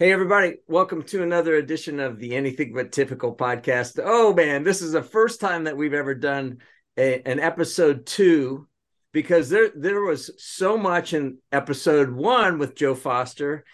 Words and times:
Hey, 0.00 0.10
everybody. 0.10 0.56
Welcome 0.66 1.04
to 1.04 1.22
another 1.22 1.54
edition 1.54 2.00
of 2.00 2.18
the 2.18 2.34
Anything 2.34 2.72
But 2.74 2.90
Typical 2.90 3.32
podcast. 3.32 4.00
Oh, 4.02 4.34
man, 4.34 4.64
this 4.64 4.82
is 4.82 4.90
the 4.90 5.04
first 5.04 5.40
time 5.40 5.64
that 5.64 5.76
we've 5.76 5.94
ever 5.94 6.16
done 6.16 6.58
a, 6.98 7.22
an 7.24 7.38
episode 7.38 8.04
two 8.04 8.66
because 9.12 9.48
there, 9.48 9.70
there 9.72 10.00
was 10.00 10.32
so 10.36 10.76
much 10.76 11.12
in 11.12 11.38
episode 11.52 12.10
one 12.10 12.58
with 12.58 12.74
Joe 12.74 12.96
Foster 12.96 13.64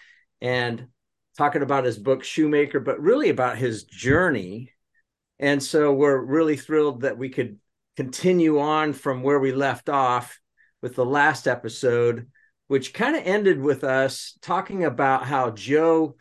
and 0.41 0.89
talking 1.39 1.63
about 1.63 1.85
his 1.85 1.97
book 1.97 2.23
Shoemaker, 2.23 2.79
but 2.79 3.01
really 3.01 3.29
about 3.29 3.57
his 3.57 3.85
journey. 3.85 4.73
And 5.39 5.61
so 5.61 5.91
we're 5.91 6.23
really 6.23 6.55
thrilled 6.55 7.01
that 7.01 7.17
we 7.17 7.29
could 7.29 7.57
continue 7.97 8.59
on 8.59 8.93
from 8.93 9.23
where 9.23 9.39
we 9.39 9.53
left 9.53 9.89
off 9.89 10.39
with 10.83 10.93
the 10.93 11.05
last 11.05 11.47
episode 11.47 12.27
which 12.71 12.93
kind 12.93 13.17
of 13.17 13.23
ended 13.25 13.59
with 13.59 13.83
us 13.83 14.37
talking 14.41 14.85
about 14.85 15.25
how 15.25 15.49
Joe 15.51 16.15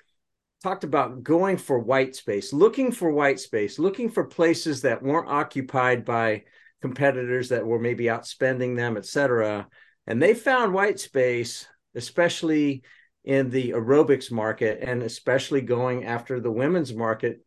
talked 0.64 0.82
about 0.82 1.22
going 1.22 1.56
for 1.56 1.78
white 1.78 2.16
space, 2.16 2.52
looking 2.52 2.90
for 2.90 3.12
white 3.12 3.38
space, 3.38 3.78
looking 3.78 4.10
for 4.10 4.24
places 4.24 4.82
that 4.82 5.00
weren't 5.00 5.28
occupied 5.28 6.04
by 6.04 6.42
competitors 6.82 7.50
that 7.50 7.64
were 7.64 7.78
maybe 7.78 8.06
outspending 8.06 8.74
them, 8.74 8.96
et 8.96 9.06
cetera. 9.06 9.68
And 10.08 10.20
they 10.20 10.34
found 10.34 10.74
white 10.74 10.98
space, 10.98 11.68
especially 11.94 12.82
in 13.22 13.50
the 13.50 13.70
aerobics 13.70 14.32
market 14.32 14.80
and 14.82 15.04
especially 15.04 15.60
going 15.60 16.04
after 16.04 16.40
the 16.40 16.50
women's 16.50 16.92
market 16.92 17.44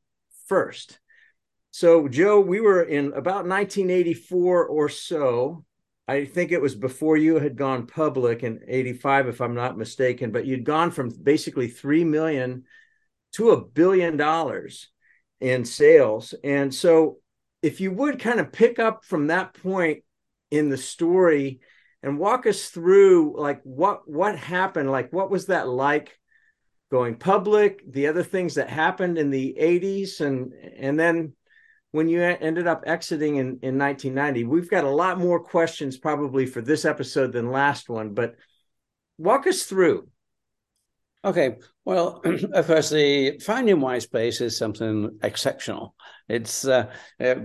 first. 0.47 0.97
So, 1.71 2.07
Joe, 2.07 2.39
we 2.39 2.61
were 2.61 2.83
in 2.83 3.07
about 3.07 3.45
1984 3.45 4.65
or 4.65 4.87
so 4.87 5.65
I 6.07 6.25
think 6.25 6.51
it 6.51 6.61
was 6.61 6.75
before 6.75 7.15
you 7.15 7.39
had 7.39 7.55
gone 7.55 7.87
public 7.87 8.43
in 8.43 8.59
85 8.67 9.27
if 9.29 9.41
I'm 9.41 9.55
not 9.55 9.77
mistaken 9.77 10.31
but 10.31 10.45
you'd 10.45 10.65
gone 10.65 10.91
from 10.91 11.09
basically 11.09 11.67
3 11.67 12.03
million 12.03 12.63
to 13.33 13.51
a 13.51 13.63
billion 13.63 14.17
dollars 14.17 14.89
in 15.39 15.65
sales. 15.65 16.33
And 16.43 16.73
so 16.73 17.19
if 17.61 17.81
you 17.81 17.91
would 17.91 18.19
kind 18.19 18.39
of 18.39 18.51
pick 18.51 18.79
up 18.79 19.05
from 19.05 19.27
that 19.27 19.53
point 19.53 20.03
in 20.51 20.69
the 20.69 20.77
story 20.77 21.61
and 22.03 22.19
walk 22.19 22.45
us 22.45 22.69
through 22.69 23.35
like 23.39 23.61
what 23.63 24.07
what 24.07 24.37
happened 24.37 24.91
like 24.91 25.11
what 25.11 25.31
was 25.31 25.47
that 25.47 25.67
like 25.67 26.19
going 26.91 27.15
public 27.15 27.81
the 27.91 28.07
other 28.07 28.21
things 28.21 28.55
that 28.55 28.69
happened 28.69 29.17
in 29.17 29.31
the 29.31 29.55
80s 29.59 30.21
and 30.21 30.53
and 30.53 30.99
then 30.99 31.33
when 31.93 32.09
you 32.09 32.23
ended 32.23 32.65
up 32.65 32.83
exiting 32.87 33.35
in, 33.35 33.59
in 33.61 33.77
1990. 33.77 34.45
We've 34.45 34.69
got 34.69 34.83
a 34.83 34.89
lot 34.89 35.19
more 35.19 35.39
questions 35.39 35.95
probably 35.95 36.47
for 36.47 36.59
this 36.59 36.85
episode 36.85 37.31
than 37.31 37.51
last 37.51 37.87
one, 37.87 38.15
but 38.15 38.35
walk 39.19 39.45
us 39.45 39.61
through. 39.63 40.07
Okay, 41.23 41.57
well, 41.85 42.19
firstly, 42.65 43.37
finding 43.37 43.79
white 43.79 44.01
space 44.01 44.41
is 44.41 44.57
something 44.57 45.19
exceptional. 45.21 45.93
It's 46.27 46.65
uh, 46.65 46.91
uh, 47.23 47.35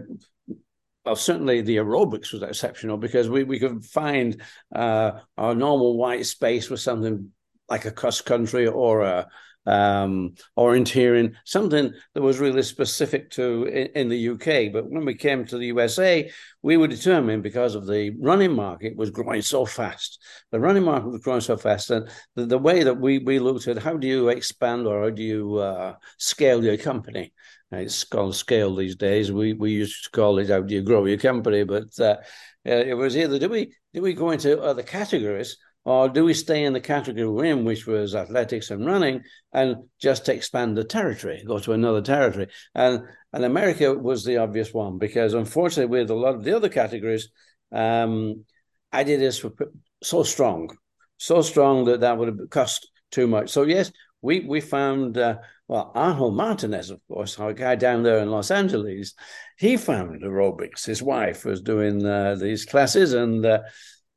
well, 1.04 1.14
certainly 1.14 1.60
the 1.60 1.76
aerobics 1.76 2.32
was 2.32 2.42
exceptional 2.42 2.96
because 2.96 3.28
we, 3.28 3.44
we 3.44 3.58
could 3.58 3.84
find 3.84 4.40
uh, 4.74 5.12
our 5.36 5.54
normal 5.54 5.98
white 5.98 6.24
space 6.24 6.70
was 6.70 6.82
something 6.82 7.32
like 7.68 7.84
a 7.84 7.90
cross 7.90 8.22
country 8.22 8.66
or 8.66 9.02
a 9.02 9.28
um, 9.68 10.34
orienteering, 10.56 11.34
something 11.44 11.92
that 12.14 12.22
was 12.22 12.38
really 12.38 12.62
specific 12.62 13.30
to 13.32 13.64
in, 13.64 13.86
in, 13.94 14.08
the 14.08 14.28
UK. 14.30 14.72
But 14.72 14.90
when 14.90 15.04
we 15.04 15.14
came 15.14 15.44
to 15.44 15.58
the 15.58 15.66
USA, 15.66 16.30
we 16.62 16.78
were 16.78 16.88
determined 16.88 17.42
because 17.42 17.74
of 17.74 17.86
the 17.86 18.16
running 18.18 18.54
market 18.54 18.96
was 18.96 19.10
growing 19.10 19.42
so 19.42 19.66
fast. 19.66 20.22
The 20.52 20.60
running 20.60 20.84
market 20.84 21.10
was 21.10 21.20
growing 21.20 21.42
so 21.42 21.58
fast, 21.58 21.90
and 21.90 22.08
the, 22.34 22.46
the 22.46 22.58
way 22.58 22.82
that 22.82 22.98
we 22.98 23.18
we 23.18 23.38
looked 23.38 23.68
at 23.68 23.78
how 23.78 23.96
do 23.98 24.06
you 24.06 24.28
expand 24.28 24.86
or 24.86 25.02
how 25.02 25.10
do 25.10 25.22
you 25.22 25.56
uh, 25.56 25.94
scale 26.16 26.64
your 26.64 26.78
company. 26.78 27.32
It's 27.70 28.04
called 28.04 28.34
scale 28.34 28.74
these 28.74 28.96
days. 28.96 29.30
We 29.30 29.52
we 29.52 29.72
used 29.72 30.04
to 30.04 30.10
call 30.10 30.38
it 30.38 30.48
how 30.48 30.62
do 30.62 30.74
you 30.74 30.80
grow 30.82 31.04
your 31.04 31.18
company, 31.18 31.64
but 31.64 31.98
uh, 32.00 32.16
it 32.64 32.96
was 32.96 33.16
either 33.18 33.38
do 33.38 33.50
we 33.50 33.74
do 33.92 34.00
we 34.00 34.14
go 34.14 34.30
into 34.30 34.60
other 34.62 34.82
categories 34.82 35.58
or 35.88 36.10
do 36.10 36.22
we 36.22 36.34
stay 36.34 36.64
in 36.64 36.74
the 36.74 36.82
category 36.82 37.26
we're 37.26 37.46
in, 37.46 37.64
which 37.64 37.86
was 37.86 38.14
athletics 38.14 38.70
and 38.70 38.84
running, 38.84 39.22
and 39.54 39.76
just 39.98 40.28
expand 40.28 40.76
the 40.76 40.84
territory, 40.84 41.42
go 41.46 41.58
to 41.60 41.72
another 41.72 42.02
territory? 42.02 42.48
And 42.74 43.04
and 43.32 43.42
America 43.42 43.94
was 43.94 44.22
the 44.22 44.36
obvious 44.36 44.74
one 44.74 44.98
because 44.98 45.32
unfortunately, 45.32 45.98
with 45.98 46.10
a 46.10 46.14
lot 46.14 46.34
of 46.34 46.44
the 46.44 46.54
other 46.54 46.68
categories, 46.68 47.30
um, 47.72 48.44
Adidas 48.92 49.42
were 49.42 49.54
so 50.02 50.22
strong, 50.24 50.68
so 51.16 51.40
strong 51.40 51.86
that 51.86 52.00
that 52.00 52.18
would 52.18 52.28
have 52.28 52.50
cost 52.50 52.90
too 53.10 53.26
much. 53.26 53.48
So 53.48 53.62
yes, 53.62 53.90
we 54.20 54.40
we 54.40 54.60
found 54.60 55.16
uh, 55.16 55.38
well 55.68 55.90
Arnold 55.94 56.36
Martinez, 56.36 56.90
of 56.90 57.00
course, 57.08 57.38
our 57.38 57.54
guy 57.54 57.76
down 57.76 58.02
there 58.02 58.18
in 58.18 58.30
Los 58.30 58.50
Angeles. 58.50 59.14
He 59.56 59.78
found 59.78 60.20
aerobics. 60.22 60.84
His 60.84 61.02
wife 61.02 61.46
was 61.46 61.62
doing 61.62 62.04
uh, 62.04 62.34
these 62.34 62.66
classes, 62.66 63.14
and 63.14 63.46
uh, 63.46 63.60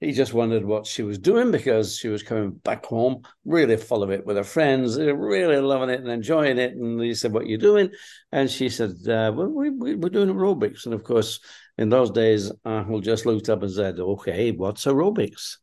he 0.02 0.12
just 0.14 0.34
wondered 0.34 0.66
what 0.66 0.88
she 0.88 1.04
was 1.04 1.20
doing 1.20 1.52
because 1.52 1.96
she 1.96 2.08
was 2.08 2.24
coming 2.24 2.52
back 2.52 2.84
home 2.88 3.22
really 3.46 3.78
full 3.78 4.02
of 4.02 4.10
it 4.10 4.26
with 4.26 4.36
her 4.36 4.44
friends, 4.44 4.98
really 4.98 5.58
loving 5.58 5.92
it 5.92 6.00
and 6.00 6.10
enjoying 6.10 6.58
it. 6.58 6.74
And 6.74 7.00
he 7.00 7.14
said, 7.14 7.32
What 7.32 7.44
are 7.44 7.48
you 7.48 7.60
doing? 7.60 7.92
And 8.32 8.50
she 8.50 8.68
said, 8.70 8.90
uh, 9.08 9.32
well, 9.34 9.48
we, 9.48 9.70
we, 9.70 9.96
We're 9.96 10.10
doing 10.10 10.30
aerobics. 10.30 10.86
And 10.86 10.96
of 10.96 11.04
course, 11.04 11.40
in 11.78 11.90
those 11.90 12.10
days, 12.10 12.52
Arnold 12.66 13.04
just 13.04 13.28
looked 13.28 13.48
up 13.48 13.62
and 13.62 13.72
said, 13.72 14.00
Okay, 14.00 14.52
what's 14.52 14.86
aerobics? 14.86 15.58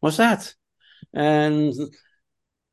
What's 0.00 0.16
that? 0.16 0.54
And 1.12 1.74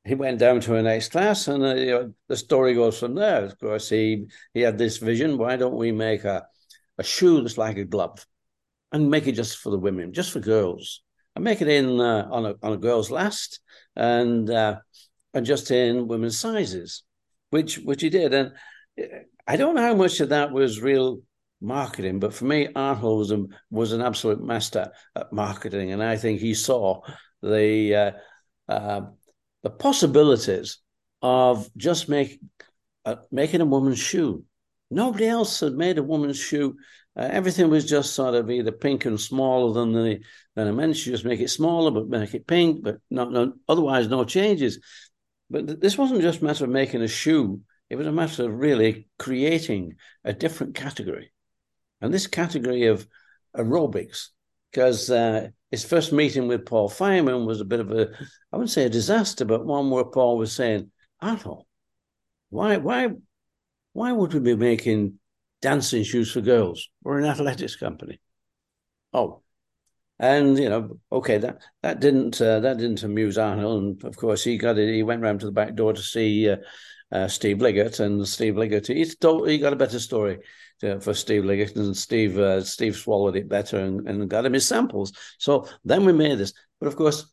he 0.06 0.16
went 0.16 0.40
down 0.40 0.62
to 0.62 0.75
a 0.75 0.81
next 0.81 1.12
class, 1.12 1.50
and 1.50 1.63
uh, 1.63 1.75
you 1.75 1.86
know, 1.88 2.13
the 2.30 2.38
story 2.38 2.74
goes 2.74 2.97
from 2.97 3.16
there. 3.16 3.44
Of 3.44 3.59
course, 3.59 3.90
he 3.90 4.28
he 4.53 4.62
had 4.62 4.78
this 4.78 4.97
vision: 4.97 5.38
why 5.38 5.57
don't 5.57 5.75
we 5.75 5.91
make 5.91 6.24
a 6.24 6.47
a 6.97 7.03
shoe 7.03 7.41
that's 7.41 7.57
like 7.57 7.78
a 7.78 7.84
glove, 7.84 8.25
and 8.94 9.12
make 9.12 9.28
it 9.28 9.34
just 9.34 9.57
for 9.57 9.69
the 9.69 9.78
women, 9.78 10.13
just 10.13 10.31
for 10.31 10.40
girls? 10.40 11.03
I 11.40 11.42
make 11.42 11.62
it 11.62 11.70
in 11.70 12.02
uh, 12.02 12.28
on 12.30 12.46
a 12.46 12.56
on 12.62 12.74
a 12.74 12.78
girl's 12.78 13.10
last 13.10 13.62
and 13.96 14.50
uh, 14.50 14.80
and 15.34 15.46
just 15.46 15.72
in 15.72 16.10
women's 16.10 16.38
sizes, 16.38 17.04
which 17.50 17.78
which 17.78 18.02
he 18.02 18.10
did. 18.10 18.34
And 18.34 18.52
I 19.48 19.56
don't 19.56 19.74
know 19.74 19.82
how 19.82 19.96
much 19.96 20.20
of 20.20 20.30
that 20.30 20.52
was 20.52 20.82
real 20.82 21.22
marketing, 21.62 22.20
but 22.20 22.34
for 22.34 22.44
me, 22.44 22.68
Arnold 22.76 23.20
was, 23.20 23.32
a, 23.32 23.46
was 23.72 23.94
an 23.94 24.02
absolute 24.02 24.44
master 24.44 24.92
at 25.16 25.32
marketing, 25.32 25.94
and 25.94 26.04
I 26.04 26.18
think 26.18 26.42
he 26.42 26.54
saw 26.54 27.04
the 27.42 27.96
uh, 27.96 28.12
uh, 28.68 29.02
the 29.64 29.70
possibilities 29.70 30.80
of 31.22 31.70
just 31.78 32.10
make 32.10 32.42
uh, 33.06 33.16
making 33.32 33.62
a 33.62 33.66
woman's 33.66 34.00
shoe. 34.00 34.44
Nobody 34.92 35.28
else 35.28 35.62
had 35.62 35.76
made 35.76 36.00
a 36.00 36.04
woman's 36.04 36.38
shoe 36.38 36.76
uh, 37.19 37.28
everything 37.31 37.69
was 37.69 37.84
just 37.84 38.13
sort 38.13 38.34
of 38.34 38.50
either 38.50 38.72
pink 38.72 39.03
and 39.03 39.19
smaller 39.19 39.74
than 39.74 39.91
the 39.91 40.22
than 40.56 40.68
a 40.69 40.74
men's 40.74 40.97
shoe. 40.97 41.12
Just 41.12 41.25
make 41.25 41.41
it 41.41 41.50
smaller, 41.50 41.91
but 41.91 42.07
make 42.07 42.34
it 42.34 42.47
pink, 42.47 42.81
but 42.81 43.00
not, 43.09 43.34
not 43.34 43.50
otherwise 43.68 44.07
no 44.07 44.24
changes. 44.24 44.80
But 45.50 45.68
th- 45.68 45.80
this 45.80 45.97
wasn't 45.97 46.22
just 46.22 46.40
a 46.40 46.46
matter 46.46 46.63
of 46.63 46.69
making 46.69 47.02
a 47.02 47.09
shoe; 47.09 47.59
it 47.90 47.97
was 47.97 48.07
a 48.07 48.12
matter 48.13 48.46
of 48.46 48.57
really 48.57 49.09
creating 49.18 49.96
a 50.24 50.31
different 50.31 50.75
category, 50.75 51.34
and 52.00 52.13
this 52.13 52.28
category 52.28 52.85
of 52.85 53.06
aerobics. 53.53 54.28
Because 54.72 55.09
uh, 55.09 55.50
his 55.72 55.84
first 55.84 56.13
meeting 56.13 56.47
with 56.47 56.66
Paul 56.66 56.88
Fireman 56.88 57.46
was 57.46 57.59
a 57.59 57.66
bit 57.66 57.81
of 57.81 57.91
a, 57.91 58.12
I 58.53 58.56
wouldn't 58.56 58.69
say 58.69 58.86
a 58.86 58.90
disaster, 58.90 59.44
but 59.44 59.66
one 59.66 59.90
where 59.90 60.06
Paul 60.06 60.38
was 60.38 60.53
saying, 60.53 60.91
Arnold, 61.19 61.66
why, 62.50 62.78
why, 62.78 63.09
why 63.94 64.12
would 64.12 64.34
we 64.34 64.40
be 64.40 64.56
making 64.56 65.19
dancing 65.62 66.03
shoes 66.03 66.31
for 66.31 66.42
girls. 66.42 66.90
We're 67.03 67.20
an 67.20 67.25
athletics 67.25 67.75
company. 67.75 68.20
Oh, 69.14 69.42
and 70.20 70.58
you 70.59 70.70
know, 70.70 71.00
okay, 71.12 71.38
that 71.38 71.62
that 71.81 72.00
didn't 72.00 72.42
uh, 72.42 72.59
that 72.59 72.78
didn't 72.78 73.03
amuse 73.03 73.38
Arnold, 73.38 73.84
and 73.84 74.03
of 74.03 74.18
course 74.18 74.44
he 74.44 74.58
got 74.58 74.78
it. 74.78 74.94
He 74.94 75.03
went 75.03 75.22
round 75.22 75.40
to 75.40 75.46
the 75.46 75.52
back 75.52 75.75
door 75.75 75.94
to 75.94 76.02
see 76.02 76.50
uh, 76.50 76.58
uh, 77.12 77.28
Steve 77.28 77.62
Liggett, 77.62 78.00
and 78.00 78.28
Steve 78.28 78.57
Liggett 78.57 78.88
he 78.88 79.06
told 79.06 79.48
he 79.48 79.57
got 79.57 79.74
a 79.74 79.78
better 79.78 80.00
story 80.00 80.39
to, 80.81 81.00
for 81.00 81.13
Steve 81.13 81.45
Liggett, 81.45 81.75
and 81.78 81.95
Steve 81.95 82.38
uh, 82.38 82.62
Steve 82.62 82.98
swallowed 82.98 83.38
it 83.38 83.48
better 83.48 83.80
and, 83.80 84.07
and 84.10 84.30
got 84.30 84.45
him 84.45 84.54
his 84.54 84.68
samples. 84.68 85.13
So 85.38 85.68
then 85.86 86.06
we 86.06 86.13
made 86.13 86.38
this, 86.38 86.54
but 86.80 86.88
of 86.88 86.95
course. 86.95 87.25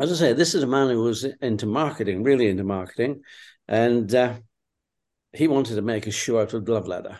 As 0.00 0.10
I 0.10 0.14
say, 0.14 0.32
this 0.32 0.54
is 0.54 0.62
a 0.62 0.66
man 0.66 0.88
who 0.88 1.02
was 1.02 1.22
into 1.42 1.66
marketing, 1.66 2.22
really 2.22 2.48
into 2.48 2.64
marketing, 2.64 3.22
and 3.68 4.12
uh, 4.12 4.34
he 5.32 5.48
wanted 5.48 5.76
to 5.76 5.82
make 5.82 6.06
a 6.06 6.10
shoe 6.10 6.38
out 6.38 6.54
of 6.54 6.64
glove 6.64 6.86
leather, 6.86 7.18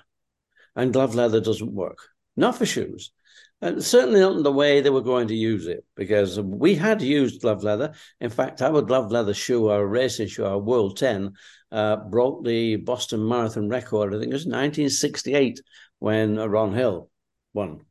and 0.77 0.93
glove 0.93 1.15
leather 1.15 1.41
doesn't 1.41 1.73
work. 1.73 1.99
Not 2.37 2.57
for 2.57 2.67
shoes. 2.67 3.13
And 3.61 3.83
certainly 3.83 4.19
not 4.19 4.35
in 4.37 4.43
the 4.43 4.51
way 4.51 4.81
they 4.81 4.91
were 4.91 5.03
going 5.03 5.29
to 5.29 5.37
use 5.37 5.69
it, 5.69 5.85
because 5.95 6.41
we 6.41 6.75
had 6.75 7.01
used 7.01 7.43
glove 7.43 7.63
leather. 7.63 7.93
In 8.21 8.29
fact, 8.29 8.61
our 8.61 8.83
glove 8.83 9.13
leather 9.13 9.35
shoe, 9.35 9.69
our 9.69 9.87
racing 9.87 10.27
shoe, 10.27 10.45
our 10.45 10.59
World 10.59 10.97
10, 10.97 11.33
uh, 11.71 11.97
broke 11.97 12.45
the 12.45 12.77
Boston 12.77 13.27
Marathon 13.27 13.69
record. 13.69 14.15
I 14.15 14.19
think 14.19 14.31
it 14.31 14.35
was 14.35 14.47
1968 14.47 15.61
when 16.01 16.37
Ron 16.37 16.75
Hill 16.75 17.09
won. 17.55 17.83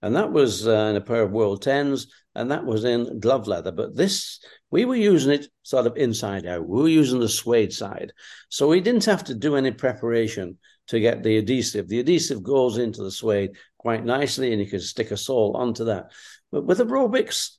and 0.00 0.16
that 0.16 0.32
was 0.32 0.66
uh, 0.66 0.88
in 0.90 0.96
a 0.96 1.00
pair 1.00 1.22
of 1.22 1.32
World 1.32 1.60
Tens, 1.60 2.06
and 2.34 2.50
that 2.50 2.64
was 2.64 2.84
in 2.84 3.20
glove 3.20 3.46
leather. 3.46 3.72
But 3.72 3.94
this, 3.94 4.40
we 4.70 4.84
were 4.84 4.96
using 4.96 5.32
it 5.32 5.48
sort 5.62 5.86
of 5.86 5.96
inside 5.96 6.46
out. 6.46 6.68
We 6.68 6.82
were 6.82 6.88
using 6.88 7.20
the 7.20 7.28
suede 7.28 7.72
side, 7.72 8.12
so 8.48 8.68
we 8.68 8.80
didn't 8.80 9.06
have 9.06 9.24
to 9.24 9.34
do 9.34 9.56
any 9.56 9.70
preparation 9.70 10.58
to 10.88 11.00
get 11.00 11.22
the 11.22 11.38
adhesive. 11.38 11.88
The 11.88 12.00
adhesive 12.00 12.42
goes 12.42 12.78
into 12.78 13.02
the 13.02 13.10
suede 13.10 13.52
quite 13.78 14.04
nicely, 14.04 14.52
and 14.52 14.60
you 14.60 14.68
can 14.68 14.80
stick 14.80 15.10
a 15.10 15.16
sole 15.16 15.56
onto 15.56 15.84
that. 15.84 16.10
But 16.50 16.64
with 16.64 16.78
aerobics, 16.78 17.56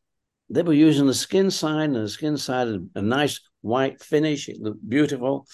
they 0.50 0.63
were 0.63 0.73
using 0.73 1.07
the 1.07 1.13
skin 1.13 1.51
side, 1.51 1.89
and 1.89 1.95
the 1.95 2.09
skin 2.09 2.38
side 2.38 2.67
had 2.67 2.89
a 2.95 3.01
nice 3.01 3.39
white 3.61 4.01
finish. 4.01 4.50
It 4.50 4.61
looked 4.61 4.88
beautiful. 4.88 5.47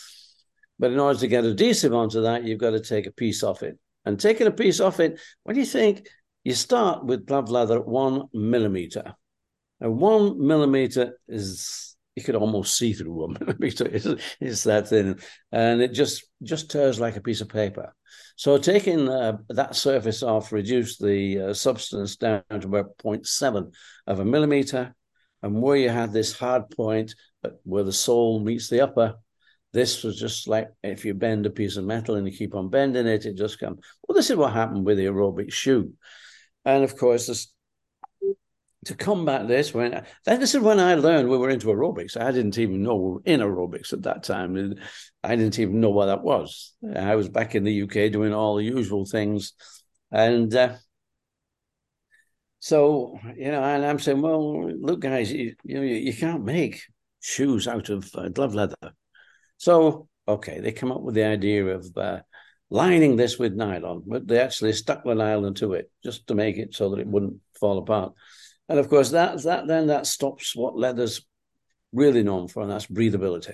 But 0.78 0.92
in 0.92 1.00
order 1.00 1.20
to 1.20 1.28
get 1.28 1.46
adhesive 1.46 1.94
onto 1.94 2.24
that, 2.24 2.44
you've 2.44 2.60
got 2.60 2.72
to 2.72 2.82
take 2.82 3.08
a 3.08 3.12
piece 3.12 3.44
off 3.44 3.64
it. 3.64 3.78
And 4.04 4.20
taking 4.20 4.48
a 4.48 4.52
piece 4.52 4.80
off 4.80 5.00
it, 5.00 5.20
what 5.44 5.54
do 5.54 5.60
you 5.60 5.66
think? 5.66 6.08
You 6.44 6.54
start 6.54 7.06
with 7.06 7.26
glove 7.26 7.50
leather 7.50 7.80
at 7.80 7.88
one 7.88 8.24
millimeter. 8.34 9.16
And 9.82 9.98
one 9.98 10.46
millimeter 10.46 11.20
is 11.28 11.96
you 12.16 12.24
could 12.24 12.36
almost 12.36 12.78
see 12.78 12.94
through 12.94 13.14
one 13.14 13.38
millimeter. 13.42 13.86
It's, 13.86 14.08
it's 14.40 14.64
that 14.64 14.88
thin, 14.88 15.20
and 15.52 15.82
it 15.82 15.94
just 15.94 16.26
just 16.44 16.72
tears 16.72 17.00
like 17.00 17.18
a 17.18 17.22
piece 17.22 17.42
of 17.42 17.50
paper. 17.50 17.94
So 18.38 18.58
taking 18.58 19.10
uh, 19.10 19.38
that 19.50 19.76
surface 19.76 20.24
off 20.24 20.52
reduced 20.52 21.02
the 21.02 21.40
uh, 21.40 21.54
substance 21.54 22.16
down 22.16 22.44
to 22.50 22.68
about 22.68 22.98
0.7 22.98 23.72
of 24.08 24.20
a 24.20 24.26
millimeter, 24.26 24.96
and 25.44 25.62
where 25.62 25.78
you 25.78 25.90
had 25.90 26.14
this 26.14 26.38
hard 26.38 26.70
point 26.70 27.14
where 27.64 27.84
the 27.84 27.94
sole 27.94 28.40
meets 28.40 28.70
the 28.70 28.82
upper, 28.82 29.16
this 29.76 30.04
was 30.04 30.18
just 30.18 30.48
like 30.48 30.70
if 30.84 31.04
you 31.04 31.14
bend 31.14 31.46
a 31.46 31.50
piece 31.50 31.76
of 31.76 31.84
metal 31.84 32.16
and 32.16 32.26
you 32.26 32.36
keep 32.36 32.56
on 32.56 32.70
bending 32.70 33.08
it, 33.08 33.26
it 33.26 33.36
just 33.36 33.60
comes. 33.60 33.78
Well, 34.08 34.16
this 34.16 34.30
is 34.30 34.38
what 34.38 34.54
happened 34.54 34.86
with 34.86 34.98
the 34.98 35.06
aerobic 35.06 35.52
shoe. 35.52 35.94
And 36.64 36.84
of 36.84 36.98
course, 36.98 37.28
this, 37.28 37.54
to 38.86 38.96
combat 38.96 39.48
this, 39.48 39.74
when 39.74 40.06
this 40.26 40.56
is 40.56 40.62
when 40.62 40.80
I 40.80 40.96
learned 40.96 41.30
we 41.30 41.38
were 41.38 41.50
into 41.50 41.68
aerobics. 41.68 42.20
I 42.20 42.32
didn't 42.32 42.58
even 42.58 42.84
know 42.84 42.96
we 42.96 43.12
were 43.14 43.22
in 43.26 43.40
aerobics 43.42 43.94
at 43.94 44.04
that 44.04 44.24
time. 44.24 44.76
I 45.24 45.36
didn't 45.36 45.60
even 45.60 45.80
know 45.80 45.90
what 45.90 46.08
that 46.08 46.24
was. 46.24 46.74
I 46.96 47.16
was 47.16 47.30
back 47.30 47.56
in 47.56 47.64
the 47.64 47.84
UK 47.84 48.12
doing 48.12 48.34
all 48.34 48.56
the 48.56 48.64
usual 48.64 49.06
things, 49.06 49.54
and 50.12 50.54
uh, 50.56 50.76
so 52.60 53.20
you 53.36 53.52
know, 53.52 53.64
and 53.64 53.86
I'm 53.86 54.00
saying, 54.00 54.22
well, 54.22 54.72
look, 54.72 55.02
guys, 55.02 55.32
you, 55.32 55.56
you 55.64 55.76
know, 55.76 55.82
you, 55.82 56.14
can't 56.14 56.44
make 56.44 56.82
shoes 57.20 57.68
out 57.68 57.90
of 57.90 58.10
uh, 58.16 58.30
glove 58.30 58.56
leather. 58.56 58.76
So 59.58 60.08
okay, 60.28 60.60
they 60.60 60.72
come 60.72 60.92
up 60.92 61.02
with 61.02 61.16
the 61.16 61.26
idea 61.26 61.66
of 61.66 61.96
uh, 61.98 62.20
lining 62.70 63.16
this 63.16 63.38
with 63.38 63.54
nylon, 63.54 64.04
but 64.06 64.28
they 64.28 64.40
actually 64.40 64.74
stuck 64.74 65.04
the 65.04 65.14
nylon 65.14 65.54
to 65.56 65.74
it 65.74 65.92
just 66.04 66.28
to 66.28 66.36
make 66.36 66.58
it 66.58 66.74
so 66.74 66.90
that 66.90 67.00
it 67.00 67.08
wouldn't 67.08 67.40
fall 67.60 67.78
apart. 67.78 68.14
And 68.68 68.80
of 68.80 68.90
course, 68.90 69.12
that 69.12 69.42
that 69.44 69.68
then 69.68 69.88
that 69.88 70.08
stops 70.08 70.56
what 70.56 70.78
leather's 70.78 71.26
really 71.92 72.24
known 72.24 72.48
for, 72.48 72.64
and 72.64 72.72
that's 72.72 72.88
breathability. 72.88 73.54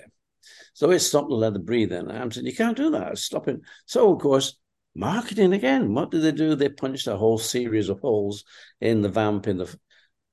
So 0.74 0.90
it 0.90 1.00
stopped 1.00 1.28
the 1.28 1.34
leather 1.34 1.58
breathing. 1.58 2.08
And 2.08 2.18
I'm 2.18 2.30
saying, 2.30 2.46
you 2.46 2.54
can't 2.54 2.76
do 2.76 2.90
that. 2.90 3.12
It's 3.12 3.24
stopping. 3.24 3.60
So 3.86 4.14
of 4.14 4.20
course, 4.20 4.56
marketing 4.94 5.52
again. 5.52 5.94
What 5.94 6.10
did 6.10 6.22
they 6.22 6.32
do? 6.32 6.54
They 6.54 6.68
punched 6.68 7.06
a 7.06 7.16
whole 7.16 7.38
series 7.38 7.88
of 7.88 8.00
holes 8.00 8.44
in 8.80 9.02
the 9.02 9.08
vamp 9.08 9.48
in 9.48 9.58
the 9.58 9.74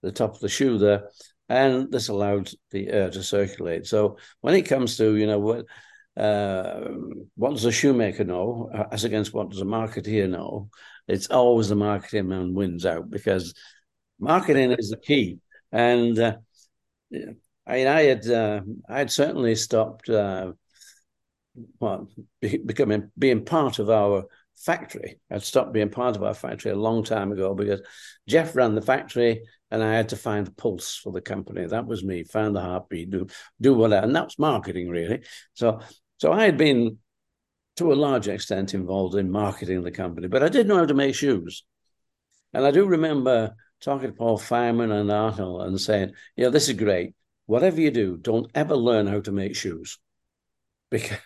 the 0.02 0.12
top 0.12 0.34
of 0.34 0.40
the 0.40 0.50
shoe 0.50 0.78
there, 0.78 1.10
and 1.50 1.92
this 1.92 2.08
allowed 2.08 2.50
the 2.72 2.88
air 2.88 3.10
to 3.10 3.22
circulate. 3.22 3.86
So 3.86 4.18
when 4.42 4.56
it 4.56 4.64
comes 4.64 4.98
to 4.98 5.16
you 5.16 5.28
know 5.28 5.40
what 5.40 5.66
uh, 6.18 6.81
what 7.36 7.52
does 7.52 7.66
a 7.66 7.72
shoemaker 7.72 8.24
know 8.24 8.70
as 8.92 9.04
against 9.04 9.34
what 9.34 9.50
does 9.50 9.62
a 9.62 9.66
marketeer 9.66 10.30
know? 10.30 10.70
It's 11.08 11.28
always 11.28 11.70
the 11.70 11.76
marketing 11.76 12.30
man 12.30 12.54
wins 12.54 12.86
out 12.86 13.10
because 13.10 13.54
marketing 14.19 14.71
is 14.77 14.89
the 14.89 14.98
key. 14.98 15.39
And 15.71 16.18
uh, 16.18 16.38
I 17.13 17.74
mean, 17.74 17.88
I 17.88 18.01
had 18.04 18.27
uh, 18.27 18.62
I 18.88 19.00
had 19.00 19.12
certainly 19.12 19.56
stopped 19.56 20.10
uh, 20.10 20.54
well, 21.80 22.10
becoming 22.42 23.12
being 23.18 23.45
part 23.45 23.80
of 23.80 23.89
our 23.89 24.25
factory. 24.57 25.19
I'd 25.31 25.44
stopped 25.44 25.74
being 25.74 25.89
part 25.89 26.16
of 26.16 26.24
our 26.24 26.33
factory 26.33 26.71
a 26.71 26.75
long 26.75 27.04
time 27.04 27.31
ago 27.31 27.54
because 27.56 27.81
Jeff 28.27 28.56
ran 28.56 28.75
the 28.75 28.81
factory 28.81 29.44
and 29.71 29.83
I 29.83 29.94
had 29.94 30.10
to 30.10 30.18
find 30.18 30.48
the 30.48 30.51
pulse 30.51 30.95
for 30.95 31.12
the 31.12 31.21
company. 31.21 31.66
That 31.66 31.86
was 31.86 32.04
me, 32.04 32.24
find 32.24 32.56
the 32.56 32.62
heartbeat, 32.62 33.10
do 33.10 33.27
do 33.62 33.74
whatever. 33.74 34.06
And 34.06 34.16
that's 34.16 34.39
marketing 34.39 34.89
really. 34.89 35.21
So 35.54 35.80
so 36.18 36.33
I 36.33 36.44
had 36.44 36.57
been, 36.57 36.98
to 37.77 37.94
a 37.94 37.95
large 37.95 38.27
extent, 38.27 38.74
involved 38.74 39.16
in 39.16 39.31
marketing 39.31 39.83
the 39.83 39.92
company, 39.92 40.27
but 40.27 40.44
I 40.44 40.50
did 40.50 40.68
know 40.68 40.77
how 40.77 40.86
to 40.86 40.94
make 40.94 41.16
shoes. 41.16 41.63
And 42.54 42.66
I 42.66 42.71
do 42.71 42.86
remember 42.86 43.56
talking 43.81 44.08
to 44.08 44.14
Paul 44.14 44.38
Fireman 44.38 44.92
and 44.92 45.12
Arnold 45.12 45.62
and 45.64 45.80
saying, 45.80 46.14
you 46.36 46.46
know, 46.46 46.50
this 46.50 46.70
is 46.70 46.76
great. 46.76 47.16
Whatever 47.46 47.81
you 47.81 47.92
do, 47.92 48.18
don't 48.18 48.52
ever 48.54 48.76
learn 48.76 49.08
how 49.08 49.22
to 49.22 49.31
make 49.31 49.56
shoes. 49.56 49.98
Because, 50.92 51.20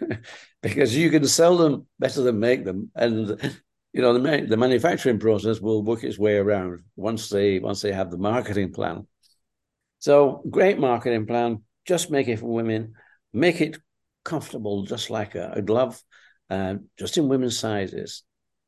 because 0.61 0.97
you 0.97 1.09
can 1.09 1.25
sell 1.25 1.55
them 1.55 1.87
better 1.97 2.21
than 2.21 2.37
make 2.37 2.65
them. 2.65 2.91
And 2.95 3.39
you 3.93 4.01
know, 4.01 4.17
the, 4.17 4.45
the 4.45 4.57
manufacturing 4.57 5.19
process 5.19 5.61
will 5.61 5.83
work 5.83 6.03
its 6.03 6.17
way 6.17 6.35
around 6.35 6.81
once 6.97 7.29
they 7.29 7.59
once 7.59 7.81
they 7.81 7.93
have 7.93 8.11
the 8.11 8.17
marketing 8.17 8.73
plan. 8.73 9.07
So 9.99 10.41
great 10.49 10.79
marketing 10.79 11.27
plan. 11.27 11.63
Just 11.85 12.11
make 12.11 12.27
it 12.27 12.39
for 12.39 12.47
women. 12.47 12.95
Make 13.31 13.61
it 13.61 13.77
comfortable, 14.25 14.83
just 14.83 15.09
like 15.09 15.35
a, 15.35 15.53
a 15.55 15.61
glove, 15.61 16.01
uh, 16.49 16.75
just 16.97 17.17
in 17.17 17.29
women's 17.29 17.57
sizes. 17.57 18.23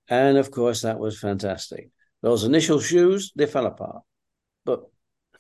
And 0.08 0.38
of 0.38 0.52
course, 0.52 0.84
that 0.84 1.00
was 1.00 1.20
fantastic. 1.20 1.90
Those 2.26 2.44
initial 2.44 2.80
shoes, 2.80 3.32
they 3.36 3.46
fell 3.46 3.68
apart. 3.68 4.02
But 4.66 4.82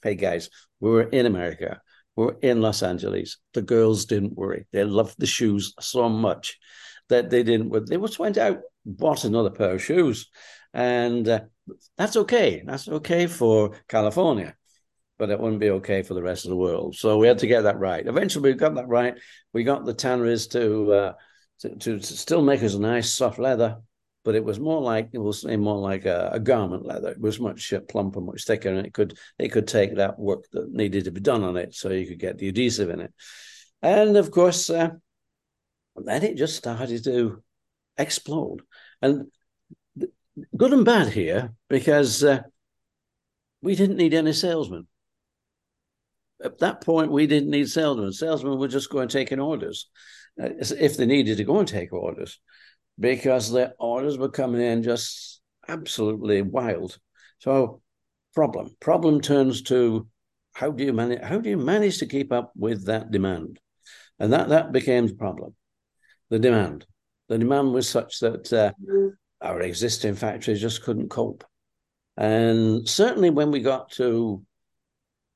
hey, 0.03 0.13
guys, 0.13 0.51
we 0.79 0.91
were 0.91 1.09
in 1.09 1.25
America. 1.25 1.81
We 2.15 2.25
were 2.25 2.37
in 2.43 2.61
Los 2.61 2.83
Angeles. 2.83 3.39
The 3.55 3.63
girls 3.63 4.05
didn't 4.05 4.35
worry. 4.35 4.67
They 4.71 4.83
loved 4.83 5.15
the 5.17 5.25
shoes 5.25 5.73
so 5.79 6.09
much 6.09 6.59
that 7.09 7.31
they 7.31 7.41
didn't. 7.41 7.71
They 7.87 7.97
just 7.97 8.19
went 8.19 8.37
out, 8.37 8.59
bought 8.85 9.23
another 9.23 9.49
pair 9.49 9.71
of 9.71 9.83
shoes, 9.83 10.29
and 10.75 11.27
uh, 11.27 11.39
that's 11.97 12.17
okay. 12.17 12.61
That's 12.63 12.87
okay 12.87 13.25
for 13.25 13.71
California 13.87 14.55
but 15.17 15.29
it 15.29 15.39
wouldn't 15.39 15.61
be 15.61 15.69
okay 15.69 16.03
for 16.03 16.13
the 16.13 16.21
rest 16.21 16.43
of 16.43 16.49
the 16.49 16.57
world. 16.57 16.93
So 16.93 17.17
we 17.17 17.25
had 17.25 17.37
to 17.39 17.47
get 17.47 17.61
that 17.61 17.79
right. 17.79 18.05
Eventually, 18.05 18.51
we 18.51 18.57
got 18.57 18.75
that 18.75 18.89
right. 18.89 19.15
We 19.53 19.63
got 19.63 19.85
the 19.85 19.93
tanneries 19.93 20.47
to, 20.47 20.91
uh, 20.91 21.13
to, 21.61 21.77
to 21.77 22.01
still 22.01 22.41
make 22.41 22.61
us 22.61 22.73
a 22.73 22.81
nice 22.81 23.13
soft 23.13 23.39
leather, 23.39 23.77
but 24.25 24.35
it 24.35 24.43
was 24.43 24.59
more 24.59 24.81
like 24.81 25.09
it 25.13 25.19
was 25.19 25.45
more 25.45 25.77
like 25.77 26.05
a, 26.05 26.31
a 26.33 26.39
garment 26.39 26.85
leather. 26.85 27.11
It 27.11 27.21
was 27.21 27.39
much 27.39 27.73
plumper, 27.87 28.19
much 28.19 28.43
thicker, 28.43 28.69
and 28.69 28.85
it 28.85 28.93
could 28.93 29.17
it 29.39 29.49
could 29.49 29.67
take 29.67 29.95
that 29.95 30.19
work 30.19 30.45
that 30.51 30.73
needed 30.73 31.05
to 31.05 31.11
be 31.11 31.21
done 31.21 31.43
on 31.43 31.55
it, 31.55 31.73
so 31.75 31.89
you 31.91 32.07
could 32.07 32.19
get 32.19 32.37
the 32.37 32.49
adhesive 32.49 32.89
in 32.89 32.99
it. 33.01 33.13
And 33.81 34.17
of 34.17 34.31
course, 34.31 34.69
uh, 34.69 34.89
then 35.95 36.23
it 36.23 36.37
just 36.37 36.57
started 36.57 37.03
to 37.05 37.43
explode, 37.97 38.63
and 39.01 39.27
good 40.57 40.73
and 40.73 40.83
bad 40.83 41.09
here 41.09 41.53
because 41.69 42.23
uh, 42.23 42.41
we 43.61 43.75
didn't 43.75 43.97
need 43.97 44.13
any 44.13 44.33
salesmen 44.33 44.87
at 46.43 46.59
that 46.59 46.81
point, 46.81 47.11
we 47.11 47.27
didn't 47.27 47.49
need 47.49 47.69
salesmen. 47.69 48.11
Salesmen 48.11 48.59
were 48.59 48.67
just 48.67 48.89
going 48.89 49.07
taking 49.07 49.39
orders 49.39 49.89
uh, 50.41 50.49
if 50.59 50.97
they 50.97 51.05
needed 51.05 51.37
to 51.37 51.43
go 51.43 51.59
and 51.59 51.67
take 51.67 51.93
orders 51.93 52.39
because 52.99 53.51
the 53.51 53.73
orders 53.79 54.17
were 54.17 54.29
coming 54.29 54.61
in 54.61 54.83
just 54.83 55.41
absolutely 55.67 56.41
wild. 56.41 56.97
So, 57.39 57.81
problem. 58.33 58.75
Problem 58.79 59.21
turns 59.21 59.61
to 59.63 60.07
how 60.53 60.71
do 60.71 60.83
you 60.83 60.93
manage 60.93 61.21
how 61.21 61.39
do 61.39 61.49
you 61.49 61.57
manage 61.57 61.99
to 61.99 62.05
keep 62.05 62.31
up 62.31 62.51
with 62.55 62.85
that 62.85 63.11
demand, 63.11 63.59
and 64.19 64.31
that 64.33 64.49
that 64.49 64.71
became 64.71 65.07
the 65.07 65.15
problem. 65.15 65.55
The 66.29 66.39
demand, 66.39 66.85
the 67.27 67.37
demand 67.37 67.73
was 67.73 67.89
such 67.89 68.19
that 68.19 68.51
uh, 68.51 68.71
our 69.41 69.61
existing 69.61 70.15
factories 70.15 70.61
just 70.61 70.83
couldn't 70.83 71.09
cope, 71.09 71.43
and 72.17 72.87
certainly 72.87 73.29
when 73.29 73.51
we 73.51 73.59
got 73.59 73.91
to 73.91 74.43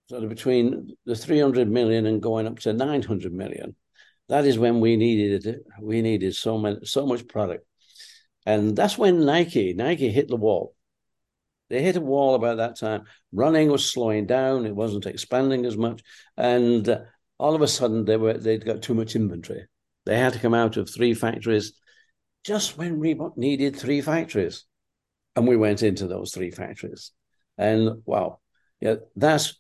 sort 0.09 0.23
of 0.23 0.29
between 0.29 0.95
the 1.05 1.15
300 1.15 1.69
million 1.69 2.07
and 2.07 2.21
going 2.21 2.47
up 2.47 2.57
to 2.59 2.73
900 2.73 3.31
million 3.31 3.75
that 4.29 4.45
is 4.45 4.57
when 4.57 4.79
we 4.79 4.95
needed 4.95 5.45
it. 5.45 5.65
We 5.81 6.01
needed 6.01 6.35
so 6.35 6.57
many 6.57 6.85
so 6.85 7.05
much 7.05 7.27
product. 7.27 7.65
And 8.45 8.75
that's 8.75 8.97
when 8.97 9.25
nike 9.25 9.73
nike 9.73 10.09
hit 10.09 10.27
the 10.27 10.37
wall. 10.37 10.75
They 11.69 11.81
hit 11.81 11.97
a 11.97 12.01
wall 12.01 12.35
about 12.35 12.57
that 12.57 12.79
time. 12.79 13.03
Running 13.31 13.69
was 13.69 13.85
slowing 13.85 14.25
down. 14.25 14.65
It 14.65 14.75
wasn't 14.75 15.05
expanding 15.05 15.65
as 15.65 15.77
much. 15.77 16.01
And 16.35 16.87
uh, 16.87 17.01
all 17.37 17.53
of 17.53 17.61
a 17.61 17.67
sudden 17.67 18.05
they 18.05 18.17
were 18.17 18.33
they'd 18.37 18.65
got 18.65 18.81
too 18.81 18.93
much 18.93 19.15
inventory. 19.15 19.67
They 20.05 20.17
had 20.17 20.33
to 20.33 20.39
come 20.39 20.53
out 20.53 20.77
of 20.77 20.89
three 20.89 21.13
factories 21.13 21.73
just 22.43 22.77
when 22.77 22.99
reebok 22.99 23.37
needed 23.37 23.75
three 23.75 24.01
factories. 24.01 24.65
And 25.35 25.47
we 25.47 25.57
went 25.57 25.83
into 25.83 26.07
those 26.07 26.31
three 26.33 26.51
factories. 26.51 27.11
And 27.57 28.01
wow. 28.05 28.39
Yeah 28.79 28.95
that's 29.15 29.59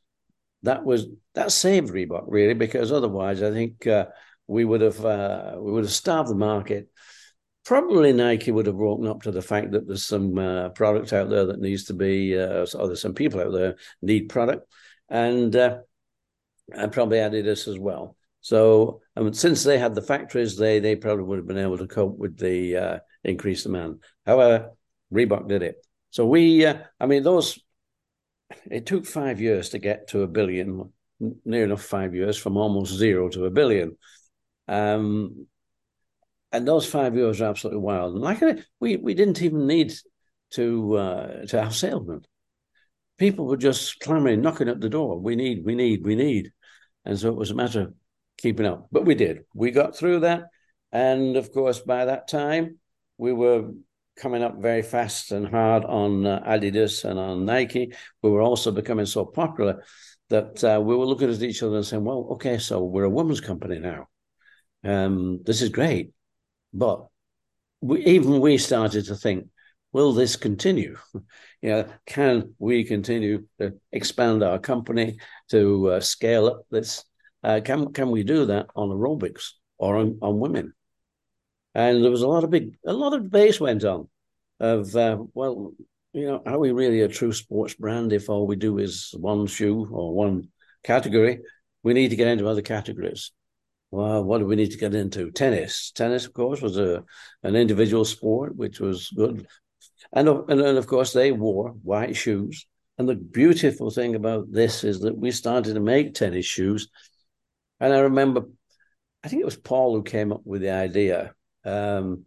that 0.63 0.83
was 0.83 1.07
that 1.35 1.51
saved 1.51 1.89
Reebok 1.89 2.25
really 2.27 2.53
because 2.53 2.91
otherwise 2.91 3.41
I 3.41 3.51
think 3.51 3.85
uh, 3.87 4.07
we 4.49 4.65
would 4.65 4.81
have 4.81 5.05
uh, 5.05 5.53
we 5.57 5.71
would 5.71 5.83
have 5.83 5.93
starved 5.93 6.29
the 6.29 6.35
market 6.35 6.89
probably 7.69 8.11
Nike 8.11 8.49
would 8.49 8.65
have 8.65 8.75
woken 8.75 9.05
up 9.05 9.21
to 9.21 9.31
the 9.31 9.43
fact 9.43 9.71
that 9.71 9.87
there's 9.87 10.03
some 10.03 10.39
uh, 10.39 10.69
product 10.69 11.13
out 11.13 11.29
there 11.29 11.45
that 11.45 11.59
needs 11.59 11.83
to 11.83 11.93
be, 11.93 12.35
uh, 12.35 12.65
or 12.73 12.87
there's 12.87 13.01
some 13.01 13.13
people 13.13 13.39
out 13.39 13.51
there 13.51 13.75
need 14.01 14.27
product, 14.29 14.67
and 15.07 15.55
uh, 15.55 15.77
and 16.71 16.91
probably 16.91 17.19
Adidas 17.19 17.67
as 17.67 17.77
well. 17.77 18.15
So 18.41 19.01
I 19.15 19.21
mean, 19.21 19.33
since 19.33 19.63
they 19.63 19.77
had 19.77 19.93
the 19.93 20.01
factories, 20.01 20.57
they 20.57 20.79
they 20.79 20.95
probably 20.95 21.25
would 21.25 21.37
have 21.37 21.47
been 21.47 21.59
able 21.59 21.77
to 21.77 21.85
cope 21.85 22.17
with 22.17 22.37
the 22.37 22.75
uh, 22.75 22.99
increased 23.23 23.65
demand. 23.65 24.01
However, 24.25 24.71
Reebok 25.13 25.47
did 25.47 25.61
it. 25.61 25.75
So 26.09 26.25
we, 26.25 26.65
uh, 26.65 26.79
I 26.99 27.05
mean, 27.05 27.21
those. 27.21 27.59
It 28.71 28.87
took 28.87 29.05
five 29.05 29.39
years 29.39 29.69
to 29.69 29.77
get 29.77 30.07
to 30.07 30.23
a 30.23 30.27
billion, 30.27 30.91
near 31.45 31.65
enough 31.65 31.83
five 31.83 32.15
years 32.15 32.35
from 32.35 32.57
almost 32.57 32.95
zero 32.95 33.29
to 33.29 33.45
a 33.45 33.51
billion. 33.51 33.95
Um, 34.69 35.47
and 36.51 36.67
those 36.67 36.85
five 36.85 37.15
years 37.15 37.41
are 37.41 37.49
absolutely 37.49 37.81
wild. 37.81 38.13
And 38.13 38.23
like 38.23 38.41
we 38.79 38.97
we 38.97 39.13
didn't 39.13 39.41
even 39.41 39.67
need 39.67 39.93
to 40.51 40.95
uh, 40.95 41.45
to 41.47 41.61
have 41.61 41.75
salesmen. 41.75 42.21
People 43.17 43.47
were 43.47 43.57
just 43.57 43.99
clamoring, 43.99 44.41
knocking 44.41 44.69
at 44.69 44.79
the 44.79 44.89
door. 44.89 45.19
We 45.19 45.35
need, 45.35 45.65
we 45.65 45.75
need, 45.75 46.05
we 46.05 46.15
need, 46.15 46.51
and 47.03 47.19
so 47.19 47.29
it 47.29 47.35
was 47.35 47.51
a 47.51 47.55
matter 47.55 47.81
of 47.81 47.93
keeping 48.37 48.65
up. 48.65 48.87
But 48.91 49.05
we 49.05 49.15
did. 49.15 49.39
We 49.53 49.71
got 49.71 49.97
through 49.97 50.21
that, 50.21 50.43
and 50.91 51.35
of 51.35 51.51
course, 51.51 51.79
by 51.79 52.05
that 52.05 52.27
time, 52.27 52.79
we 53.17 53.33
were 53.33 53.71
coming 54.17 54.43
up 54.43 54.61
very 54.61 54.81
fast 54.81 55.31
and 55.31 55.47
hard 55.47 55.83
on 55.85 56.25
uh, 56.25 56.43
Adidas 56.45 57.03
and 57.05 57.19
on 57.19 57.45
Nike. 57.45 57.93
We 58.21 58.29
were 58.29 58.41
also 58.41 58.71
becoming 58.71 59.05
so 59.05 59.25
popular 59.25 59.83
that 60.29 60.63
uh, 60.63 60.79
we 60.81 60.95
were 60.95 61.05
looking 61.05 61.29
at 61.29 61.41
each 61.41 61.61
other 61.63 61.77
and 61.77 61.85
saying, 61.85 62.05
"Well, 62.05 62.29
okay, 62.31 62.57
so 62.57 62.83
we're 62.83 63.05
a 63.05 63.09
women's 63.09 63.41
company 63.41 63.79
now. 63.79 64.07
Um, 64.83 65.41
this 65.43 65.61
is 65.61 65.69
great." 65.69 66.11
But 66.73 67.07
we, 67.81 68.05
even 68.05 68.39
we 68.39 68.57
started 68.57 69.05
to 69.05 69.15
think, 69.15 69.47
will 69.91 70.13
this 70.13 70.35
continue? 70.35 70.97
you 71.61 71.69
know, 71.69 71.85
can 72.05 72.53
we 72.59 72.83
continue 72.83 73.45
to 73.59 73.73
expand 73.91 74.43
our 74.43 74.59
company 74.59 75.17
to 75.49 75.91
uh, 75.91 75.99
scale 75.99 76.47
up 76.47 76.61
this? 76.69 77.03
Uh, 77.43 77.61
can 77.63 77.93
can 77.93 78.11
we 78.11 78.23
do 78.23 78.45
that 78.45 78.67
on 78.75 78.89
aerobics 78.89 79.51
or 79.77 79.97
on, 79.97 80.19
on 80.21 80.39
women? 80.39 80.73
And 81.75 82.03
there 82.03 82.11
was 82.11 82.21
a 82.23 82.27
lot 82.27 82.43
of 82.43 82.49
big, 82.49 82.77
a 82.85 82.93
lot 82.93 83.13
of 83.13 83.23
debate 83.23 83.59
went 83.61 83.83
on 83.83 84.09
of 84.59 84.95
uh, 84.95 85.17
well, 85.33 85.73
you 86.13 86.25
know, 86.25 86.41
are 86.45 86.59
we 86.59 86.71
really 86.71 87.01
a 87.01 87.07
true 87.07 87.31
sports 87.31 87.75
brand 87.75 88.11
if 88.11 88.29
all 88.29 88.47
we 88.47 88.55
do 88.55 88.79
is 88.79 89.13
one 89.17 89.47
shoe 89.47 89.87
or 89.91 90.13
one 90.13 90.49
category? 90.83 91.39
We 91.83 91.93
need 91.93 92.09
to 92.09 92.15
get 92.15 92.27
into 92.27 92.47
other 92.47 92.61
categories. 92.61 93.31
Well, 93.91 94.23
what 94.23 94.37
do 94.37 94.45
we 94.45 94.55
need 94.55 94.71
to 94.71 94.77
get 94.77 94.93
into? 94.93 95.31
Tennis. 95.31 95.91
Tennis, 95.91 96.25
of 96.25 96.33
course, 96.33 96.61
was 96.61 96.77
a 96.77 97.03
an 97.43 97.55
individual 97.55 98.05
sport, 98.05 98.55
which 98.55 98.79
was 98.79 99.09
good. 99.09 99.47
And, 100.13 100.27
and, 100.27 100.61
and 100.61 100.77
of 100.77 100.87
course, 100.87 101.13
they 101.13 101.31
wore 101.31 101.69
white 101.83 102.15
shoes. 102.15 102.65
And 102.97 103.07
the 103.07 103.15
beautiful 103.15 103.89
thing 103.89 104.15
about 104.15 104.51
this 104.51 104.83
is 104.83 104.99
that 105.01 105.17
we 105.17 105.31
started 105.31 105.73
to 105.73 105.79
make 105.79 106.13
tennis 106.13 106.45
shoes. 106.45 106.89
And 107.79 107.93
I 107.93 107.99
remember, 107.99 108.43
I 109.23 109.27
think 109.27 109.41
it 109.41 109.45
was 109.45 109.55
Paul 109.55 109.95
who 109.95 110.03
came 110.03 110.31
up 110.31 110.41
with 110.43 110.61
the 110.61 110.71
idea. 110.71 111.33
Um, 111.65 112.25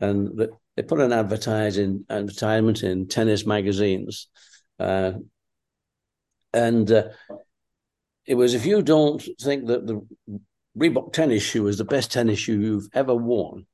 and 0.00 0.28
the, 0.36 0.50
they 0.76 0.82
put 0.82 1.00
an 1.00 1.12
advertising 1.12 2.06
advertisement 2.10 2.82
in 2.82 3.06
tennis 3.06 3.46
magazines. 3.46 4.28
Uh, 4.78 5.12
and 6.52 6.90
uh, 6.90 7.08
it 8.26 8.34
was 8.34 8.54
if 8.54 8.66
you 8.66 8.82
don't 8.82 9.22
think 9.40 9.66
that 9.66 9.86
the 9.86 10.00
Reebok 10.78 11.12
tennis 11.12 11.42
shoe 11.42 11.66
is 11.68 11.78
the 11.78 11.84
best 11.84 12.12
tennis 12.12 12.38
shoe 12.38 12.60
you've 12.60 12.88
ever 12.92 13.14
worn. 13.14 13.66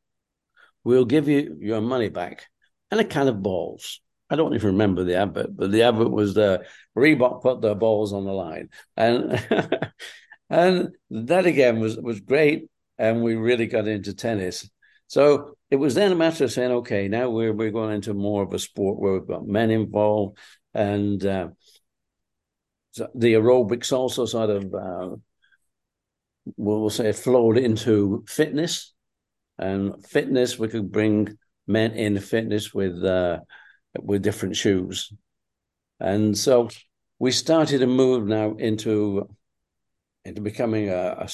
We'll 0.85 1.05
give 1.05 1.29
you 1.29 1.57
your 1.61 1.81
money 1.81 2.09
back 2.09 2.47
and 2.91 3.01
a 3.01 3.05
can 3.05 3.29
of 3.29 3.43
balls. 3.43 4.01
I 4.29 4.37
don't 4.37 4.55
even 4.55 4.73
remember 4.73 5.05
the 5.05 5.17
advert, 5.17 5.57
but 5.57 5.73
the 5.73 5.83
advert 5.83 6.11
was 6.11 6.35
the 6.35 6.65
Reebok 6.97 7.43
put 7.43 7.61
their 7.61 7.75
balls 7.75 8.13
on 8.13 8.25
the 8.25 8.33
line, 8.33 8.69
and 8.97 9.45
and 10.51 10.91
that 11.11 11.47
again 11.47 11.81
was 11.81 11.97
was 11.97 12.21
great, 12.21 12.69
and 12.97 13.23
we 13.23 13.35
really 13.35 13.67
got 13.67 13.89
into 13.89 14.15
tennis. 14.15 14.71
So 15.09 15.57
it 15.71 15.77
was 15.77 15.97
then 15.97 16.13
a 16.13 16.17
matter 16.17 16.45
of 16.45 16.53
saying, 16.53 16.71
okay, 16.71 17.09
now 17.09 17.29
we're 17.29 17.53
we're 17.53 17.73
going 17.73 17.97
into 17.97 18.15
more 18.15 18.45
of 18.45 18.53
a 18.53 18.59
sport 18.61 19.01
where 19.01 19.15
we've 19.15 19.27
got 19.27 19.47
men 19.47 19.71
involved, 19.73 20.39
and 20.75 21.25
uh, 21.27 21.49
the 23.15 23.35
aerobics 23.35 23.93
also 23.93 24.27
sort 24.27 24.51
of 24.51 24.75
uh, 24.75 25.17
we'll 26.57 26.91
say 26.91 27.13
flowed 27.13 27.59
into 27.59 28.25
fitness. 28.27 28.93
And 29.59 30.05
fitness 30.07 30.59
we 30.59 30.69
could 30.69 30.91
bring 30.91 31.37
men 31.67 31.93
in 31.93 32.19
fitness 32.19 32.73
with 32.73 33.05
uh, 33.05 33.41
with 33.99 34.23
different 34.23 34.57
shoes. 34.57 35.13
And 35.99 36.37
so 36.37 36.71
we 37.19 37.31
started 37.31 37.81
to 37.81 37.87
move 37.87 38.27
now 38.27 38.55
into 38.55 39.29
into 40.25 40.41
becoming 40.41 40.89
a, 40.89 41.17
a 41.21 41.29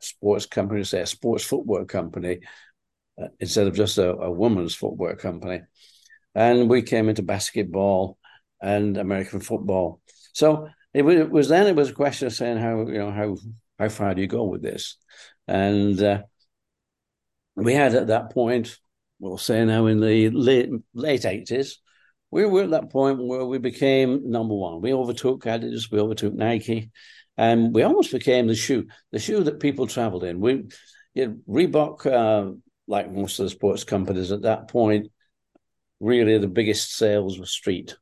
sports 0.00 0.46
company 0.46 0.84
say 0.84 1.00
a 1.00 1.06
sports 1.06 1.44
footwear 1.44 1.84
company 1.84 2.40
uh, 3.20 3.28
instead 3.40 3.66
of 3.66 3.74
just 3.74 3.98
a, 3.98 4.10
a 4.10 4.30
woman's 4.30 4.74
footwear 4.74 5.16
company. 5.16 5.62
And 6.34 6.68
we 6.68 6.82
came 6.82 7.08
into 7.08 7.22
basketball 7.22 8.18
and 8.60 8.96
american 8.96 9.40
football. 9.40 10.00
So 10.32 10.68
it 10.92 11.02
was, 11.02 11.16
it 11.16 11.30
was 11.30 11.48
then 11.48 11.66
it 11.66 11.76
was 11.76 11.90
a 11.90 11.94
question 11.94 12.26
of 12.26 12.34
saying 12.34 12.58
how 12.58 12.86
you 12.86 12.98
know 12.98 13.10
how 13.10 13.36
how 13.78 13.88
far 13.88 14.14
do 14.14 14.20
you 14.20 14.26
go 14.26 14.44
with 14.44 14.62
this? 14.62 14.96
And 15.46 16.00
uh, 16.02 16.22
we 17.54 17.74
had 17.74 17.94
at 17.94 18.08
that 18.08 18.32
point, 18.32 18.76
we'll 19.18 19.38
say 19.38 19.64
now 19.64 19.86
in 19.86 20.00
the 20.00 20.30
late 20.30 20.70
late 20.94 21.24
eighties, 21.24 21.78
we 22.30 22.44
were 22.44 22.64
at 22.64 22.70
that 22.70 22.90
point 22.90 23.22
where 23.22 23.44
we 23.44 23.58
became 23.58 24.30
number 24.30 24.54
one. 24.54 24.80
We 24.80 24.92
overtook 24.92 25.44
Adidas, 25.44 25.90
we 25.90 26.00
overtook 26.00 26.34
Nike, 26.34 26.90
and 27.36 27.74
we 27.74 27.82
almost 27.82 28.12
became 28.12 28.46
the 28.46 28.54
shoe, 28.54 28.86
the 29.12 29.18
shoe 29.18 29.44
that 29.44 29.60
people 29.60 29.86
traveled 29.86 30.24
in. 30.24 30.40
We, 30.40 30.64
you 31.14 31.26
know, 31.26 31.36
Reebok, 31.48 32.06
uh, 32.06 32.56
like 32.86 33.10
most 33.10 33.38
of 33.38 33.44
the 33.44 33.50
sports 33.50 33.84
companies 33.84 34.32
at 34.32 34.42
that 34.42 34.68
point, 34.68 35.08
really 36.00 36.36
the 36.38 36.48
biggest 36.48 36.94
sales 36.94 37.38
were 37.38 37.46
street, 37.46 37.96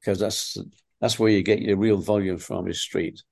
because 0.00 0.18
that's 0.18 0.56
that's 1.00 1.18
where 1.18 1.30
you 1.30 1.42
get 1.42 1.62
your 1.62 1.76
real 1.76 1.98
volume 1.98 2.38
from 2.38 2.66
is 2.66 2.80
street 2.80 3.22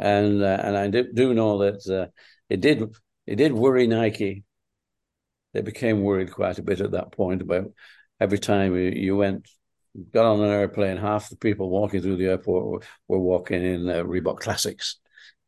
and 0.00 0.42
uh, 0.42 0.58
and 0.62 0.76
I 0.76 0.88
do, 0.88 1.12
do 1.12 1.34
know 1.34 1.58
that 1.58 1.86
uh, 1.88 2.10
it 2.48 2.60
did 2.60 2.82
it 3.26 3.36
did 3.36 3.52
worry 3.52 3.86
Nike. 3.86 4.44
They 5.52 5.60
became 5.60 6.02
worried 6.02 6.32
quite 6.32 6.58
a 6.58 6.62
bit 6.62 6.80
at 6.80 6.92
that 6.92 7.12
point 7.12 7.42
about 7.42 7.72
every 8.20 8.38
time 8.38 8.76
you, 8.76 9.16
went 9.16 9.48
got 10.12 10.24
on 10.24 10.40
an 10.40 10.50
airplane, 10.50 10.96
half 10.96 11.28
the 11.28 11.36
people 11.36 11.68
walking 11.68 12.00
through 12.00 12.16
the 12.16 12.26
airport 12.26 12.66
were, 12.66 12.80
were 13.08 13.18
walking 13.18 13.64
in 13.64 13.88
uh, 13.88 14.04
Reebok 14.04 14.38
Classics. 14.38 14.96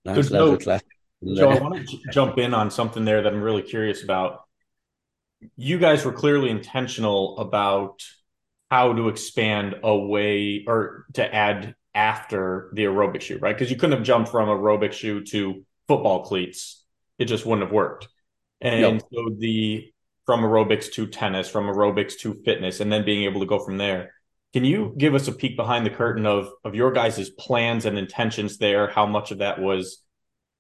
Nice 0.04 0.30
no, 0.30 0.56
classic. 0.56 0.87
Joe, 1.23 1.50
I 1.50 1.61
want 1.61 1.88
to 1.88 1.99
jump 2.11 2.38
in 2.38 2.52
on 2.52 2.71
something 2.73 3.04
there 3.04 3.23
that 3.23 3.32
I'm 3.32 3.42
really 3.42 3.62
curious 3.62 4.02
about. 4.02 4.40
You 5.56 5.78
guys 5.78 6.04
were 6.04 6.12
clearly 6.12 6.50
intentional 6.50 7.38
about 7.38 8.02
how 8.71 8.92
to 8.92 9.09
expand 9.09 9.76
away 9.85 10.64
or 10.66 11.06
to 11.14 11.35
add 11.35 11.76
after 11.95 12.71
the 12.75 12.85
aerobic 12.85 13.21
shoe, 13.21 13.39
right? 13.39 13.55
Because 13.55 13.71
you 13.71 13.77
couldn't 13.77 13.97
have 13.97 14.07
jumped 14.07 14.31
from 14.31 14.49
aerobic 14.49 14.93
shoe 14.93 15.25
to 15.25 15.65
football 15.89 16.25
cleats. 16.25 16.85
It 17.19 17.27
just 17.27 17.45
wouldn't 17.45 17.67
have 17.67 17.73
worked. 17.73 18.09
And 18.61 18.81
nope. 18.81 19.09
so 19.13 19.35
the 19.39 19.93
from 20.25 20.41
aerobics 20.41 20.91
to 20.93 21.07
tennis, 21.07 21.49
from 21.49 21.67
aerobics 21.67 22.19
to 22.21 22.41
fitness, 22.45 22.81
and 22.81 22.93
then 22.93 23.05
being 23.05 23.25
able 23.25 23.41
to 23.41 23.47
go 23.47 23.59
from 23.59 23.77
there. 23.77 24.15
Can 24.53 24.65
you 24.65 24.95
give 24.97 25.15
us 25.15 25.29
a 25.29 25.33
peek 25.33 25.57
behind 25.57 25.85
the 25.85 25.91
curtain 25.91 26.27
of 26.27 26.49
of 26.65 26.75
your 26.75 26.93
guys' 26.93 27.31
plans 27.31 27.85
and 27.87 27.99
intentions 27.99 28.59
there? 28.59 28.89
How 28.89 29.07
much 29.07 29.31
of 29.31 29.39
that 29.39 29.61
was 29.61 30.03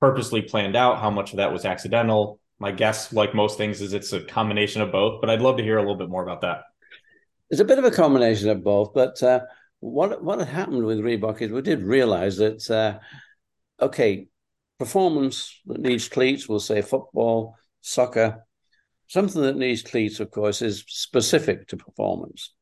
purposely 0.00 0.42
planned 0.42 0.76
out? 0.76 0.98
How 0.98 1.10
much 1.10 1.32
of 1.32 1.36
that 1.36 1.52
was 1.52 1.64
accidental? 1.64 2.40
My 2.58 2.72
guess, 2.72 3.12
like 3.12 3.34
most 3.34 3.56
things, 3.56 3.80
is 3.80 3.92
it's 3.92 4.12
a 4.12 4.20
combination 4.20 4.82
of 4.82 4.92
both. 4.92 5.20
But 5.20 5.30
I'd 5.30 5.40
love 5.40 5.58
to 5.58 5.62
hear 5.62 5.78
a 5.78 5.80
little 5.80 5.96
bit 5.96 6.08
more 6.08 6.22
about 6.22 6.40
that. 6.40 6.64
It's 7.50 7.60
a 7.60 7.64
bit 7.64 7.78
of 7.78 7.84
a 7.84 7.90
combination 7.90 8.48
of 8.48 8.64
both, 8.64 8.94
but 8.94 9.22
uh, 9.22 9.40
what 9.82 10.22
what 10.22 10.38
had 10.38 10.48
happened 10.48 10.84
with 10.84 11.00
Reebok 11.00 11.42
is 11.42 11.50
we 11.50 11.60
did 11.60 11.82
realize 11.82 12.36
that 12.36 12.70
uh, 12.70 13.00
okay, 13.84 14.28
performance 14.78 15.60
that 15.66 15.80
needs 15.80 16.08
cleats, 16.08 16.48
we'll 16.48 16.60
say 16.60 16.82
football, 16.82 17.56
soccer, 17.80 18.46
something 19.08 19.42
that 19.42 19.56
needs 19.56 19.82
cleats, 19.82 20.20
of 20.20 20.30
course, 20.30 20.62
is 20.62 20.84
specific 20.86 21.66
to 21.66 21.76
performance. 21.76 22.54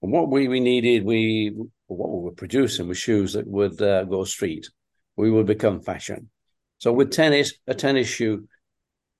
And 0.00 0.12
what 0.12 0.30
we, 0.30 0.46
we 0.46 0.60
needed, 0.60 1.04
we 1.04 1.52
what 1.88 2.10
we 2.10 2.20
were 2.20 2.30
producing 2.36 2.86
was 2.86 2.98
shoes 2.98 3.32
that 3.32 3.48
would 3.48 3.82
uh, 3.82 4.04
go 4.04 4.22
street. 4.22 4.70
We 5.16 5.30
would 5.32 5.46
become 5.46 5.80
fashion. 5.80 6.30
So 6.78 6.92
with 6.92 7.10
tennis, 7.10 7.52
a 7.66 7.74
tennis 7.74 8.06
shoe, 8.06 8.46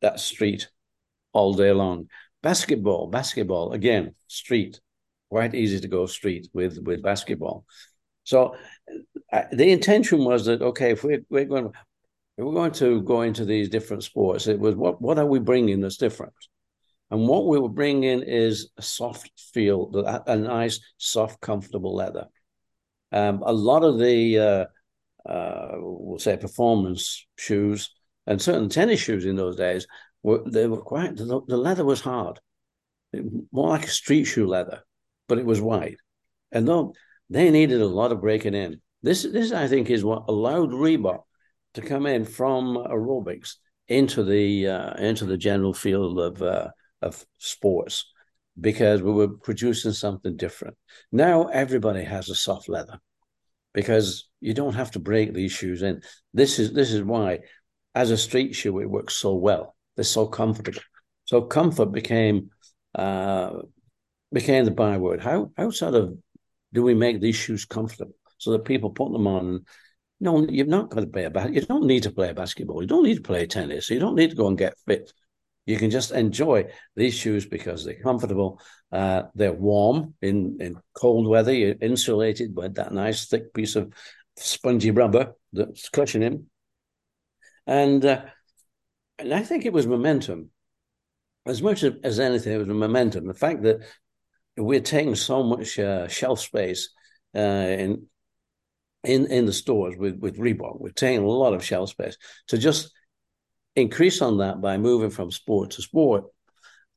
that's 0.01 0.23
street 0.23 0.69
all 1.33 1.53
day 1.55 1.73
long. 1.73 2.09
Basketball, 2.45 3.09
basketball, 3.09 3.73
again, 3.73 4.15
street 4.29 4.81
quite 5.31 5.55
easy 5.55 5.81
to 5.81 5.89
go 5.89 6.07
street 6.07 6.49
with 6.53 6.79
with 6.83 7.03
basketball. 7.03 7.65
So 8.25 8.55
uh, 9.33 9.45
the 9.53 9.71
intention 9.71 10.25
was 10.25 10.45
that 10.47 10.63
okay, 10.63 10.93
if 10.93 11.05
we're, 11.05 11.23
we're 11.31 11.47
going 11.47 11.67
if 12.37 12.45
we're 12.45 12.53
going 12.53 12.73
to 12.73 13.03
go 13.03 13.23
into 13.23 13.45
these 13.45 13.69
different 13.69 14.05
sports, 14.05 14.47
it 14.47 14.59
was 14.59 14.75
what 14.75 15.01
what 15.01 15.19
are 15.19 15.27
we 15.27 15.39
bringing 15.39 15.81
that's 15.81 15.97
different? 15.97 16.35
And 17.11 17.27
what 17.27 17.47
we 17.47 17.59
were 17.59 17.69
bringing 17.69 18.23
is 18.23 18.71
a 18.77 18.83
soft 18.83 19.33
feel, 19.53 19.91
a, 20.27 20.37
nice, 20.37 20.79
soft, 20.97 21.41
comfortable 21.41 21.95
leather. 21.95 22.27
Um, 23.11 23.43
a 23.45 23.53
lot 23.53 23.83
of 23.83 23.99
the, 23.99 24.39
uh, 24.39 25.29
uh, 25.29 25.73
we'll 25.79 26.21
say, 26.21 26.37
performance 26.37 27.27
shoes 27.37 27.91
and 28.27 28.41
certain 28.41 28.69
tennis 28.69 29.01
shoes 29.01 29.25
in 29.25 29.35
those 29.35 29.57
days 29.57 29.89
were 30.23 30.43
they 30.47 30.69
were 30.69 30.81
quite 30.81 31.17
the, 31.17 31.41
the 31.49 31.57
leather 31.57 31.85
was 31.85 32.01
hard, 32.01 32.39
more 33.51 33.71
like 33.71 33.85
a 33.87 33.89
street 33.89 34.25
shoe 34.25 34.47
leather, 34.47 34.83
but 35.31 35.39
it 35.39 35.47
was 35.47 35.61
wide, 35.61 35.97
and 36.53 36.69
though 36.69 36.93
they 37.31 37.51
needed 37.51 37.81
a 37.81 37.87
lot 37.87 38.11
of 38.11 38.21
breaking 38.21 38.55
in. 38.55 38.83
This, 39.03 39.23
this 39.23 39.53
I 39.53 39.69
think, 39.69 39.89
is 39.89 40.05
what 40.05 40.25
allowed 40.29 40.73
Reebok 40.73 41.21
to 41.75 41.81
come 41.81 42.05
in 42.07 42.25
from 42.25 42.77
aerobics 42.77 43.55
into 43.89 44.25
the 44.25 44.67
uh, 44.67 44.95
into 44.95 45.25
the 45.25 45.39
general 45.39 45.73
field 45.73 46.19
of 46.19 46.43
uh, 46.43 46.69
of 47.01 47.25
sports 47.39 48.13
because 48.61 49.01
we 49.01 49.13
were 49.13 49.29
producing 49.29 49.93
something 49.93 50.37
different. 50.37 50.77
Now 51.13 51.47
everybody 51.47 52.03
has 52.03 52.29
a 52.29 52.35
soft 52.35 52.69
leather 52.69 52.99
because 53.73 54.29
you 54.41 54.53
don't 54.53 54.75
have 54.75 54.91
to 54.93 54.99
break 54.99 55.33
these 55.33 55.53
shoes 55.53 55.83
in. 55.83 56.03
This 56.35 56.59
is 56.59 56.73
this 56.73 56.93
is 56.93 57.03
why, 57.03 57.41
as 57.95 58.11
a 58.11 58.17
street 58.17 58.55
shoe, 58.55 58.81
it 58.81 58.91
works 58.91 59.15
so 59.15 59.35
well. 59.35 59.77
They're 59.95 60.05
so 60.05 60.27
comfortable. 60.27 60.83
So 61.25 61.43
comfort 61.43 61.93
became 61.93 62.51
uh, 62.95 63.51
became 64.33 64.65
the 64.65 64.71
byword. 64.71 65.21
How 65.21 65.51
how 65.57 65.71
sort 65.71 65.95
of 65.95 66.17
do 66.73 66.83
we 66.83 66.95
make 66.95 67.21
these 67.21 67.37
shoes 67.37 67.65
comfortable 67.65 68.15
so 68.39 68.53
that 68.53 68.65
people 68.65 68.91
put 68.91 69.13
them 69.13 69.27
on? 69.27 69.65
No, 70.21 70.47
you've 70.49 70.69
not 70.69 70.91
got 70.91 71.01
to 71.01 71.07
play 71.07 71.25
a 71.25 71.31
bas- 71.31 71.53
You 71.53 71.63
don't 71.63 71.87
need 71.87 72.03
to 72.03 72.11
play 72.11 72.33
basketball. 72.33 72.83
You 72.83 72.89
don't 72.89 73.05
need 73.05 73.17
to 73.17 73.23
play 73.23 73.47
tennis. 73.47 73.89
You 73.91 73.99
don't 73.99 74.17
need 74.17 74.31
to 74.31 74.37
go 74.37 74.49
and 74.49 74.59
get 74.59 74.75
fit. 74.87 75.13
You 75.67 75.77
can 75.77 75.91
just 75.91 76.11
enjoy 76.11 76.67
these 76.97 77.15
shoes 77.15 77.47
because 77.47 77.85
they're 77.85 78.03
comfortable. 78.03 78.61
Uh, 78.93 79.23
they're 79.35 79.53
warm 79.53 80.15
in, 80.21 80.59
in 80.61 80.77
cold 80.95 81.27
weather. 81.27 81.53
You're 81.53 81.77
insulated 81.81 82.55
by 82.55 82.69
that 82.69 82.93
nice 82.93 83.27
thick 83.27 83.55
piece 83.55 83.77
of 83.77 83.93
spongy 84.37 84.91
rubber 84.91 85.35
that's 85.53 85.89
cushioning. 85.89 86.47
And 87.67 88.05
uh, 88.05 88.23
and 89.19 89.35
I 89.35 89.43
think 89.43 89.65
it 89.65 89.73
was 89.73 89.87
momentum. 89.87 90.51
As 91.47 91.63
much 91.63 91.85
as 91.85 92.21
anything, 92.21 92.53
it 92.53 92.59
was 92.59 92.69
a 92.69 92.75
momentum. 92.75 93.27
The 93.27 93.35
fact 93.35 93.63
that 93.63 93.81
we're 94.57 94.81
taking 94.81 95.15
so 95.15 95.43
much 95.43 95.79
uh, 95.79 96.09
shelf 96.09 96.41
space 96.41 96.91
uh, 97.35 97.39
in 97.39 98.07
in 99.05 99.27
in 99.27 99.47
the 99.47 99.53
stores 99.53 99.97
with 99.97 100.19
with 100.19 100.39
Reebok. 100.39 100.81
We're 100.81 100.91
taking 100.91 101.25
a 101.25 101.29
lot 101.29 101.55
of 101.55 101.65
shelf 101.65 101.91
space 101.91 102.17
to 102.49 102.59
just 102.59 102.93
increase 103.77 104.21
on 104.23 104.39
that 104.39 104.61
by 104.61 104.77
moving 104.79 105.11
from 105.11 105.31
sport 105.31 105.73
to 105.73 105.83
sport. 105.83 106.25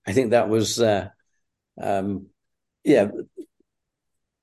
I 0.05 0.13
think 0.13 0.31
that 0.31 0.49
was, 0.49 0.81
uh, 0.81 1.09
um, 1.81 2.27
yeah, 2.83 3.09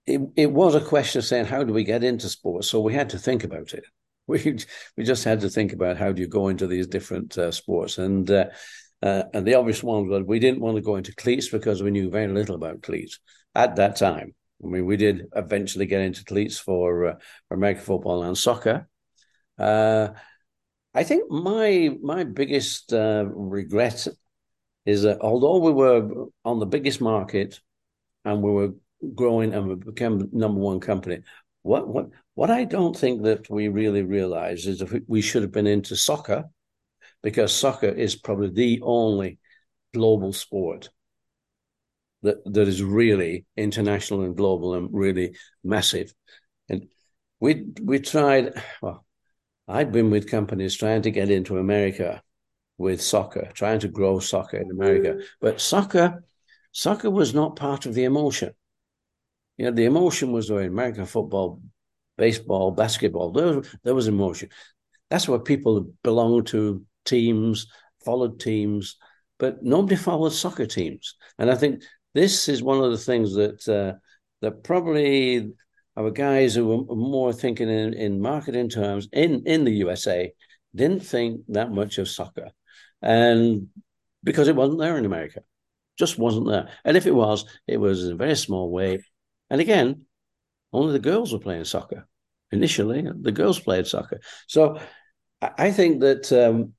it 0.06 0.20
it 0.36 0.52
was 0.52 0.74
a 0.74 0.80
question 0.80 1.18
of 1.18 1.24
saying 1.24 1.46
how 1.46 1.62
do 1.64 1.72
we 1.72 1.84
get 1.84 2.04
into 2.04 2.28
sports. 2.28 2.68
So 2.68 2.80
we 2.80 2.94
had 2.94 3.10
to 3.10 3.18
think 3.18 3.44
about 3.44 3.74
it. 3.74 3.84
We 4.26 4.58
we 4.96 5.02
just 5.02 5.24
had 5.24 5.40
to 5.40 5.48
think 5.50 5.72
about 5.72 5.96
how 5.96 6.12
do 6.12 6.22
you 6.22 6.28
go 6.28 6.48
into 6.48 6.68
these 6.68 6.86
different 6.86 7.36
uh, 7.36 7.50
sports 7.50 7.98
and. 7.98 8.30
Uh, 9.02 9.24
and 9.32 9.46
the 9.46 9.54
obvious 9.54 9.82
one 9.82 10.08
was 10.08 10.24
we 10.24 10.38
didn't 10.38 10.60
want 10.60 10.76
to 10.76 10.82
go 10.82 10.96
into 10.96 11.14
cleats 11.14 11.48
because 11.48 11.82
we 11.82 11.90
knew 11.90 12.10
very 12.10 12.28
little 12.28 12.54
about 12.54 12.82
cleats 12.82 13.18
at 13.54 13.76
that 13.76 13.96
time. 13.96 14.34
I 14.62 14.66
mean, 14.66 14.84
we 14.84 14.96
did 14.96 15.26
eventually 15.34 15.86
get 15.86 16.02
into 16.02 16.24
cleats 16.24 16.58
for, 16.58 17.06
uh, 17.06 17.14
for 17.48 17.54
American 17.54 17.82
football 17.82 18.22
and 18.22 18.36
soccer. 18.36 18.88
Uh, 19.58 20.08
I 20.92 21.04
think 21.04 21.30
my 21.30 21.96
my 22.02 22.24
biggest 22.24 22.92
uh, 22.92 23.24
regret 23.26 24.08
is 24.84 25.02
that 25.02 25.20
although 25.20 25.58
we 25.58 25.72
were 25.72 26.26
on 26.44 26.58
the 26.58 26.66
biggest 26.66 27.00
market 27.00 27.60
and 28.24 28.42
we 28.42 28.50
were 28.50 28.74
growing 29.14 29.54
and 29.54 29.68
we 29.68 29.74
became 29.76 30.28
number 30.32 30.60
one 30.60 30.80
company, 30.80 31.20
what 31.62 31.86
what 31.88 32.08
what 32.34 32.50
I 32.50 32.64
don't 32.64 32.96
think 32.96 33.22
that 33.22 33.48
we 33.48 33.68
really 33.68 34.02
realized 34.02 34.66
is 34.66 34.80
that 34.80 35.04
we 35.06 35.20
should 35.20 35.42
have 35.42 35.52
been 35.52 35.66
into 35.66 35.94
soccer 35.94 36.44
because 37.22 37.54
soccer 37.54 37.88
is 37.88 38.16
probably 38.16 38.50
the 38.50 38.80
only 38.82 39.38
global 39.92 40.32
sport 40.32 40.90
that 42.22 42.44
that 42.44 42.68
is 42.68 42.82
really 42.82 43.46
international 43.56 44.22
and 44.22 44.36
global 44.36 44.74
and 44.74 44.88
really 44.92 45.36
massive. 45.64 46.12
And 46.68 46.88
we 47.40 47.66
we 47.82 47.98
tried. 47.98 48.52
Well, 48.82 49.04
I'd 49.68 49.92
been 49.92 50.10
with 50.10 50.30
companies 50.30 50.76
trying 50.76 51.02
to 51.02 51.10
get 51.10 51.30
into 51.30 51.58
America 51.58 52.22
with 52.76 53.00
soccer, 53.00 53.50
trying 53.54 53.80
to 53.80 53.88
grow 53.88 54.18
soccer 54.18 54.56
in 54.56 54.70
America, 54.70 55.20
but 55.40 55.60
soccer 55.60 56.24
soccer 56.72 57.10
was 57.10 57.34
not 57.34 57.56
part 57.56 57.86
of 57.86 57.94
the 57.94 58.04
emotion. 58.04 58.52
You 59.56 59.66
know, 59.66 59.72
the 59.72 59.84
emotion 59.84 60.32
was 60.32 60.48
there 60.48 60.62
American 60.62 61.06
football, 61.06 61.60
baseball, 62.16 62.70
basketball. 62.70 63.32
There, 63.32 63.58
was, 63.58 63.76
there 63.82 63.94
was 63.94 64.08
emotion. 64.08 64.48
That's 65.10 65.28
where 65.28 65.38
people 65.38 65.92
belonged 66.02 66.46
to 66.48 66.84
teams, 67.04 67.66
followed 68.04 68.40
teams, 68.40 68.96
but 69.38 69.62
nobody 69.62 69.96
followed 69.96 70.32
soccer 70.32 70.66
teams. 70.66 71.16
And 71.38 71.50
I 71.50 71.54
think 71.54 71.82
this 72.14 72.48
is 72.48 72.62
one 72.62 72.82
of 72.82 72.90
the 72.90 72.98
things 72.98 73.34
that 73.34 73.68
uh, 73.68 73.98
that 74.40 74.64
probably 74.64 75.52
our 75.96 76.10
guys 76.10 76.54
who 76.54 76.66
were 76.66 76.96
more 76.96 77.32
thinking 77.32 77.68
in, 77.68 77.94
in 77.94 78.20
marketing 78.20 78.68
terms 78.68 79.08
in, 79.12 79.42
in 79.46 79.64
the 79.64 79.72
USA 79.72 80.32
didn't 80.74 81.00
think 81.00 81.42
that 81.48 81.70
much 81.70 81.98
of 81.98 82.08
soccer. 82.08 82.50
And 83.02 83.68
because 84.22 84.48
it 84.48 84.56
wasn't 84.56 84.78
there 84.78 84.96
in 84.96 85.04
America, 85.04 85.40
just 85.98 86.18
wasn't 86.18 86.48
there. 86.48 86.70
And 86.84 86.96
if 86.96 87.06
it 87.06 87.14
was, 87.14 87.44
it 87.66 87.78
was 87.78 88.04
in 88.04 88.12
a 88.12 88.16
very 88.16 88.36
small 88.36 88.70
way. 88.70 89.02
And 89.50 89.60
again, 89.60 90.06
only 90.72 90.92
the 90.92 91.00
girls 91.00 91.32
were 91.32 91.38
playing 91.38 91.64
soccer. 91.64 92.06
Initially, 92.52 93.06
the 93.20 93.32
girls 93.32 93.58
played 93.58 93.86
soccer. 93.86 94.20
So 94.46 94.80
I 95.40 95.70
think 95.70 96.00
that, 96.00 96.32
um, 96.32 96.72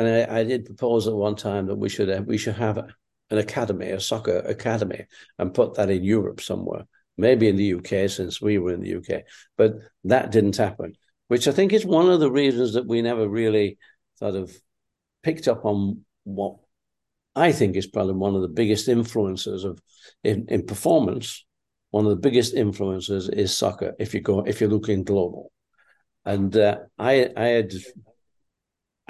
and 0.00 0.30
I, 0.30 0.40
I, 0.40 0.44
did 0.44 0.64
propose 0.66 1.06
at 1.06 1.14
one 1.14 1.36
time 1.36 1.66
that 1.66 1.76
we 1.76 1.88
should 1.88 2.08
have, 2.08 2.26
we 2.26 2.38
should 2.38 2.56
have 2.56 2.78
an 2.78 3.38
academy, 3.38 3.90
a 3.90 4.00
soccer 4.00 4.38
academy, 4.38 5.06
and 5.38 5.54
put 5.54 5.74
that 5.74 5.90
in 5.90 6.02
Europe 6.02 6.40
somewhere 6.40 6.84
maybe 7.20 7.48
in 7.48 7.56
the 7.56 7.74
UK 7.74 8.08
since 8.10 8.40
we 8.40 8.58
were 8.58 8.72
in 8.72 8.80
the 8.80 8.96
UK, 8.96 9.22
but 9.56 9.74
that 10.04 10.32
didn't 10.32 10.56
happen, 10.56 10.94
which 11.28 11.46
I 11.46 11.52
think 11.52 11.72
is 11.72 11.84
one 11.84 12.08
of 12.10 12.18
the 12.18 12.30
reasons 12.30 12.72
that 12.72 12.86
we 12.86 13.02
never 13.02 13.28
really 13.28 13.78
sort 14.18 14.34
of 14.34 14.56
picked 15.22 15.46
up 15.46 15.64
on 15.64 16.04
what 16.24 16.56
I 17.36 17.52
think 17.52 17.76
is 17.76 17.86
probably 17.86 18.14
one 18.14 18.34
of 18.34 18.42
the 18.42 18.48
biggest 18.48 18.88
influences 18.88 19.64
of 19.64 19.80
in, 20.24 20.46
in 20.48 20.66
performance. 20.66 21.44
One 21.90 22.04
of 22.04 22.10
the 22.10 22.28
biggest 22.28 22.54
influences 22.54 23.28
is 23.28 23.56
soccer. 23.56 23.94
If 23.98 24.14
you 24.14 24.20
go, 24.20 24.40
if 24.40 24.60
you're 24.60 24.70
looking 24.70 25.04
global, 25.04 25.52
and 26.24 26.56
uh, 26.56 26.78
I, 26.98 27.30
I 27.36 27.44
had, 27.46 27.72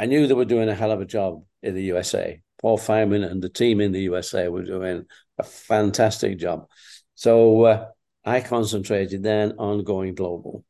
I 0.00 0.06
knew 0.06 0.26
they 0.26 0.32
were 0.32 0.46
doing 0.46 0.70
a 0.70 0.74
hell 0.74 0.92
of 0.92 1.02
a 1.02 1.04
job 1.04 1.44
in 1.62 1.74
the 1.74 1.82
USA. 1.82 2.40
Paul 2.62 2.78
Fireman 2.78 3.22
and 3.22 3.42
the 3.42 3.50
team 3.50 3.82
in 3.82 3.92
the 3.92 4.00
USA 4.00 4.48
were 4.48 4.64
doing 4.64 5.04
a 5.36 5.42
fantastic 5.42 6.38
job. 6.38 6.68
So 7.16 7.64
uh, 7.64 7.88
I 8.24 8.40
concentrated 8.40 9.22
then 9.22 9.56
on 9.58 9.84
going 9.84 10.14
global 10.14 10.64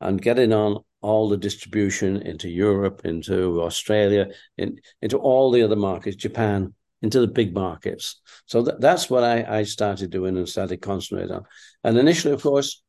and 0.00 0.20
getting 0.20 0.54
on 0.54 0.78
all 1.02 1.28
the 1.28 1.36
distribution 1.36 2.22
into 2.22 2.48
Europe, 2.48 3.02
into 3.04 3.60
Australia, 3.60 4.28
in, 4.56 4.78
into 5.02 5.18
all 5.18 5.50
the 5.50 5.62
other 5.62 5.76
markets, 5.76 6.16
Japan, 6.16 6.72
into 7.02 7.20
the 7.20 7.26
big 7.26 7.52
markets. 7.52 8.22
So 8.46 8.64
th- 8.64 8.78
that's 8.80 9.10
what 9.10 9.24
I, 9.24 9.58
I 9.58 9.64
started 9.64 10.08
doing 10.08 10.38
and 10.38 10.48
started 10.48 10.78
concentrating 10.78 11.36
on. 11.36 11.44
And 11.84 11.98
initially, 11.98 12.32
of 12.32 12.42
course, 12.42 12.82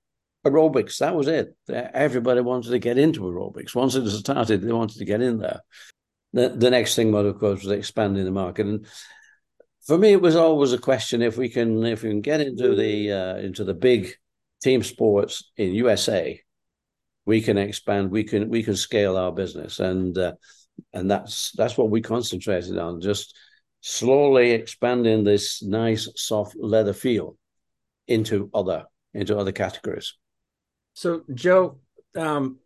aerobics, 0.46 1.00
that 1.00 1.16
was 1.16 1.28
it. 1.28 1.56
Everybody 1.70 2.42
wanted 2.42 2.70
to 2.70 2.80
get 2.80 2.98
into 2.98 3.22
aerobics. 3.22 3.76
Once 3.76 3.96
it 3.96 4.10
started, 4.10 4.62
they 4.62 4.72
wanted 4.72 4.98
to 5.00 5.06
get 5.06 5.22
in 5.22 5.40
there. 5.40 5.62
The, 6.34 6.50
the 6.50 6.70
next 6.70 6.96
thing, 6.96 7.14
of 7.14 7.40
course, 7.40 7.64
was 7.64 7.72
expanding 7.72 8.26
the 8.26 8.32
market. 8.32 8.66
And 8.66 8.86
for 9.86 9.98
me, 9.98 10.12
it 10.12 10.22
was 10.22 10.36
always 10.36 10.74
a 10.74 10.78
question 10.78 11.22
if 11.22 11.38
we 11.38 11.50
can 11.50 11.84
if 11.86 12.04
we 12.04 12.10
can 12.10 12.22
get 12.22 12.42
into 12.42 12.76
the 12.76 13.12
uh, 13.12 13.36
into 13.38 13.64
the 13.64 13.74
big 13.74 14.14
team 14.62 14.84
sports 14.84 15.52
in 15.58 15.74
USA, 15.74 16.42
we 17.26 17.42
can 17.42 17.58
expand. 17.58 18.12
We 18.12 18.24
can 18.24 18.50
we 18.50 18.64
can 18.64 18.76
scale 18.76 19.18
our 19.18 19.32
business, 19.32 19.80
and 19.80 20.18
uh, 20.18 20.34
and 20.94 21.10
that's 21.10 21.52
that's 21.52 21.78
what 21.78 21.90
we 21.90 22.02
concentrated 22.02 22.78
on. 22.78 23.02
Just 23.02 23.36
slowly 23.82 24.52
expanding 24.52 25.24
this 25.24 25.62
nice 25.62 26.10
soft 26.16 26.56
leather 26.58 26.94
feel 26.94 27.38
into 28.08 28.50
other 28.54 28.86
into 29.14 29.38
other 29.38 29.52
categories. 29.52 30.16
So, 30.96 31.22
Joe, 31.34 31.78
um, 32.18 32.58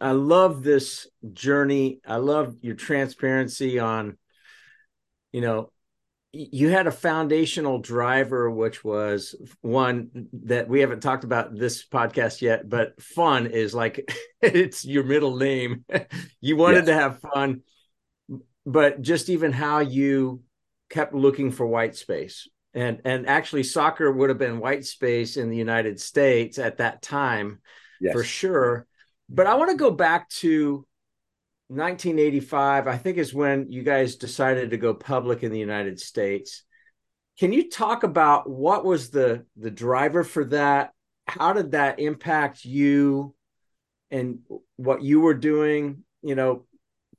I 0.00 0.10
love 0.10 0.62
this 0.62 1.06
journey. 1.32 2.00
I 2.06 2.16
love 2.16 2.56
your 2.60 2.74
transparency 2.74 3.78
on, 3.78 4.18
you 5.32 5.40
know, 5.40 5.70
you 6.32 6.68
had 6.68 6.86
a 6.86 6.92
foundational 6.92 7.78
driver 7.78 8.50
which 8.50 8.84
was 8.84 9.34
one 9.62 10.28
that 10.32 10.68
we 10.68 10.80
haven't 10.80 11.00
talked 11.00 11.24
about 11.24 11.56
this 11.56 11.86
podcast 11.86 12.42
yet 12.42 12.68
but 12.68 13.00
fun 13.00 13.46
is 13.46 13.74
like 13.74 14.06
it's 14.42 14.84
your 14.84 15.04
middle 15.04 15.36
name 15.36 15.86
you 16.42 16.54
wanted 16.54 16.86
yes. 16.86 16.86
to 16.86 16.94
have 16.94 17.20
fun 17.20 17.62
but 18.68 19.00
just 19.00 19.30
even 19.30 19.52
how 19.52 19.78
you 19.78 20.42
kept 20.90 21.14
looking 21.14 21.50
for 21.50 21.66
white 21.66 21.96
space. 21.96 22.48
And 22.78 23.00
and 23.04 23.28
actually 23.28 23.64
soccer 23.64 24.12
would 24.12 24.28
have 24.28 24.38
been 24.38 24.60
white 24.60 24.84
space 24.84 25.36
in 25.36 25.50
the 25.50 25.56
United 25.56 26.00
States 26.00 26.60
at 26.60 26.76
that 26.76 27.02
time 27.02 27.58
yes. 28.00 28.12
for 28.12 28.22
sure. 28.22 28.86
But 29.28 29.48
I 29.48 29.56
want 29.56 29.72
to 29.72 29.76
go 29.76 29.90
back 29.90 30.28
to 30.42 30.86
1985, 31.66 32.86
I 32.86 32.96
think 32.96 33.18
is 33.18 33.34
when 33.34 33.72
you 33.72 33.82
guys 33.82 34.14
decided 34.14 34.70
to 34.70 34.76
go 34.76 34.94
public 34.94 35.42
in 35.42 35.50
the 35.50 35.58
United 35.58 35.98
States. 35.98 36.62
Can 37.40 37.52
you 37.52 37.68
talk 37.68 38.04
about 38.04 38.48
what 38.48 38.84
was 38.84 39.10
the 39.10 39.44
the 39.56 39.72
driver 39.72 40.22
for 40.22 40.44
that? 40.44 40.92
How 41.26 41.54
did 41.54 41.72
that 41.72 41.98
impact 41.98 42.64
you 42.64 43.34
and 44.12 44.38
what 44.76 45.02
you 45.02 45.20
were 45.20 45.34
doing? 45.34 46.04
You 46.22 46.36
know, 46.36 46.64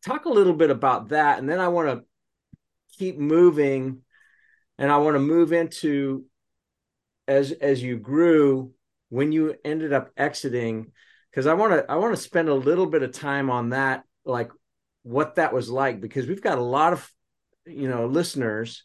talk 0.06 0.24
a 0.24 0.30
little 0.30 0.54
bit 0.54 0.70
about 0.70 1.10
that 1.10 1.38
and 1.38 1.50
then 1.50 1.60
I 1.60 1.68
want 1.68 1.90
to 1.90 2.06
keep 2.98 3.20
moving 3.20 4.04
and 4.80 4.92
I 4.92 4.98
want 4.98 5.16
to 5.16 5.20
move 5.20 5.54
into 5.54 6.26
as 7.28 7.52
as 7.52 7.84
you 7.84 7.98
grew 7.98 8.72
when 9.10 9.32
you 9.32 9.56
ended 9.64 9.94
up 9.94 10.10
exiting 10.18 10.92
because 11.30 11.46
I 11.46 11.54
want 11.54 11.74
to 11.74 11.92
I 11.92 11.98
want 11.98 12.16
to 12.16 12.22
spend 12.22 12.50
a 12.50 12.56
little 12.56 12.88
bit 12.88 13.04
of 13.04 13.12
time 13.12 13.52
on 13.52 13.70
that 13.70 14.04
like 14.26 14.52
what 15.04 15.36
that 15.36 15.54
was 15.54 15.70
like 15.70 16.02
because 16.02 16.28
we've 16.28 16.42
got 16.42 16.58
a 16.58 16.64
lot 16.64 16.94
of 16.94 17.12
you 17.68 17.90
know 17.90 18.08
listeners 18.08 18.84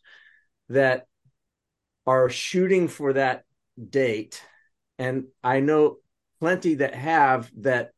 that 0.69 1.07
are 2.07 2.29
shooting 2.29 2.89
for 2.89 3.15
that 3.15 3.45
date. 3.89 4.43
And 4.99 5.25
i 5.43 5.61
know 5.61 5.97
plenty 6.41 6.75
that 6.75 6.95
have 6.95 7.51
that 7.59 7.91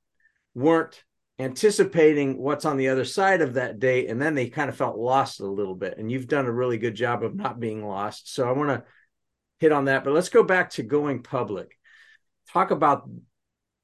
weren't 0.54 1.02
anticipating 1.38 2.38
what's 2.38 2.64
on 2.64 2.76
the 2.76 2.88
other 2.88 3.04
side 3.04 3.42
of 3.42 3.54
that 3.54 3.78
date 3.78 4.08
and 4.08 4.20
then 4.20 4.34
they 4.34 4.48
kind 4.48 4.70
of 4.70 4.76
felt 4.76 4.96
lost 4.96 5.40
a 5.40 5.46
little 5.46 5.74
bit 5.74 5.98
and 5.98 6.10
you've 6.10 6.28
done 6.28 6.46
a 6.46 6.52
really 6.52 6.78
good 6.78 6.94
job 6.94 7.22
of 7.22 7.34
not 7.34 7.60
being 7.60 7.86
lost 7.86 8.32
so 8.32 8.48
i 8.48 8.52
want 8.52 8.70
to 8.70 8.82
hit 9.58 9.70
on 9.70 9.84
that 9.84 10.02
but 10.02 10.14
let's 10.14 10.30
go 10.30 10.42
back 10.42 10.70
to 10.70 10.82
going 10.82 11.22
public 11.22 11.78
talk 12.52 12.70
about 12.70 13.08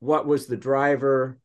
what 0.00 0.26
was 0.26 0.46
the 0.46 0.56
driver 0.56 1.38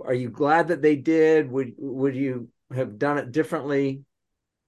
are 0.00 0.14
you 0.14 0.30
glad 0.30 0.68
that 0.68 0.82
they 0.82 0.96
did? 0.96 1.50
Would 1.50 1.74
would 1.78 2.16
you 2.16 2.48
have 2.74 2.98
done 2.98 3.18
it 3.18 3.32
differently 3.32 4.02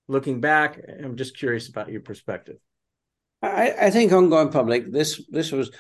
looking 0.09 0.41
back? 0.41 0.81
I'm 1.03 1.17
just 1.17 1.37
curious 1.37 1.69
about 1.69 1.91
your 1.91 2.03
perspective. 2.03 2.57
I, 3.41 3.75
I 3.79 3.91
think 3.91 4.13
on 4.13 4.31
going 4.31 4.51
public, 4.51 4.91
this 4.91 5.23
this 5.29 5.53
was 5.53 5.71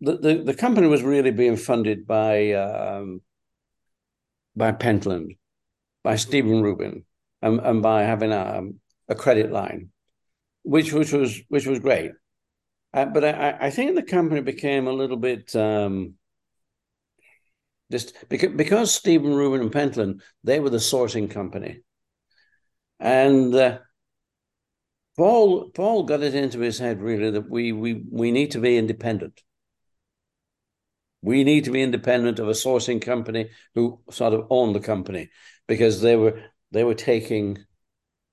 the, 0.00 0.16
the, 0.16 0.34
the 0.44 0.54
company 0.54 0.86
was 0.86 1.02
really 1.02 1.30
being 1.30 1.56
funded 1.56 2.06
by 2.06 2.52
um, 2.52 3.20
by 4.56 4.72
Pentland, 4.72 5.34
by 6.02 6.16
Stephen 6.16 6.62
Rubin, 6.62 7.04
and, 7.42 7.60
and 7.60 7.82
by 7.82 8.02
having 8.02 8.32
a, 8.32 8.62
a 9.08 9.14
credit 9.14 9.52
line, 9.52 9.90
which 10.62 10.92
which 10.92 11.12
was 11.12 11.40
which 11.48 11.66
was 11.66 11.78
great. 11.78 12.12
Uh, 12.94 13.04
but 13.06 13.24
I, 13.24 13.56
I 13.60 13.70
think 13.70 13.94
the 13.94 14.02
company 14.02 14.40
became 14.40 14.86
a 14.86 14.92
little 14.92 15.18
bit 15.18 15.54
um, 15.54 16.14
just 17.90 18.14
because, 18.28 18.54
because 18.54 18.94
Stephen 18.94 19.34
Rubin 19.34 19.60
and 19.60 19.72
Pentland, 19.72 20.22
they 20.44 20.60
were 20.60 20.70
the 20.70 20.78
sourcing 20.78 21.30
company. 21.30 21.80
And 23.00 23.54
uh, 23.54 23.78
Paul 25.16 25.70
Paul 25.70 26.04
got 26.04 26.22
it 26.22 26.34
into 26.34 26.60
his 26.60 26.78
head 26.78 27.00
really 27.00 27.30
that 27.30 27.50
we 27.50 27.72
we 27.72 28.02
we 28.10 28.30
need 28.30 28.52
to 28.52 28.60
be 28.60 28.76
independent. 28.76 29.42
We 31.22 31.44
need 31.44 31.64
to 31.64 31.72
be 31.72 31.82
independent 31.82 32.38
of 32.38 32.48
a 32.48 32.52
sourcing 32.52 33.02
company 33.02 33.50
who 33.74 34.00
sort 34.10 34.34
of 34.34 34.46
owned 34.50 34.74
the 34.74 34.80
company 34.80 35.30
because 35.66 36.00
they 36.00 36.16
were 36.16 36.42
they 36.70 36.84
were 36.84 36.94
taking 36.94 37.58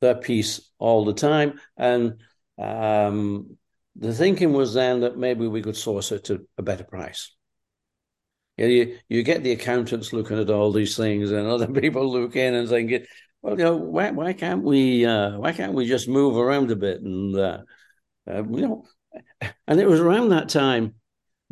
their 0.02 0.16
piece 0.16 0.70
all 0.78 1.06
the 1.06 1.14
time. 1.14 1.60
And 1.78 2.20
um, 2.58 3.58
the 3.96 4.14
thinking 4.14 4.54
was 4.54 4.74
then 4.74 5.02
that 5.02 5.18
maybe 5.18 5.48
we 5.48 5.62
could 5.62 5.78
source 5.78 6.12
it 6.12 6.26
to 6.26 6.48
a 6.58 6.62
better 6.62 6.84
price. 6.84 7.32
You, 8.58 8.66
know, 8.66 8.72
you 8.72 8.98
you 9.10 9.24
get 9.24 9.44
the 9.44 9.52
accountants 9.52 10.14
looking 10.14 10.40
at 10.40 10.50
all 10.50 10.72
these 10.72 10.96
things, 10.96 11.32
and 11.32 11.48
other 11.48 11.68
people 11.82 12.10
look 12.12 12.36
in 12.36 12.54
and 12.54 12.70
thinking, 12.70 13.06
"Well, 13.42 13.58
you 13.58 13.66
know, 13.66 13.76
why 13.78 14.12
why 14.12 14.34
can't 14.34 14.64
we 14.64 15.06
uh, 15.06 15.38
why 15.38 15.52
can't 15.52 15.74
we 15.74 15.88
just 15.88 16.08
move 16.08 16.38
around 16.38 16.72
a 16.72 16.76
bit?" 16.76 17.02
And 17.02 17.36
uh, 17.36 17.60
uh, 18.30 18.44
you 18.44 18.62
know, 18.62 18.86
and 19.68 19.80
it 19.80 19.88
was 19.88 20.00
around 20.00 20.30
that 20.30 20.50
time 20.50 20.96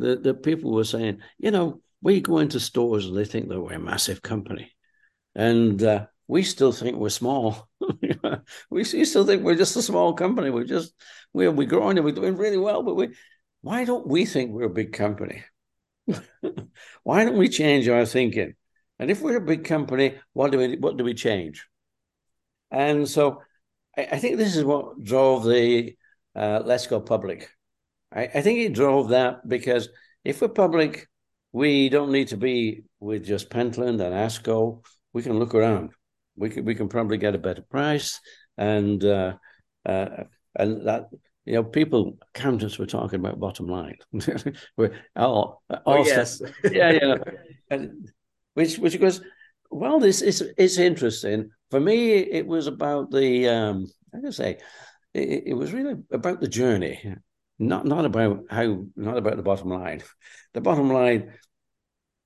that 0.04 0.42
people 0.42 0.72
were 0.72 0.84
saying, 0.84 1.20
you 1.38 1.50
know, 1.50 1.80
we 2.02 2.20
go 2.20 2.38
into 2.38 2.60
stores 2.60 3.06
and 3.06 3.16
they 3.16 3.24
think 3.24 3.48
that 3.48 3.60
we're 3.60 3.74
a 3.74 3.78
massive 3.78 4.22
company, 4.22 4.72
and 5.34 5.82
uh, 5.82 6.06
we 6.26 6.42
still 6.42 6.72
think 6.72 6.96
we're 6.96 7.08
small. 7.08 7.68
we 8.70 8.84
still 8.84 9.26
think 9.26 9.42
we're 9.42 9.54
just 9.54 9.76
a 9.76 9.82
small 9.82 10.14
company. 10.14 10.50
We're 10.50 10.64
just 10.64 10.94
we're 11.32 11.50
we're 11.50 11.68
growing 11.68 11.98
and 11.98 12.04
we're 12.04 12.12
doing 12.12 12.36
really 12.36 12.58
well, 12.58 12.82
but 12.82 12.94
we 12.94 13.14
why 13.62 13.84
don't 13.84 14.06
we 14.06 14.26
think 14.26 14.50
we're 14.50 14.64
a 14.64 14.70
big 14.70 14.92
company? 14.92 15.42
Why 17.02 17.24
don't 17.24 17.38
we 17.38 17.48
change 17.48 17.88
our 17.88 18.04
thinking? 18.04 18.54
And 18.98 19.10
if 19.10 19.22
we're 19.22 19.38
a 19.38 19.40
big 19.40 19.64
company, 19.64 20.16
what 20.32 20.52
do 20.52 20.58
we 20.58 20.76
what 20.76 20.96
do 20.96 21.04
we 21.04 21.14
change? 21.14 21.66
And 22.70 23.08
so 23.08 23.42
I, 23.96 24.08
I 24.12 24.18
think 24.18 24.36
this 24.36 24.56
is 24.56 24.64
what 24.64 25.02
drove 25.02 25.44
the 25.44 25.96
uh, 26.36 26.62
let's 26.64 26.86
go 26.86 27.00
public. 27.00 27.48
I, 28.14 28.22
I 28.22 28.40
think 28.42 28.60
it 28.60 28.74
drove 28.74 29.10
that 29.10 29.46
because 29.48 29.88
if 30.24 30.40
we're 30.40 30.48
public, 30.48 31.08
we 31.52 31.88
don't 31.88 32.12
need 32.12 32.28
to 32.28 32.36
be 32.36 32.84
with 33.00 33.24
just 33.24 33.50
Pentland 33.50 34.00
and 34.00 34.14
ASCO. 34.14 34.84
We 35.12 35.22
can 35.22 35.38
look 35.38 35.54
around. 35.54 35.90
We 36.36 36.50
can 36.50 36.64
we 36.64 36.74
can 36.74 36.88
probably 36.88 37.18
get 37.18 37.34
a 37.34 37.38
better 37.38 37.62
price, 37.62 38.20
and 38.56 39.04
uh, 39.04 39.34
uh, 39.86 40.24
and 40.56 40.86
that 40.86 41.10
you 41.44 41.54
know, 41.54 41.64
people, 41.64 42.16
accountants 42.34 42.78
were 42.78 42.86
talking 42.86 43.20
about 43.20 43.38
bottom 43.38 43.66
line. 43.66 43.98
all, 45.16 45.62
oh, 45.68 45.78
oh 45.86 46.04
yes. 46.04 46.40
yeah, 46.70 46.92
yeah. 46.92 47.16
And 47.70 48.10
which, 48.54 48.78
which 48.78 48.98
goes, 48.98 49.20
well, 49.70 50.00
this 50.00 50.22
is 50.22 50.42
it's 50.56 50.78
interesting. 50.78 51.50
For 51.70 51.80
me, 51.80 52.14
it 52.14 52.46
was 52.46 52.66
about 52.66 53.10
the, 53.10 53.48
um, 53.48 53.86
I 54.14 54.20
can 54.20 54.32
say, 54.32 54.58
it, 55.12 55.44
it 55.46 55.54
was 55.54 55.72
really 55.72 55.96
about 56.10 56.40
the 56.40 56.48
journey, 56.48 57.14
not 57.58 57.86
not 57.86 58.04
about 58.04 58.44
how, 58.50 58.86
not 58.96 59.16
about 59.16 59.36
the 59.36 59.42
bottom 59.42 59.70
line. 59.70 60.02
The 60.52 60.60
bottom 60.60 60.92
line 60.92 61.32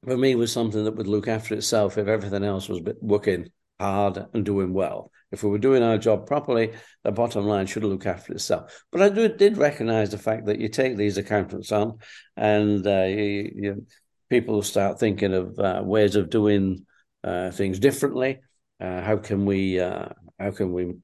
for 0.04 0.16
me 0.16 0.34
was 0.34 0.52
something 0.52 0.84
that 0.84 0.96
would 0.96 1.06
look 1.06 1.28
after 1.28 1.54
itself 1.54 1.98
if 1.98 2.06
everything 2.06 2.44
else 2.44 2.68
was 2.68 2.80
working 3.00 3.50
hard 3.80 4.26
and 4.34 4.44
doing 4.44 4.72
well. 4.72 5.10
If 5.30 5.42
we 5.42 5.50
were 5.50 5.58
doing 5.58 5.82
our 5.82 5.98
job 5.98 6.26
properly, 6.26 6.72
the 7.04 7.12
bottom 7.12 7.46
line 7.46 7.66
should 7.66 7.84
look 7.84 8.06
after 8.06 8.32
itself. 8.32 8.84
But 8.90 9.02
I 9.02 9.08
do, 9.10 9.28
did 9.28 9.58
recognize 9.58 10.10
the 10.10 10.18
fact 10.18 10.46
that 10.46 10.58
you 10.58 10.68
take 10.68 10.96
these 10.96 11.18
accountants 11.18 11.70
on, 11.70 11.98
and 12.36 12.86
uh, 12.86 13.04
you, 13.04 13.52
you, 13.54 13.86
people 14.30 14.62
start 14.62 14.98
thinking 14.98 15.34
of 15.34 15.58
uh, 15.58 15.82
ways 15.84 16.16
of 16.16 16.30
doing 16.30 16.86
uh, 17.22 17.50
things 17.50 17.78
differently. 17.78 18.40
Uh, 18.80 19.02
how 19.02 19.16
can 19.16 19.44
we 19.44 19.80
uh, 19.80 20.08
how 20.38 20.50
can 20.50 20.72
we 20.72 20.94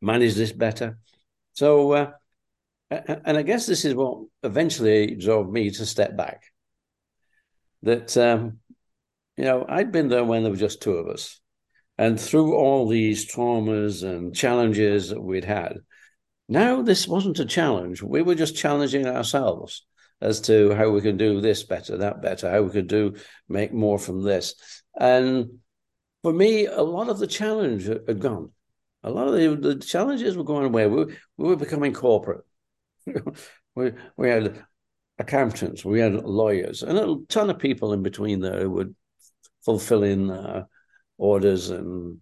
manage 0.00 0.34
this 0.34 0.52
better? 0.52 0.98
So, 1.52 1.92
uh, 1.92 2.10
and 2.90 3.36
I 3.36 3.42
guess 3.42 3.66
this 3.66 3.84
is 3.84 3.94
what 3.94 4.24
eventually 4.42 5.14
drove 5.14 5.50
me 5.50 5.70
to 5.70 5.86
step 5.86 6.16
back. 6.16 6.42
That 7.82 8.16
um, 8.16 8.58
you 9.36 9.44
know 9.44 9.64
I'd 9.68 9.92
been 9.92 10.08
there 10.08 10.24
when 10.24 10.42
there 10.42 10.52
were 10.52 10.58
just 10.58 10.82
two 10.82 10.94
of 10.94 11.08
us 11.08 11.40
and 11.98 12.18
through 12.18 12.54
all 12.54 12.86
these 12.86 13.30
traumas 13.30 14.08
and 14.08 14.34
challenges 14.34 15.10
that 15.10 15.20
we'd 15.20 15.44
had, 15.44 15.78
now 16.48 16.80
this 16.80 17.08
wasn't 17.08 17.40
a 17.40 17.44
challenge. 17.44 18.02
We 18.02 18.22
were 18.22 18.36
just 18.36 18.56
challenging 18.56 19.06
ourselves 19.06 19.84
as 20.20 20.40
to 20.42 20.74
how 20.74 20.90
we 20.90 21.00
can 21.00 21.16
do 21.16 21.40
this 21.40 21.64
better, 21.64 21.98
that 21.98 22.22
better, 22.22 22.50
how 22.50 22.62
we 22.62 22.70
could 22.70 22.86
do 22.86 23.14
make 23.48 23.72
more 23.72 23.98
from 23.98 24.22
this. 24.22 24.54
And 24.98 25.58
for 26.22 26.32
me, 26.32 26.66
a 26.66 26.82
lot 26.82 27.08
of 27.08 27.18
the 27.18 27.26
challenge 27.26 27.86
had 27.86 28.20
gone. 28.20 28.52
A 29.02 29.10
lot 29.10 29.28
of 29.28 29.34
the, 29.34 29.74
the 29.74 29.80
challenges 29.80 30.36
were 30.36 30.44
going 30.44 30.66
away. 30.66 30.86
We, 30.86 31.04
we 31.36 31.48
were 31.48 31.56
becoming 31.56 31.92
corporate. 31.92 32.44
We, 33.74 33.92
we 34.16 34.28
had 34.28 34.64
accountants, 35.18 35.84
we 35.84 36.00
had 36.00 36.14
lawyers, 36.14 36.82
and 36.82 36.98
a 36.98 37.16
ton 37.28 37.50
of 37.50 37.58
people 37.58 37.92
in 37.92 38.02
between 38.02 38.40
there 38.40 38.60
who 38.60 38.70
were 38.70 38.90
fulfilling 39.64 40.30
uh, 40.30 40.64
orders 41.16 41.70
and 41.70 42.18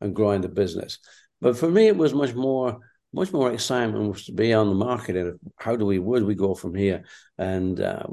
and 0.00 0.14
growing 0.14 0.42
the 0.42 0.48
business. 0.48 0.98
But 1.40 1.56
for 1.56 1.70
me, 1.70 1.88
it 1.88 1.96
was 1.96 2.14
much 2.14 2.34
more 2.34 2.78
much 3.12 3.32
more 3.32 3.52
excitement 3.52 4.10
was 4.10 4.26
to 4.26 4.32
be 4.32 4.52
on 4.52 4.68
the 4.68 4.74
market 4.74 5.16
and 5.16 5.38
how 5.56 5.76
do 5.76 5.86
we 5.86 5.98
where 5.98 6.20
do 6.20 6.26
we 6.26 6.34
go 6.34 6.54
from 6.54 6.74
here? 6.74 7.04
And 7.38 7.80
uh, 7.80 8.06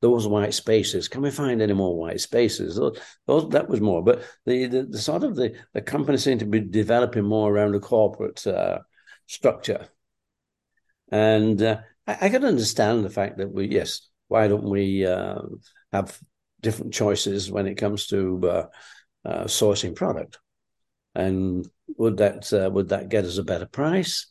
those 0.00 0.28
white 0.28 0.54
spaces 0.54 1.08
can 1.08 1.22
we 1.22 1.30
find 1.30 1.60
any 1.60 1.72
more 1.72 1.96
white 1.98 2.20
spaces? 2.20 2.76
Those, 2.76 2.98
those 3.26 3.48
that 3.50 3.68
was 3.68 3.80
more. 3.80 4.02
But 4.02 4.22
the, 4.46 4.66
the, 4.66 4.82
the 4.84 4.98
sort 4.98 5.24
of 5.24 5.36
the 5.36 5.56
the 5.74 5.82
company 5.82 6.18
seemed 6.18 6.40
to 6.40 6.46
be 6.46 6.60
developing 6.60 7.24
more 7.24 7.52
around 7.52 7.74
a 7.74 7.80
corporate 7.80 8.46
uh, 8.46 8.78
structure 9.26 9.88
and 11.10 11.62
uh, 11.62 11.78
I, 12.06 12.18
I, 12.22 12.28
can 12.28 12.44
understand 12.44 13.04
the 13.04 13.10
fact 13.10 13.38
that 13.38 13.50
we 13.50 13.66
yes 13.68 14.08
why 14.28 14.46
don't 14.46 14.68
we 14.68 15.06
uh, 15.06 15.38
have 15.92 16.18
different 16.60 16.92
choices 16.92 17.50
when 17.50 17.66
it 17.66 17.76
comes 17.76 18.06
to 18.08 18.40
uh, 18.44 18.66
uh, 19.24 19.44
sourcing 19.44 19.94
product. 19.94 20.38
And 21.14 21.66
would 21.96 22.18
that 22.18 22.52
uh, 22.52 22.70
would 22.70 22.90
that 22.90 23.08
get 23.08 23.24
us 23.24 23.38
a 23.38 23.42
better 23.42 23.66
price? 23.66 24.26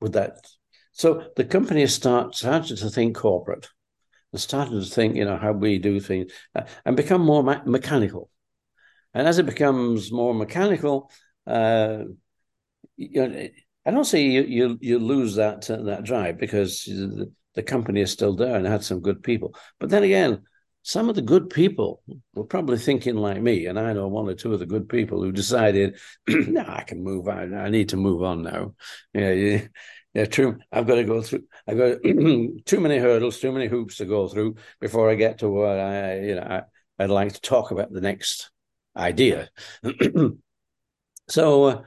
Would 0.00 0.12
that 0.12 0.46
so 0.92 1.24
the 1.36 1.44
company 1.44 1.86
start 1.86 2.34
started 2.34 2.76
to 2.78 2.90
think 2.90 3.16
corporate 3.16 3.68
and 4.32 4.40
started 4.40 4.80
to 4.80 4.86
think, 4.88 5.16
you 5.16 5.24
know, 5.24 5.38
how 5.38 5.52
we 5.52 5.78
do 5.78 5.98
things 6.00 6.30
uh, 6.54 6.62
and 6.84 6.96
become 6.96 7.22
more 7.22 7.42
me- 7.42 7.62
mechanical. 7.64 8.30
And 9.14 9.26
as 9.26 9.38
it 9.38 9.46
becomes 9.46 10.12
more 10.12 10.34
mechanical, 10.34 11.10
you 11.46 12.16
know, 12.96 13.48
I 13.88 13.90
don't 13.90 14.04
say 14.04 14.22
you 14.22 14.42
you, 14.42 14.78
you 14.82 14.98
lose 14.98 15.36
that 15.36 15.70
uh, 15.70 15.82
that 15.84 16.04
drive 16.04 16.36
because 16.36 16.84
the, 16.84 17.32
the 17.54 17.62
company 17.62 18.02
is 18.02 18.12
still 18.12 18.36
there 18.36 18.54
and 18.54 18.66
had 18.66 18.84
some 18.84 19.00
good 19.00 19.22
people. 19.22 19.54
But 19.80 19.88
then 19.88 20.02
again, 20.02 20.42
some 20.82 21.08
of 21.08 21.14
the 21.14 21.22
good 21.22 21.48
people 21.48 22.02
were 22.34 22.44
probably 22.44 22.76
thinking 22.76 23.16
like 23.16 23.40
me, 23.40 23.64
and 23.64 23.78
I 23.80 23.94
know 23.94 24.06
one 24.08 24.28
or 24.28 24.34
two 24.34 24.52
of 24.52 24.58
the 24.58 24.66
good 24.66 24.90
people 24.90 25.22
who 25.22 25.32
decided, 25.32 25.98
no, 26.28 26.66
I 26.68 26.82
can 26.82 27.02
move 27.02 27.28
on. 27.28 27.54
I 27.54 27.70
need 27.70 27.88
to 27.88 27.96
move 27.96 28.22
on 28.22 28.42
now. 28.42 28.74
Yeah, 29.14 29.32
yeah, 29.32 29.68
yeah, 30.12 30.26
true. 30.26 30.58
I've 30.70 30.86
got 30.86 30.96
to 30.96 31.04
go 31.04 31.22
through. 31.22 31.44
I've 31.66 31.78
got 31.78 32.02
too 32.02 32.80
many 32.80 32.98
hurdles, 32.98 33.40
too 33.40 33.52
many 33.52 33.68
hoops 33.68 33.96
to 33.96 34.04
go 34.04 34.28
through 34.28 34.56
before 34.82 35.08
I 35.08 35.14
get 35.14 35.38
to 35.38 35.48
what 35.48 35.78
I, 35.78 36.20
you 36.20 36.34
know, 36.34 36.42
I, 36.42 36.62
I'd 37.02 37.08
like 37.08 37.32
to 37.32 37.40
talk 37.40 37.70
about 37.70 37.90
the 37.90 38.02
next 38.02 38.50
idea. 38.94 39.48
so, 41.28 41.64
uh, 41.64 41.82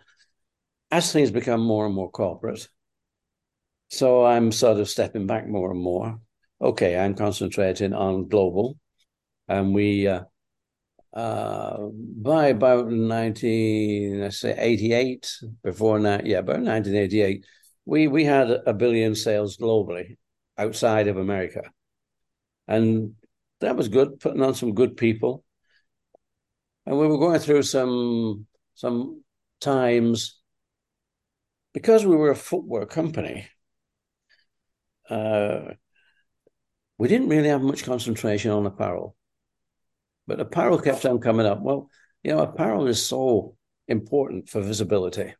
as 0.92 1.12
things 1.12 1.32
become 1.32 1.62
more 1.62 1.86
and 1.86 1.96
more 1.96 2.12
corporate, 2.12 2.68
so 3.90 4.26
I'm 4.26 4.52
sort 4.52 4.80
of 4.80 4.90
stepping 4.90 5.28
back 5.28 5.48
more 5.48 5.72
and 5.72 5.82
more. 5.82 6.20
Okay, 6.62 6.98
I'm 6.98 7.16
concentrating 7.16 7.94
on 7.94 8.28
global 8.28 8.78
and 9.52 9.74
we 9.74 10.08
uh, 10.08 10.22
uh, 11.14 11.78
by 12.22 12.48
about 12.48 12.90
19 12.90 14.22
let's 14.22 14.40
say 14.40 14.56
88 14.58 15.30
before 15.64 16.00
that 16.02 16.26
yeah 16.26 16.38
about 16.38 16.62
1988 16.62 17.46
we 17.86 18.08
we 18.08 18.24
had 18.24 18.50
a 18.50 18.74
billion 18.74 19.14
sales 19.14 19.58
globally 19.58 20.18
outside 20.58 21.08
of 21.08 21.18
america 21.18 21.64
and 22.68 23.14
that 23.60 23.76
was 23.76 23.90
good 23.90 24.20
putting 24.20 24.42
on 24.42 24.56
some 24.56 24.74
good 24.74 24.96
people 24.96 25.44
and 26.86 26.98
we 26.98 27.08
were 27.08 27.18
going 27.18 27.40
through 27.40 27.64
some 27.64 28.46
some 28.76 29.22
times 29.60 30.41
because 31.74 32.06
we 32.06 32.16
were 32.16 32.32
a 32.32 32.36
footwear 32.36 32.86
company 32.86 33.48
uh, 35.10 35.74
we 36.98 37.08
didn't 37.08 37.30
really 37.30 37.50
have 37.50 37.62
much 37.62 37.84
concentration 37.84 38.52
on 38.52 38.66
apparel 38.66 39.16
but 40.28 40.40
apparel 40.40 40.80
kept 40.80 41.06
on 41.06 41.20
coming 41.20 41.46
up. 41.46 41.62
Well, 41.62 41.90
you 42.24 42.32
know, 42.32 42.40
apparel 42.40 42.88
is 42.88 43.06
so 43.06 43.56
important 43.88 44.50
for 44.50 44.62
visibility. 44.62 45.34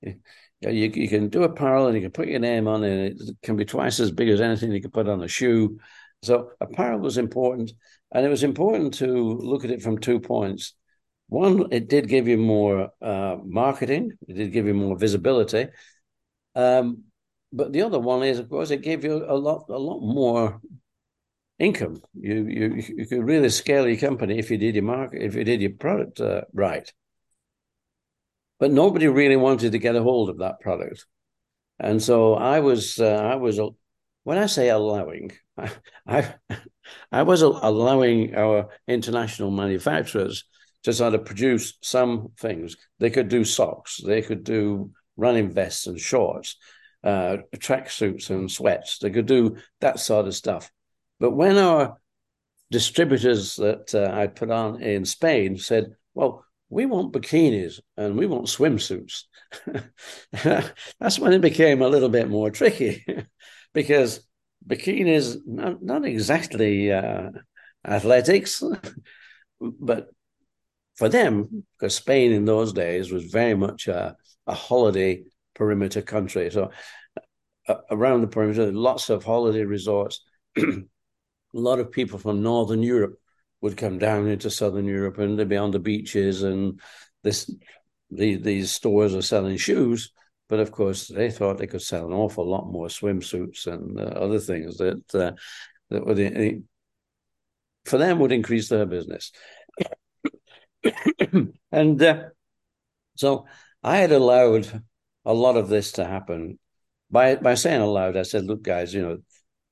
You, 0.00 0.14
you, 0.62 0.90
you 0.94 1.08
can 1.08 1.28
do 1.28 1.42
apparel 1.42 1.86
and 1.86 1.94
you 1.94 2.00
can 2.00 2.12
put 2.12 2.28
your 2.28 2.40
name 2.40 2.68
on 2.68 2.84
it. 2.84 3.20
It 3.20 3.36
can 3.42 3.56
be 3.56 3.64
twice 3.64 4.00
as 4.00 4.10
big 4.10 4.28
as 4.28 4.40
anything 4.40 4.72
you 4.72 4.80
could 4.80 4.92
put 4.92 5.08
on 5.08 5.22
a 5.22 5.28
shoe. 5.28 5.78
So 6.22 6.52
apparel 6.60 7.00
was 7.00 7.18
important. 7.18 7.72
And 8.12 8.24
it 8.24 8.30
was 8.30 8.44
important 8.44 8.94
to 8.94 9.06
look 9.06 9.64
at 9.64 9.70
it 9.70 9.82
from 9.82 9.98
two 9.98 10.20
points. 10.20 10.74
One, 11.28 11.66
it 11.72 11.88
did 11.88 12.08
give 12.08 12.28
you 12.28 12.38
more 12.38 12.90
uh, 13.02 13.36
marketing, 13.44 14.12
it 14.28 14.34
did 14.34 14.52
give 14.52 14.66
you 14.66 14.74
more 14.74 14.96
visibility. 14.96 15.68
Um, 16.54 17.04
but 17.52 17.72
the 17.72 17.82
other 17.82 17.98
one 17.98 18.22
is, 18.22 18.38
of 18.38 18.48
course, 18.48 18.70
it 18.70 18.82
gave 18.82 19.04
you 19.04 19.24
a 19.26 19.34
lot, 19.34 19.66
a 19.68 19.78
lot 19.78 20.00
more 20.00 20.60
income. 21.58 22.02
You 22.14 22.46
you 22.46 22.82
you 22.96 23.06
could 23.06 23.24
really 23.24 23.48
scale 23.48 23.88
your 23.88 23.96
company 23.98 24.38
if 24.38 24.50
you 24.50 24.58
did 24.58 24.74
your 24.74 24.84
market 24.84 25.22
if 25.22 25.34
you 25.34 25.44
did 25.44 25.60
your 25.60 25.72
product 25.72 26.20
uh, 26.20 26.42
right. 26.52 26.90
But 28.58 28.72
nobody 28.72 29.06
really 29.06 29.36
wanted 29.36 29.72
to 29.72 29.78
get 29.78 29.96
a 29.96 30.02
hold 30.02 30.30
of 30.30 30.38
that 30.38 30.60
product, 30.60 31.06
and 31.78 32.02
so 32.02 32.34
I 32.34 32.60
was 32.60 32.98
uh, 32.98 33.06
I 33.06 33.36
was 33.36 33.60
when 34.24 34.38
I 34.38 34.46
say 34.46 34.70
allowing, 34.70 35.32
I 35.56 35.70
I, 36.06 36.34
I 37.12 37.22
was 37.22 37.42
allowing 37.42 38.34
our 38.34 38.70
international 38.88 39.50
manufacturers 39.50 40.44
to 40.82 40.92
sort 40.92 41.14
of 41.14 41.24
produce 41.24 41.78
some 41.82 42.32
things. 42.38 42.76
They 42.98 43.10
could 43.10 43.28
do 43.28 43.44
socks, 43.44 44.00
they 44.04 44.22
could 44.22 44.44
do 44.44 44.92
running 45.16 45.50
vests 45.50 45.86
and 45.86 45.98
shorts, 45.98 46.56
uh, 47.02 47.38
tracksuits 47.56 48.30
and 48.30 48.50
sweats. 48.50 48.98
They 48.98 49.10
could 49.10 49.26
do 49.26 49.56
that 49.80 49.98
sort 49.98 50.26
of 50.26 50.34
stuff. 50.34 50.70
But 51.18 51.32
when 51.32 51.56
our 51.56 51.98
distributors 52.70 53.56
that 53.56 53.94
uh, 53.94 54.12
I 54.12 54.26
put 54.26 54.50
on 54.50 54.82
in 54.82 55.04
Spain 55.04 55.56
said, 55.56 55.94
well, 56.14 56.44
we 56.68 56.86
want 56.86 57.12
bikinis 57.12 57.80
and 57.96 58.16
we 58.16 58.26
want 58.26 58.46
swimsuits. 58.46 59.24
That's 60.98 61.18
when 61.18 61.32
it 61.32 61.40
became 61.40 61.80
a 61.80 61.88
little 61.88 62.08
bit 62.08 62.28
more 62.28 62.50
tricky 62.50 63.04
because 63.74 64.26
bikinis, 64.66 65.36
not, 65.46 65.82
not 65.82 66.04
exactly 66.04 66.92
uh, 66.92 67.30
athletics, 67.86 68.62
but 69.60 70.08
for 70.96 71.08
them, 71.08 71.64
because 71.78 71.94
Spain 71.94 72.32
in 72.32 72.44
those 72.44 72.72
days 72.72 73.10
was 73.12 73.24
very 73.24 73.54
much 73.54 73.88
a, 73.88 74.16
a 74.46 74.54
holiday 74.54 75.24
perimeter 75.54 76.02
country. 76.02 76.50
So 76.50 76.70
uh, 77.68 77.74
around 77.90 78.20
the 78.20 78.28
perimeter, 78.28 78.72
lots 78.72 79.10
of 79.10 79.24
holiday 79.24 79.64
resorts. 79.64 80.20
a 80.58 80.82
lot 81.52 81.80
of 81.80 81.90
people 81.90 82.18
from 82.18 82.42
Northern 82.42 82.82
Europe 82.82 83.18
would 83.60 83.76
come 83.76 83.98
down 83.98 84.28
into 84.28 84.50
Southern 84.50 84.84
Europe 84.84 85.18
and 85.18 85.38
they'd 85.38 85.48
be 85.48 85.56
on 85.56 85.70
the 85.70 85.78
beaches 85.78 86.42
and 86.42 86.80
this 87.22 87.50
the, 88.10 88.36
these 88.36 88.70
stores 88.70 89.14
are 89.14 89.22
selling 89.22 89.56
shoes. 89.56 90.12
But 90.48 90.60
of 90.60 90.70
course, 90.70 91.08
they 91.08 91.30
thought 91.30 91.58
they 91.58 91.66
could 91.66 91.82
sell 91.82 92.06
an 92.06 92.12
awful 92.12 92.48
lot 92.48 92.70
more 92.70 92.86
swimsuits 92.86 93.66
and 93.66 93.98
uh, 93.98 94.04
other 94.04 94.38
things 94.38 94.76
that 94.76 95.14
uh, 95.14 95.32
that 95.90 96.06
would 96.06 96.20
uh, 96.20 96.58
for 97.84 97.98
them 97.98 98.20
would 98.20 98.32
increase 98.32 98.68
their 98.68 98.86
business. 98.86 99.32
and 101.72 102.02
uh, 102.02 102.24
so 103.16 103.46
I 103.82 103.98
had 103.98 104.12
allowed 104.12 104.82
a 105.24 105.34
lot 105.34 105.56
of 105.56 105.68
this 105.68 105.92
to 105.92 106.04
happen 106.04 106.58
by 107.10 107.36
by 107.36 107.54
saying 107.54 107.80
aloud. 107.80 108.16
I 108.16 108.22
said, 108.22 108.44
"Look, 108.44 108.62
guys, 108.62 108.94
you 108.94 109.02
know, 109.02 109.18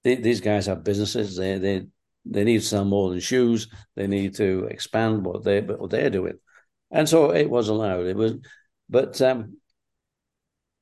they, 0.02 0.16
these 0.16 0.40
guys 0.40 0.66
have 0.66 0.84
businesses. 0.84 1.36
They 1.36 1.58
they 1.58 1.86
they 2.24 2.44
need 2.44 2.60
to 2.60 2.66
sell 2.66 2.84
more 2.84 3.10
than 3.10 3.20
shoes. 3.20 3.68
They 3.96 4.06
need 4.06 4.34
to 4.36 4.64
expand 4.70 5.24
what 5.24 5.44
they 5.44 5.60
what 5.60 5.90
they're 5.90 6.10
doing, 6.10 6.38
and 6.90 7.08
so 7.08 7.30
it 7.32 7.50
was 7.50 7.68
allowed. 7.68 8.06
It 8.06 8.16
was, 8.16 8.34
but 8.88 9.20
um, 9.22 9.58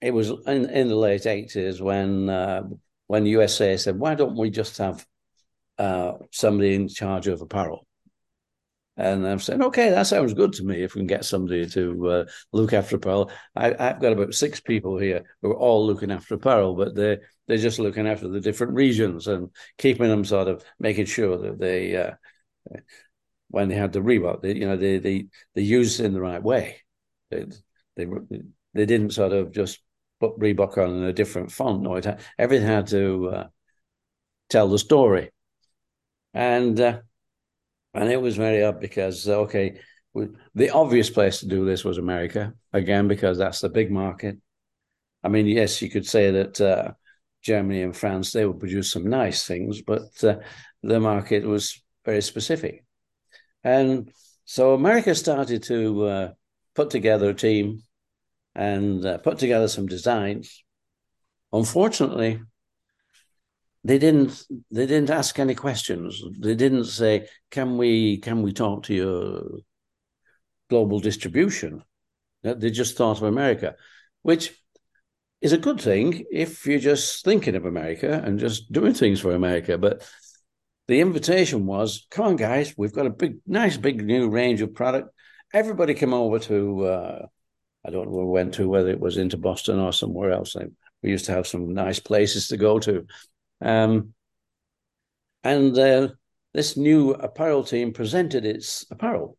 it 0.01 0.13
was 0.13 0.31
in, 0.31 0.69
in 0.71 0.89
the 0.89 0.97
late 0.97 1.27
eighties 1.27 1.81
when 1.81 2.29
uh, 2.29 2.63
when 3.07 3.27
USA 3.27 3.77
said, 3.77 3.99
"Why 3.99 4.15
don't 4.15 4.37
we 4.37 4.51
just 4.51 4.79
have 4.79 5.07
uh, 5.79 6.15
somebody 6.31 6.75
in 6.75 6.89
charge 6.89 7.29
of 7.29 7.41
apparel?" 7.41 7.87
And 9.03 9.27
I'm 9.27 9.41
saying, 9.41 9.61
okay, 9.65 9.91
that 9.91 10.07
sounds 10.07 10.33
good 10.33 10.53
to 10.53 10.65
me. 10.65 10.85
If 10.85 10.95
we 10.95 11.01
can 11.01 11.09
get 11.09 11.25
somebody 11.25 11.69
to 11.71 12.09
uh, 12.09 12.25
look 12.53 12.73
after 12.73 12.95
apparel, 12.95 13.33
I, 13.57 13.75
have 13.77 14.01
got 14.01 14.13
about 14.13 14.33
six 14.33 14.61
people 14.61 14.97
here 14.97 15.25
who 15.43 15.51
are 15.51 15.57
all 15.57 15.85
looking 15.85 16.13
after 16.13 16.37
apparel, 16.37 16.77
but 16.77 16.95
they 16.95 17.19
they're 17.49 17.59
just 17.59 17.81
looking 17.81 18.07
after 18.07 18.29
the 18.29 18.41
different 18.41 18.75
regions 18.75 19.27
and 19.27 19.51
keeping 19.77 20.07
them 20.07 20.25
sort 20.25 20.47
of 20.47 20.65
making 20.79 21.07
sure 21.07 21.37
that 21.37 21.59
they, 21.59 21.97
uh, 21.97 22.13
when 23.49 23.69
they 23.69 23.75
had 23.75 23.93
the 23.93 23.99
Reebok, 23.99 24.41
they, 24.41 24.55
you 24.55 24.69
know, 24.69 24.77
they 24.77 24.99
they 24.99 25.27
they 25.57 25.63
use 25.63 25.99
it 25.99 26.07
in 26.07 26.13
the 26.13 26.21
right 26.21 26.43
way. 26.43 26.81
They, 27.31 27.47
they 27.97 28.07
they 28.73 28.87
didn't 28.87 29.15
sort 29.15 29.33
of 29.33 29.51
just 29.51 29.81
put 30.21 30.39
Reebok 30.39 30.79
on 30.79 30.95
in 30.95 31.03
a 31.03 31.13
different 31.13 31.51
font. 31.51 31.83
No, 31.83 31.97
it 31.97 32.05
had, 32.05 32.21
everything 32.39 32.69
had 32.69 32.87
to 32.89 33.31
uh, 33.31 33.47
tell 34.49 34.69
the 34.69 34.79
story, 34.79 35.33
and 36.35 36.81
uh, 36.81 37.01
and 37.95 38.11
it 38.11 38.21
was 38.21 38.37
very 38.37 38.63
up 38.63 38.81
because 38.81 39.29
okay, 39.29 39.79
the 40.55 40.71
obvious 40.71 41.11
place 41.11 41.41
to 41.41 41.47
do 41.47 41.65
this 41.65 41.85
was 41.85 41.99
America 41.99 42.55
again 42.73 43.09
because 43.09 43.39
that's 43.39 43.61
the 43.61 43.69
big 43.69 43.91
market. 43.91 44.39
I 45.23 45.29
mean, 45.29 45.47
yes, 45.47 45.81
you 45.81 45.89
could 45.91 46.07
say 46.07 46.31
that 46.31 46.61
uh, 46.61 46.93
Germany 47.43 47.83
and 47.83 47.97
France, 47.97 48.33
they 48.33 48.45
would 48.45 48.61
produce 48.61 48.91
some 48.91 49.09
nice 49.09 49.47
things, 49.47 49.83
but 49.83 50.23
uh, 50.25 50.37
the 50.83 51.01
market 51.01 51.45
was 51.45 51.81
very 52.05 52.23
specific. 52.23 52.85
And 53.65 54.13
so 54.45 54.75
America 54.75 55.15
started 55.15 55.63
to 55.65 56.05
uh, 56.07 56.33
put 56.75 56.91
together 56.91 57.31
a 57.31 57.35
team 57.35 57.83
and 58.55 59.05
uh, 59.05 59.19
put 59.19 59.39
together 59.39 59.69
some 59.69 59.87
designs. 59.87 60.65
Unfortunately, 61.53 62.41
they 63.85 63.99
didn't 63.99 64.45
they 64.71 64.87
didn't 64.87 65.11
ask 65.11 65.39
any 65.39 65.55
questions. 65.55 66.23
They 66.39 66.55
didn't 66.55 66.85
say, 66.85 67.29
"Can 67.51 67.77
we 67.77 68.19
can 68.19 68.43
we 68.43 68.53
talk 68.53 68.85
to 68.85 68.95
your 68.95 69.43
global 70.71 71.01
distribution?" 71.01 71.83
They 72.43 72.71
just 72.71 72.97
thought 72.97 73.19
of 73.19 73.25
America, 73.25 73.77
which 74.23 74.53
is 75.41 75.53
a 75.53 75.59
good 75.59 75.81
thing 75.81 76.25
if 76.31 76.67
you're 76.67 76.79
just 76.79 77.25
thinking 77.25 77.55
of 77.57 77.65
America 77.65 78.21
and 78.25 78.39
just 78.39 78.71
doing 78.73 78.95
things 78.95 79.21
for 79.21 79.33
America. 79.33 79.79
But 79.79 80.09
the 80.89 81.01
invitation 81.01 81.67
was, 81.67 82.07
come 82.11 82.27
on, 82.27 82.37
guys, 82.37 82.75
we've 82.77 82.93
got 82.93 83.07
a 83.07 83.11
big, 83.11 83.39
nice, 83.47 83.77
big 83.77 84.05
new 84.05 84.29
range 84.29 84.61
of 84.61 84.75
product. 84.75 85.09
Everybody 85.55 85.95
come 85.95 86.15
over 86.15 86.39
to 86.41 86.85
uh, 86.85 87.27
I 87.85 87.91
don't 87.91 88.07
know 88.07 88.13
where 88.13 88.25
we 88.25 88.33
went 88.33 88.55
to, 88.55 88.69
whether 88.69 88.91
it 88.91 89.01
was 89.01 89.17
into 89.17 89.37
Boston 89.37 89.79
or 89.79 89.93
somewhere 89.93 90.31
else. 90.31 90.57
We 91.03 91.11
used 91.11 91.25
to 91.27 91.33
have 91.33 91.47
some 91.47 91.75
nice 91.75 91.99
places 91.99 92.49
to 92.49 92.57
go 92.57 92.79
to. 92.81 93.07
Um, 93.63 94.15
and 95.45 95.77
uh, 95.79 96.09
this 96.55 96.77
new 96.77 97.11
apparel 97.13 97.65
team 97.65 97.93
presented 97.93 98.45
its 98.45 98.85
apparel. 98.91 99.37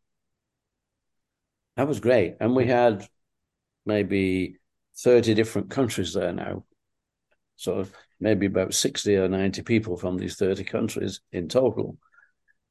That 1.78 1.88
was 1.88 2.00
great. 2.00 2.36
And 2.40 2.56
we 2.56 2.68
had 2.68 3.08
maybe 3.86 4.58
30 4.98 5.34
different 5.34 5.70
countries 5.70 6.14
there 6.14 6.34
now. 6.34 6.66
So 7.56 7.86
maybe 8.20 8.46
about 8.46 8.74
60 8.74 9.16
or 9.18 9.28
90 9.28 9.62
people 9.64 9.98
from 9.98 10.18
these 10.18 10.36
30 10.36 10.64
countries 10.64 11.22
in 11.32 11.48
total. 11.48 11.98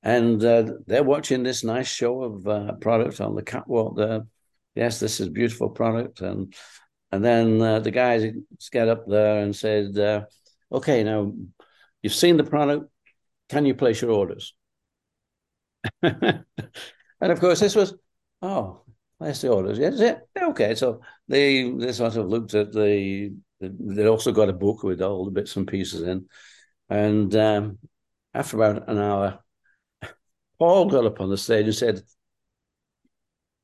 And 0.03 0.43
uh, 0.45 0.73
they're 0.87 1.05
watching 1.05 1.43
this 1.43 1.63
nice 1.63 1.89
show 1.89 2.23
of 2.23 2.47
uh, 2.47 2.73
product 2.75 3.21
on 3.21 3.35
the 3.35 3.43
catwalk 3.43 3.97
there. 3.97 4.23
Yes, 4.75 4.99
this 4.99 5.21
is 5.21 5.29
beautiful 5.29 5.71
product. 5.71 6.21
And 6.21 6.55
and 7.13 7.23
then 7.23 7.61
uh, 7.61 7.81
the 7.81 7.91
guys 7.91 8.25
get 8.73 8.89
up 8.89 9.05
there 9.07 9.43
and 9.43 9.55
said, 9.55 9.99
uh, 9.99 10.23
okay, 10.73 11.05
now 11.05 11.33
you've 12.03 12.15
seen 12.15 12.37
the 12.37 12.45
product. 12.45 12.91
Can 13.49 13.67
you 13.67 13.75
place 13.75 14.01
your 14.01 14.13
orders? 14.13 14.55
and 16.03 16.45
of 17.21 17.41
course, 17.41 17.61
this 17.61 17.75
was, 17.75 17.95
oh, 18.41 18.83
place 19.19 19.41
the 19.41 19.51
orders. 19.51 19.79
Yeah, 19.79 20.19
okay. 20.41 20.75
So 20.75 21.01
they 21.29 21.71
they 21.71 21.93
sort 21.93 22.17
of 22.17 22.29
looked 22.29 22.55
at 22.55 22.73
the. 22.73 23.35
They 23.61 24.07
also 24.09 24.33
got 24.33 24.49
a 24.49 24.53
book 24.53 24.83
with 24.83 25.01
all 25.01 25.25
the 25.25 25.31
bits 25.31 25.55
and 25.57 25.69
pieces 25.69 26.03
in, 26.03 26.27
and 26.89 27.35
um, 27.37 27.79
after 28.35 28.57
about 28.57 28.89
an 28.89 28.99
hour, 28.99 29.39
Paul 30.59 30.91
got 30.91 31.07
up 31.07 31.21
on 31.21 31.31
the 31.31 31.37
stage 31.37 31.67
and 31.67 31.75
said, 31.75 32.03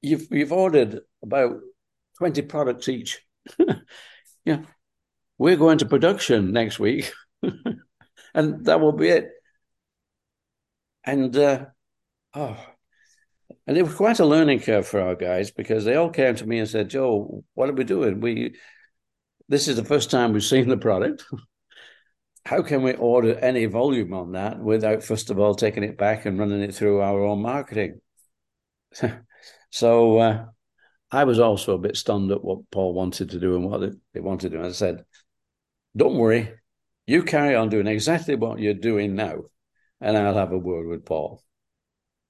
"You've 0.03 0.29
you've 0.31 0.53
ordered 0.53 1.01
about 1.23 1.59
twenty 2.17 2.43
products 2.43 2.89
each. 2.89 3.21
yeah, 4.45 4.63
we're 5.39 5.57
going 5.57 5.79
to 5.79 5.87
production 5.87 6.53
next 6.53 6.79
week, 6.79 7.13
and 8.35 8.65
that 8.67 8.81
will 8.81 8.93
be 8.93 9.09
it." 9.09 9.31
And 11.05 11.35
uh, 11.37 11.67
oh, 12.35 12.57
and 13.67 13.77
it 13.77 13.83
was 13.83 13.95
quite 13.95 14.21
a 14.21 14.27
learning 14.27 14.61
curve 14.61 14.87
for 14.87 15.01
our 15.01 15.15
guys 15.15 15.51
because 15.51 15.85
they 15.85 15.95
all 15.95 16.11
came 16.11 16.35
to 16.37 16.47
me 16.47 16.59
and 16.59 16.69
said, 16.69 16.91
"Joe, 16.91 17.45
what 17.55 17.69
are 17.69 17.75
we 17.75 17.85
doing? 17.85 18.21
We 18.21 18.55
this 19.49 19.69
is 19.69 19.77
the 19.77 19.85
first 19.85 20.11
time 20.11 20.33
we've 20.33 20.45
seen 20.45 20.69
the 20.69 20.77
product." 20.77 21.25
how 22.49 22.63
can 22.63 22.83
we 22.83 22.95
order 22.95 23.35
any 23.41 23.67
volume 23.67 24.15
on 24.15 24.33
that 24.33 24.59
without 24.59 25.03
first 25.05 25.29
of 25.29 25.39
all 25.39 25.55
taking 25.55 25.83
it 25.83 25.99
back 25.99 26.25
and 26.25 26.39
running 26.39 26.63
it 26.63 26.75
through 26.75 27.03
our 27.03 27.23
own 27.23 27.43
marketing? 27.43 28.01
so 29.71 30.19
uh, 30.19 30.47
I 31.11 31.25
was 31.25 31.39
also 31.39 31.75
a 31.75 31.79
bit 31.79 31.97
stunned 31.97 32.33
at 32.33 32.43
what 32.43 32.71
Paul 32.71 32.95
wanted 32.95 33.31
to 33.31 33.39
do 33.39 33.57
and 33.57 33.65
what 33.65 33.93
they 34.15 34.21
wanted 34.21 34.53
to 34.53 34.59
do. 34.59 34.65
I 34.65 34.73
said, 34.73 35.05
"Don't 35.99 36.17
worry, 36.17 36.53
you 37.07 37.23
carry 37.23 37.55
on 37.55 37.69
doing 37.69 37.87
exactly 37.87 38.37
what 38.37 38.61
you're 38.61 38.75
doing 38.75 39.15
now, 39.15 39.45
and 40.01 40.17
I'll 40.17 40.35
have 40.35 40.53
a 40.53 40.59
word 40.59 40.87
with 40.87 41.05
Paul." 41.05 41.43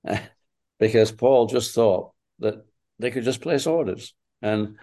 because 0.78 1.12
Paul 1.12 1.46
just 1.46 1.74
thought 1.74 2.12
that 2.38 2.64
they 2.98 3.10
could 3.10 3.24
just 3.24 3.40
place 3.40 3.66
orders, 3.66 4.14
and 4.42 4.76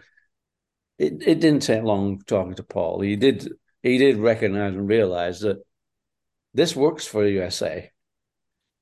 it, 0.98 1.22
it 1.26 1.40
didn't 1.40 1.62
take 1.62 1.84
long 1.84 2.22
talking 2.26 2.56
to 2.56 2.64
Paul. 2.64 3.02
He 3.02 3.16
did 3.16 3.50
he 3.82 3.98
did 3.98 4.18
recognize 4.18 4.74
and 4.74 4.88
realize 4.88 5.42
that 5.42 5.58
this 6.54 6.76
works 6.76 7.06
for 7.06 7.28
USA. 7.28 7.92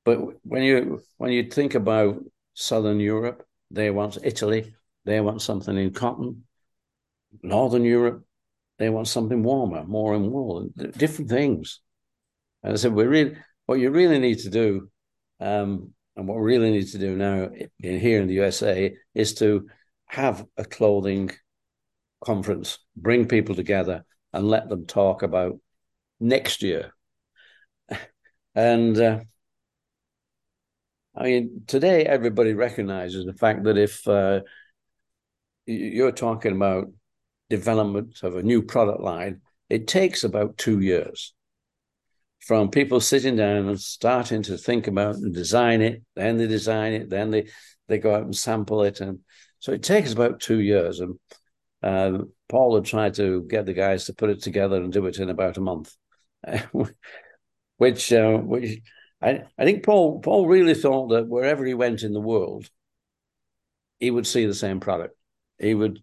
But 0.04 0.18
when 0.44 0.62
you 0.62 1.02
when 1.16 1.32
you 1.32 1.50
think 1.50 1.74
about 1.74 2.22
Southern 2.54 3.00
Europe, 3.00 3.46
they 3.70 3.90
want 3.90 4.18
Italy, 4.22 4.74
they 5.04 5.20
want 5.20 5.42
something 5.42 5.76
in 5.76 5.92
cotton. 5.92 6.44
Northern 7.42 7.84
Europe, 7.84 8.24
they 8.78 8.90
want 8.90 9.08
something 9.08 9.42
warmer, 9.42 9.84
more 9.84 10.14
in 10.14 10.30
wool, 10.30 10.68
different 10.96 11.30
things. 11.30 11.80
And 12.62 12.72
I 12.72 12.76
said, 12.76 12.92
we 12.92 13.04
really, 13.04 13.36
what 13.66 13.78
you 13.78 13.90
really 13.90 14.18
need 14.18 14.40
to 14.40 14.50
do, 14.50 14.90
um, 15.40 15.92
and 16.16 16.28
what 16.28 16.38
we 16.38 16.44
really 16.44 16.70
need 16.70 16.88
to 16.88 16.98
do 16.98 17.16
now 17.16 17.50
in 17.80 18.00
here 18.00 18.20
in 18.20 18.28
the 18.28 18.34
USA 18.34 18.94
is 19.14 19.34
to 19.34 19.68
have 20.06 20.44
a 20.56 20.64
clothing 20.64 21.30
conference, 22.24 22.78
bring 22.96 23.26
people 23.26 23.54
together, 23.54 24.04
and 24.32 24.48
let 24.48 24.68
them 24.68 24.86
talk 24.86 25.22
about 25.22 25.58
next 26.20 26.62
year. 26.62 26.92
And 28.56 28.96
uh, 29.00 29.18
I 31.16 31.24
mean, 31.24 31.62
today 31.66 32.04
everybody 32.04 32.54
recognizes 32.54 33.24
the 33.24 33.32
fact 33.32 33.64
that 33.64 33.76
if 33.76 34.06
uh, 34.06 34.42
you're 35.66 36.12
talking 36.12 36.52
about 36.52 36.86
development 37.56 38.22
of 38.22 38.36
a 38.36 38.42
new 38.42 38.62
product 38.62 39.00
line, 39.00 39.40
it 39.68 39.86
takes 39.86 40.24
about 40.24 40.58
two 40.58 40.80
years 40.80 41.34
from 42.46 42.70
people 42.70 43.00
sitting 43.00 43.36
down 43.36 43.68
and 43.68 43.80
starting 43.80 44.42
to 44.42 44.58
think 44.58 44.86
about 44.86 45.14
and 45.16 45.32
design 45.32 45.80
it, 45.80 46.02
then 46.14 46.36
they 46.36 46.46
design 46.46 46.92
it, 46.92 47.08
then 47.08 47.30
they 47.30 47.48
they 47.88 47.98
go 47.98 48.14
out 48.14 48.22
and 48.22 48.36
sample 48.36 48.82
it, 48.82 49.00
and 49.00 49.20
so 49.58 49.72
it 49.72 49.82
takes 49.82 50.12
about 50.12 50.40
two 50.40 50.60
years. 50.60 51.00
And 51.00 51.18
uh, 51.82 52.24
Paul 52.48 52.74
had 52.74 52.84
tried 52.84 53.14
to 53.14 53.42
get 53.48 53.66
the 53.66 53.72
guys 53.72 54.06
to 54.06 54.14
put 54.14 54.30
it 54.30 54.42
together 54.42 54.76
and 54.76 54.92
do 54.92 55.06
it 55.06 55.18
in 55.18 55.30
about 55.30 55.56
a 55.56 55.62
month, 55.62 55.94
which 57.78 58.12
uh, 58.12 58.38
which 58.38 58.80
I, 59.22 59.44
I 59.58 59.64
think 59.64 59.84
Paul 59.84 60.20
Paul 60.20 60.46
really 60.46 60.74
thought 60.74 61.08
that 61.08 61.28
wherever 61.28 61.64
he 61.64 61.74
went 61.74 62.02
in 62.02 62.12
the 62.12 62.20
world, 62.20 62.68
he 64.00 64.10
would 64.10 64.26
see 64.26 64.44
the 64.44 64.54
same 64.54 64.80
product. 64.80 65.16
He 65.58 65.74
would 65.74 66.02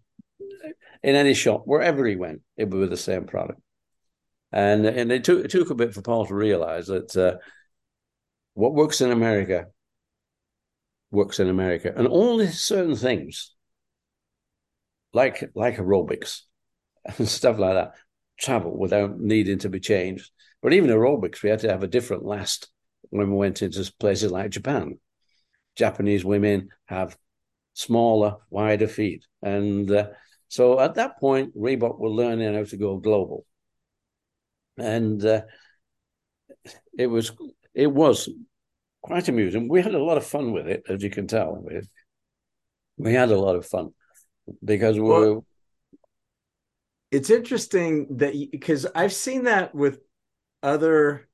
in 1.02 1.14
any 1.14 1.34
shop 1.34 1.62
wherever 1.64 2.06
he 2.06 2.16
went, 2.16 2.42
it 2.56 2.70
would 2.70 2.80
be 2.80 2.86
the 2.86 2.96
same 2.96 3.24
product. 3.24 3.60
And 4.52 4.86
and 4.86 5.10
it 5.10 5.24
took 5.24 5.44
it 5.44 5.50
took 5.50 5.70
a 5.70 5.74
bit 5.74 5.94
for 5.94 6.02
Paul 6.02 6.26
to 6.26 6.34
realize 6.34 6.86
that 6.86 7.16
uh, 7.16 7.38
what 8.54 8.74
works 8.74 9.00
in 9.00 9.10
America 9.10 9.66
works 11.10 11.40
in 11.40 11.48
America, 11.48 11.92
and 11.94 12.08
only 12.08 12.48
certain 12.48 12.96
things 12.96 13.54
like 15.12 15.50
like 15.54 15.76
aerobics 15.76 16.42
and 17.18 17.28
stuff 17.28 17.58
like 17.58 17.74
that 17.74 17.92
travel 18.38 18.76
without 18.76 19.18
needing 19.18 19.58
to 19.58 19.68
be 19.68 19.80
changed. 19.80 20.30
But 20.62 20.72
even 20.72 20.90
aerobics, 20.90 21.42
we 21.42 21.50
had 21.50 21.60
to 21.60 21.70
have 21.70 21.82
a 21.82 21.88
different 21.88 22.24
last 22.24 22.68
when 23.10 23.30
we 23.30 23.36
went 23.36 23.62
into 23.62 23.92
places 23.98 24.30
like 24.32 24.50
Japan. 24.50 24.98
Japanese 25.76 26.24
women 26.24 26.68
have 26.86 27.16
smaller, 27.74 28.36
wider 28.50 28.86
feet, 28.88 29.24
and 29.42 29.90
uh, 29.90 30.08
so 30.52 30.78
at 30.78 30.96
that 30.96 31.18
point, 31.18 31.56
Reebok 31.56 31.98
were 31.98 32.10
learning 32.10 32.52
how 32.52 32.64
to 32.64 32.76
go 32.76 32.98
global, 32.98 33.46
and 34.76 35.24
uh, 35.24 35.40
it 36.98 37.06
was 37.06 37.32
it 37.72 37.86
was 37.86 38.28
quite 39.00 39.28
amusing. 39.28 39.66
We 39.66 39.80
had 39.80 39.94
a 39.94 40.04
lot 40.04 40.18
of 40.18 40.26
fun 40.26 40.52
with 40.52 40.68
it, 40.68 40.82
as 40.90 41.02
you 41.02 41.08
can 41.08 41.26
tell. 41.26 41.56
We, 41.56 41.80
we 42.98 43.14
had 43.14 43.30
a 43.30 43.40
lot 43.40 43.56
of 43.56 43.64
fun 43.64 43.94
because 44.62 44.96
we 44.96 45.08
well, 45.08 45.46
it's 47.10 47.30
interesting 47.30 48.18
that 48.18 48.34
because 48.50 48.86
I've 48.94 49.14
seen 49.14 49.44
that 49.44 49.74
with 49.74 50.00
other 50.62 51.30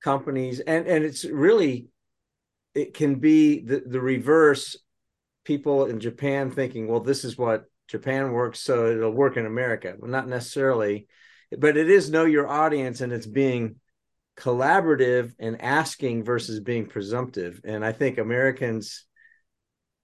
companies 0.00 0.60
and 0.60 0.86
and 0.86 1.04
it's 1.04 1.24
really 1.24 1.88
it 2.76 2.94
can 2.94 3.16
be 3.16 3.58
the 3.58 3.82
the 3.84 4.00
reverse 4.00 4.76
people 5.42 5.86
in 5.86 5.98
Japan 5.98 6.52
thinking 6.52 6.86
well 6.86 7.00
this 7.00 7.24
is 7.24 7.36
what 7.36 7.64
Japan 7.90 8.32
works 8.32 8.60
so 8.60 8.86
it'll 8.86 9.10
work 9.10 9.36
in 9.36 9.46
America 9.46 9.94
well 9.98 10.10
not 10.10 10.28
necessarily 10.28 11.06
but 11.58 11.76
it 11.76 11.90
is 11.90 12.10
know 12.10 12.24
your 12.24 12.48
audience 12.48 13.00
and 13.00 13.12
it's 13.12 13.26
being 13.26 13.76
collaborative 14.36 15.32
and 15.38 15.60
asking 15.60 16.24
versus 16.24 16.60
being 16.60 16.86
presumptive 16.86 17.60
and 17.64 17.84
I 17.84 17.92
think 17.92 18.18
Americans 18.18 19.06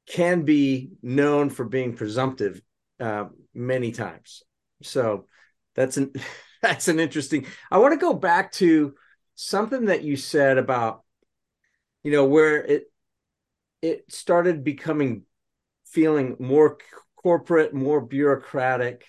can 0.07 0.43
be 0.43 0.91
known 1.03 1.51
for 1.51 1.65
being 1.65 1.95
presumptive 1.95 2.63
uh, 3.01 3.27
many 3.55 3.93
times. 3.93 4.43
So 4.83 5.27
that's 5.75 5.97
an 5.97 6.13
that's 6.63 6.89
an 6.89 7.01
interesting. 7.01 7.47
I 7.71 7.79
want 7.79 7.93
to 7.93 7.99
go 7.99 8.15
back 8.15 8.53
to 8.53 8.95
something 9.35 9.87
that 9.87 10.03
you 10.03 10.17
said 10.17 10.59
about 10.59 11.03
you 12.03 12.13
know 12.13 12.25
where 12.25 12.63
it 12.63 12.85
it 13.83 14.13
started 14.13 14.65
becoming 14.65 15.23
feeling 15.87 16.37
more 16.39 16.79
corporate, 17.27 17.75
more 17.75 18.01
bureaucratic. 18.01 19.05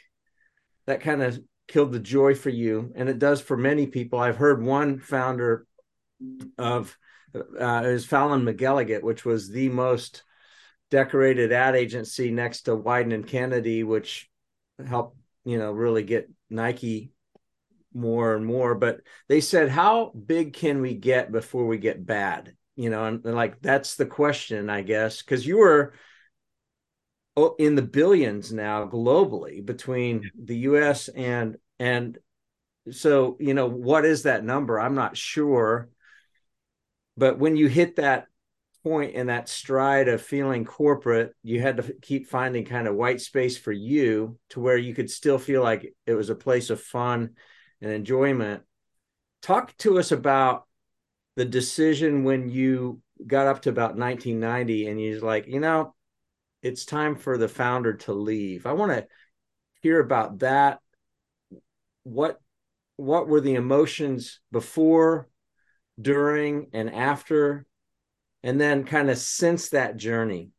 That 0.87 1.01
kind 1.01 1.21
of 1.21 1.39
killed 1.67 1.91
the 1.91 1.99
joy 1.99 2.33
for 2.33 2.49
you, 2.49 2.91
and 2.95 3.09
it 3.09 3.19
does 3.19 3.41
for 3.41 3.55
many 3.55 3.85
people. 3.85 4.17
I've 4.17 4.37
heard 4.37 4.59
one 4.59 4.97
founder 4.97 5.67
of 6.57 6.97
uh, 7.35 7.83
is 7.85 8.07
Fallon 8.07 8.41
McElligott, 8.43 9.03
which 9.03 9.23
was 9.23 9.51
the 9.51 9.69
most 9.69 10.23
decorated 10.89 11.51
ad 11.51 11.75
agency 11.75 12.31
next 12.31 12.63
to 12.63 12.71
Wieden 12.71 13.13
and 13.13 13.27
Kennedy, 13.27 13.83
which 13.83 14.27
helped, 14.83 15.15
you 15.45 15.59
know, 15.59 15.71
really 15.71 16.01
get 16.01 16.27
Nike 16.49 17.11
more 17.93 18.35
and 18.35 18.43
more. 18.43 18.73
But 18.73 19.01
they 19.29 19.41
said, 19.41 19.69
how 19.69 20.11
big 20.11 20.53
can 20.53 20.81
we 20.81 20.95
get 20.95 21.31
before 21.31 21.67
we 21.67 21.77
get 21.77 22.03
bad? 22.03 22.55
You 22.75 22.89
know, 22.89 23.05
and, 23.05 23.23
and 23.23 23.35
like 23.35 23.61
that's 23.61 23.95
the 23.95 24.07
question, 24.07 24.71
I 24.71 24.81
guess, 24.81 25.21
because 25.21 25.45
you 25.45 25.59
were 25.59 25.93
Oh, 27.39 27.55
in 27.59 27.75
the 27.75 27.83
billions 27.83 28.51
now 28.51 28.87
globally 28.87 29.63
between 29.63 30.31
the 30.43 30.57
US 30.57 31.07
and 31.07 31.57
and 31.77 32.17
so 32.89 33.37
you 33.39 33.53
know 33.53 33.67
what 33.67 34.05
is 34.05 34.23
that 34.23 34.43
number? 34.43 34.79
I'm 34.79 34.95
not 34.95 35.15
sure. 35.15 35.89
But 37.15 37.37
when 37.37 37.55
you 37.55 37.67
hit 37.67 37.97
that 37.97 38.25
point 38.83 39.13
in 39.13 39.27
that 39.27 39.49
stride 39.49 40.07
of 40.07 40.19
feeling 40.21 40.65
corporate 40.65 41.35
you 41.43 41.61
had 41.61 41.77
to 41.77 41.93
keep 42.01 42.27
finding 42.27 42.65
kind 42.65 42.87
of 42.87 42.95
white 42.95 43.21
space 43.21 43.55
for 43.55 43.71
you 43.71 44.39
to 44.49 44.59
where 44.59 44.77
you 44.77 44.95
could 44.95 45.11
still 45.11 45.37
feel 45.37 45.61
like 45.61 45.93
it 46.07 46.13
was 46.15 46.31
a 46.31 46.35
place 46.35 46.71
of 46.71 46.81
fun 46.81 47.35
and 47.81 47.91
enjoyment. 47.91 48.63
Talk 49.43 49.77
to 49.77 49.99
us 49.99 50.11
about 50.11 50.65
the 51.35 51.45
decision 51.45 52.23
when 52.23 52.49
you 52.49 52.99
got 53.27 53.45
up 53.45 53.61
to 53.63 53.69
about 53.69 53.95
1990 53.95 54.87
and 54.87 54.99
you're 54.99 55.19
like 55.19 55.45
you 55.45 55.59
know 55.59 55.93
it's 56.67 56.85
time 56.85 57.15
for 57.15 57.37
the 57.37 57.47
founder 57.47 57.93
to 57.93 58.13
leave. 58.13 58.65
I 58.65 58.73
want 58.73 58.91
to 58.91 59.07
hear 59.81 59.99
about 59.99 60.39
that. 60.39 60.79
What 62.03 62.39
what 62.97 63.27
were 63.27 63.41
the 63.41 63.55
emotions 63.55 64.39
before, 64.51 65.29
during, 66.01 66.67
and 66.73 66.89
after, 66.93 67.65
and 68.43 68.59
then 68.59 68.83
kind 68.83 69.09
of 69.09 69.17
since 69.17 69.69
that 69.69 69.97
journey? 69.97 70.49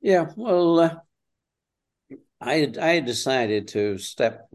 Yeah, 0.00 0.30
well, 0.36 0.80
uh, 0.80 0.96
I 2.40 2.72
I 2.80 3.00
decided 3.00 3.68
to 3.68 3.98
step 3.98 4.48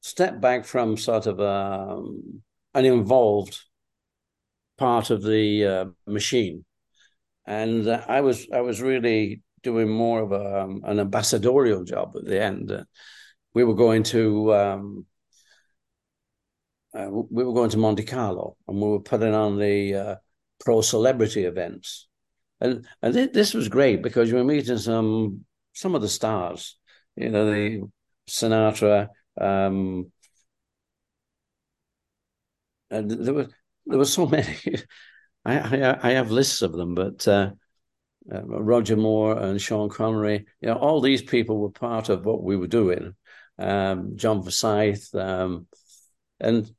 step 0.00 0.40
back 0.40 0.64
from 0.64 0.96
sort 0.96 1.26
of 1.26 1.40
um, 1.40 2.42
an 2.74 2.84
involved 2.84 3.60
part 4.78 5.10
of 5.10 5.22
the 5.22 5.64
uh, 5.64 5.84
machine, 6.06 6.64
and 7.50 7.88
uh, 7.88 8.04
I 8.06 8.20
was 8.20 8.46
I 8.52 8.60
was 8.60 8.80
really 8.80 9.42
doing 9.62 9.88
more 9.88 10.22
of 10.22 10.30
a, 10.32 10.62
um, 10.62 10.82
an 10.84 11.00
ambassadorial 11.00 11.84
job 11.84 12.14
at 12.16 12.24
the 12.24 12.40
end. 12.40 12.70
Uh, 12.70 12.84
we 13.54 13.64
were 13.64 13.74
going 13.74 14.04
to 14.04 14.54
um, 14.54 15.06
uh, 16.96 17.08
we 17.10 17.44
were 17.44 17.52
going 17.52 17.70
to 17.70 17.76
Monte 17.76 18.04
Carlo 18.04 18.56
and 18.68 18.80
we 18.80 18.88
were 18.88 19.00
putting 19.00 19.34
on 19.34 19.58
the 19.58 19.94
uh, 19.94 20.14
pro 20.60 20.80
celebrity 20.80 21.44
events, 21.44 22.06
and 22.60 22.86
and 23.02 23.14
th- 23.14 23.32
this 23.32 23.52
was 23.52 23.68
great 23.68 24.00
because 24.00 24.30
you 24.30 24.36
were 24.36 24.44
meeting 24.44 24.78
some 24.78 25.44
some 25.72 25.96
of 25.96 26.02
the 26.02 26.08
stars, 26.08 26.78
you 27.16 27.30
know, 27.30 27.50
the 27.50 27.82
Sinatra. 28.28 29.08
Um, 29.40 30.12
and 32.90 33.10
there 33.10 33.34
were 33.34 33.48
there 33.86 33.98
were 33.98 34.04
so 34.04 34.26
many. 34.36 34.56
I, 35.44 35.58
I, 35.58 36.08
I 36.08 36.12
have 36.12 36.30
lists 36.30 36.62
of 36.62 36.72
them, 36.72 36.94
but 36.94 37.26
uh, 37.26 37.50
uh, 38.32 38.42
Roger 38.42 38.96
Moore 38.96 39.38
and 39.38 39.60
Sean 39.60 39.88
Connery, 39.88 40.46
you 40.60 40.68
know, 40.68 40.74
all 40.74 41.00
these 41.00 41.22
people 41.22 41.58
were 41.58 41.70
part 41.70 42.08
of 42.08 42.24
what 42.24 42.42
we 42.42 42.56
were 42.56 42.66
doing 42.66 43.14
um, 43.60 44.16
John 44.16 44.42
Forsythe, 44.42 45.14
um, 45.14 45.66
and 46.40 46.70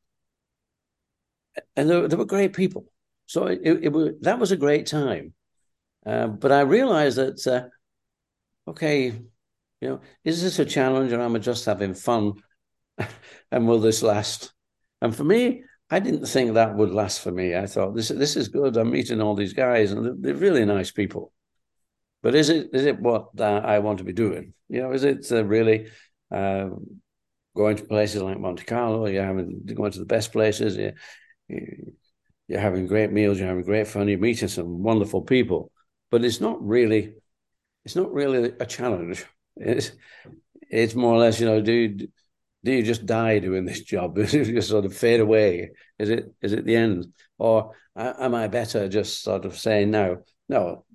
and 1.75 1.89
they, 1.89 2.15
were 2.15 2.25
great 2.25 2.53
people. 2.53 2.85
So 3.27 3.45
it, 3.45 3.59
it, 3.63 3.83
it 3.85 3.89
was 3.93 4.13
that 4.21 4.39
was 4.39 4.51
a 4.51 4.57
great 4.57 4.87
time. 4.87 5.33
Uh, 6.05 6.27
but 6.27 6.51
I 6.51 6.61
realized 6.61 7.17
that 7.17 7.47
uh, 7.47 8.71
okay, 8.71 9.05
you 9.79 9.87
know, 9.87 10.01
is 10.23 10.41
this 10.41 10.59
a 10.59 10.65
challenge 10.65 11.13
or 11.13 11.21
am 11.21 11.35
I 11.35 11.39
just 11.39 11.65
having 11.65 11.93
fun? 11.93 12.33
and 13.51 13.67
will 13.67 13.79
this 13.79 14.01
last? 14.01 14.51
And 15.01 15.15
for 15.15 15.23
me, 15.23 15.63
I 15.91 15.99
didn't 15.99 16.25
think 16.25 16.53
that 16.53 16.75
would 16.75 16.91
last 16.91 17.19
for 17.19 17.31
me. 17.31 17.55
I 17.55 17.67
thought 17.67 17.95
this 17.95 18.07
this 18.07 18.37
is 18.37 18.47
good. 18.47 18.77
I'm 18.77 18.91
meeting 18.91 19.21
all 19.21 19.35
these 19.35 19.53
guys, 19.53 19.91
and 19.91 20.23
they're, 20.23 20.33
really 20.33 20.63
nice 20.65 20.89
people. 20.89 21.33
But 22.23 22.33
is 22.33 22.49
it 22.49 22.69
is 22.73 22.85
it 22.85 22.99
what 22.99 23.29
uh, 23.37 23.61
I 23.63 23.79
want 23.79 23.97
to 23.97 24.05
be 24.05 24.13
doing? 24.13 24.53
You 24.69 24.83
know, 24.83 24.91
is 24.93 25.03
it 25.03 25.29
uh, 25.31 25.43
really 25.43 25.87
uh, 26.31 26.69
going 27.55 27.75
to 27.75 27.83
places 27.83 28.21
like 28.21 28.39
Monte 28.39 28.63
Carlo, 28.63 29.05
you're 29.07 29.25
having 29.25 29.63
going 29.65 29.91
to 29.91 29.99
the 29.99 30.05
best 30.05 30.31
places, 30.31 30.77
you, 30.77 30.93
you're 32.47 32.59
having 32.59 32.87
great 32.87 33.11
meals, 33.11 33.37
you're 33.37 33.49
having 33.49 33.65
great 33.65 33.87
fun, 33.87 34.07
you're 34.07 34.17
meeting 34.17 34.47
some 34.47 34.81
wonderful 34.81 35.21
people. 35.21 35.71
But 36.09 36.23
it's 36.23 36.39
not 36.39 36.65
really, 36.65 37.15
it's 37.83 37.97
not 37.97 38.13
really 38.13 38.53
a 38.59 38.65
challenge. 38.65 39.25
It's 39.57 39.91
it's 40.69 40.95
more 40.95 41.15
or 41.15 41.19
less, 41.19 41.41
you 41.41 41.45
know, 41.45 41.61
do 41.61 42.07
do 42.63 42.71
you 42.71 42.83
just 42.83 43.05
die 43.05 43.39
doing 43.39 43.65
this 43.65 43.81
job? 43.81 44.15
Do 44.15 44.23
you 44.23 44.53
just 44.53 44.69
sort 44.69 44.85
of 44.85 44.95
fade 44.95 45.19
away? 45.19 45.71
Is 45.97 46.09
it 46.09 46.33
is 46.41 46.53
it 46.53 46.65
the 46.65 46.75
end, 46.75 47.07
or 47.37 47.73
am 47.95 48.35
I 48.35 48.47
better 48.47 48.87
just 48.87 49.23
sort 49.23 49.45
of 49.45 49.57
saying 49.57 49.91
no? 49.91 50.23
No, 50.47 50.85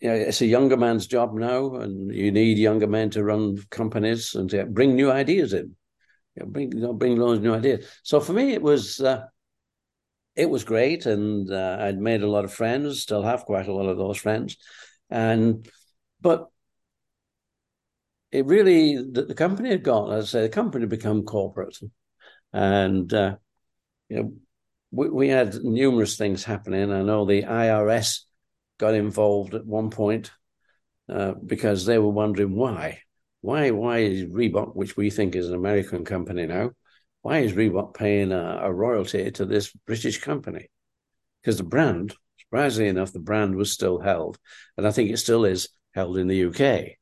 you 0.00 0.08
know, 0.08 0.14
it's 0.14 0.42
a 0.42 0.46
younger 0.46 0.76
man's 0.76 1.06
job 1.06 1.34
now, 1.34 1.76
and 1.76 2.14
you 2.14 2.30
need 2.30 2.58
younger 2.58 2.86
men 2.86 3.10
to 3.10 3.24
run 3.24 3.56
companies 3.70 4.34
and 4.34 4.50
to 4.50 4.66
bring 4.66 4.94
new 4.94 5.10
ideas 5.10 5.52
in. 5.52 5.74
You 6.34 6.44
know, 6.44 6.46
bring 6.46 6.72
you 6.72 6.80
know, 6.80 6.92
bring 6.92 7.16
loads 7.16 7.38
of 7.38 7.44
new 7.44 7.54
ideas. 7.54 7.86
So 8.02 8.20
for 8.20 8.32
me, 8.32 8.52
it 8.52 8.62
was 8.62 9.00
uh, 9.00 9.24
it 10.34 10.50
was 10.50 10.64
great, 10.64 11.06
and 11.06 11.50
uh, 11.50 11.78
I'd 11.80 11.98
made 11.98 12.22
a 12.22 12.28
lot 12.30 12.44
of 12.44 12.52
friends. 12.52 13.00
Still 13.02 13.22
have 13.22 13.46
quite 13.46 13.68
a 13.68 13.72
lot 13.72 13.88
of 13.88 13.96
those 13.96 14.18
friends, 14.18 14.58
and 15.08 15.66
but 16.20 16.48
it 18.32 18.46
really 18.46 18.96
the, 18.96 19.24
the 19.24 19.34
company 19.34 19.70
had 19.70 19.82
gone. 19.82 20.12
As 20.12 20.26
I 20.26 20.26
say, 20.26 20.42
the 20.42 20.48
company 20.48 20.82
had 20.82 20.90
become 20.90 21.22
corporate, 21.22 21.78
and 22.52 23.12
uh, 23.12 23.36
you 24.08 24.16
know 24.16 24.32
we, 24.90 25.08
we 25.08 25.28
had 25.28 25.54
numerous 25.62 26.16
things 26.16 26.44
happening. 26.44 26.92
I 26.92 27.02
know 27.02 27.24
the 27.24 27.42
IRS 27.42 28.20
got 28.78 28.94
involved 28.94 29.54
at 29.54 29.66
one 29.66 29.90
point 29.90 30.30
uh, 31.08 31.32
because 31.44 31.86
they 31.86 31.98
were 31.98 32.10
wondering 32.10 32.54
why. 32.54 33.00
Why, 33.40 33.70
why 33.70 33.98
is 33.98 34.24
Reebok, 34.24 34.74
which 34.74 34.96
we 34.96 35.10
think 35.10 35.36
is 35.36 35.48
an 35.48 35.54
American 35.54 36.04
company 36.04 36.46
now, 36.46 36.72
why 37.22 37.38
is 37.38 37.52
Reebok 37.52 37.94
paying 37.94 38.32
a, 38.32 38.60
a 38.62 38.72
royalty 38.72 39.30
to 39.30 39.44
this 39.44 39.72
British 39.86 40.18
company? 40.20 40.68
Because 41.40 41.58
the 41.58 41.64
brand, 41.64 42.14
surprisingly 42.40 42.88
enough, 42.88 43.12
the 43.12 43.20
brand 43.20 43.54
was 43.54 43.72
still 43.72 44.00
held, 44.00 44.38
and 44.76 44.86
I 44.86 44.90
think 44.90 45.10
it 45.10 45.18
still 45.18 45.44
is 45.44 45.68
held 45.94 46.18
in 46.18 46.26
the 46.26 46.48
UK. 46.48 46.96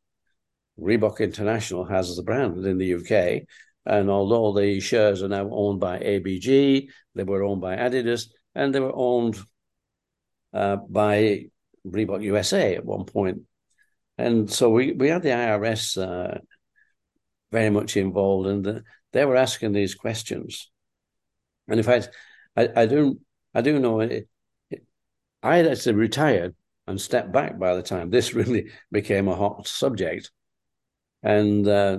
Reebok 0.79 1.21
International 1.21 1.85
has 1.85 2.17
the 2.17 2.23
brand 2.23 2.65
in 2.67 2.79
the 2.79 2.95
UK, 2.95 3.47
and 3.87 4.11
although 4.11 4.53
the 4.59 4.81
shares 4.81 5.23
are 5.23 5.29
now 5.29 5.49
owned 5.51 5.81
by 5.81 5.99
ABG, 5.99 6.89
they 7.15 7.25
were 7.25 7.45
owned 7.45 7.61
by 7.61 7.77
Adidas, 7.77 8.29
and 8.55 8.75
they 8.75 8.81
were 8.81 8.95
owned 8.95 9.39
uh, 10.53 10.77
by 10.77 11.47
Reebok 11.87 12.23
USA 12.25 12.77
at 12.77 12.85
one 12.85 13.05
point. 13.05 13.43
And 14.17 14.51
so 14.51 14.71
we, 14.71 14.93
we 14.93 15.09
had 15.09 15.23
the 15.23 15.31
IRS 15.31 16.01
uh, 16.01 16.39
very 17.53 17.71
much 17.71 17.97
involved, 17.97 18.49
and 18.49 18.65
the, 18.65 18.83
they 19.13 19.25
were 19.25 19.37
asking 19.37 19.73
these 19.73 19.95
questions. 19.95 20.71
And 21.69 21.79
in 21.79 21.85
fact, 21.85 22.11
I, 22.57 22.69
I 22.77 22.87
do 22.87 23.21
I 23.55 23.61
do 23.61 23.79
know 23.79 24.01
it, 24.01 24.29
it, 24.71 24.85
I 25.43 25.57
had 25.57 25.67
actually 25.67 25.95
retired 25.95 26.55
and 26.87 27.01
stepped 27.01 27.33
back 27.33 27.59
by 27.59 27.75
the 27.75 27.83
time 27.83 28.11
this 28.11 28.35
really 28.41 28.71
became 28.91 29.29
a 29.29 29.37
hot 29.37 29.67
subject. 29.67 30.31
And 31.25 31.67
uh, 31.67 31.99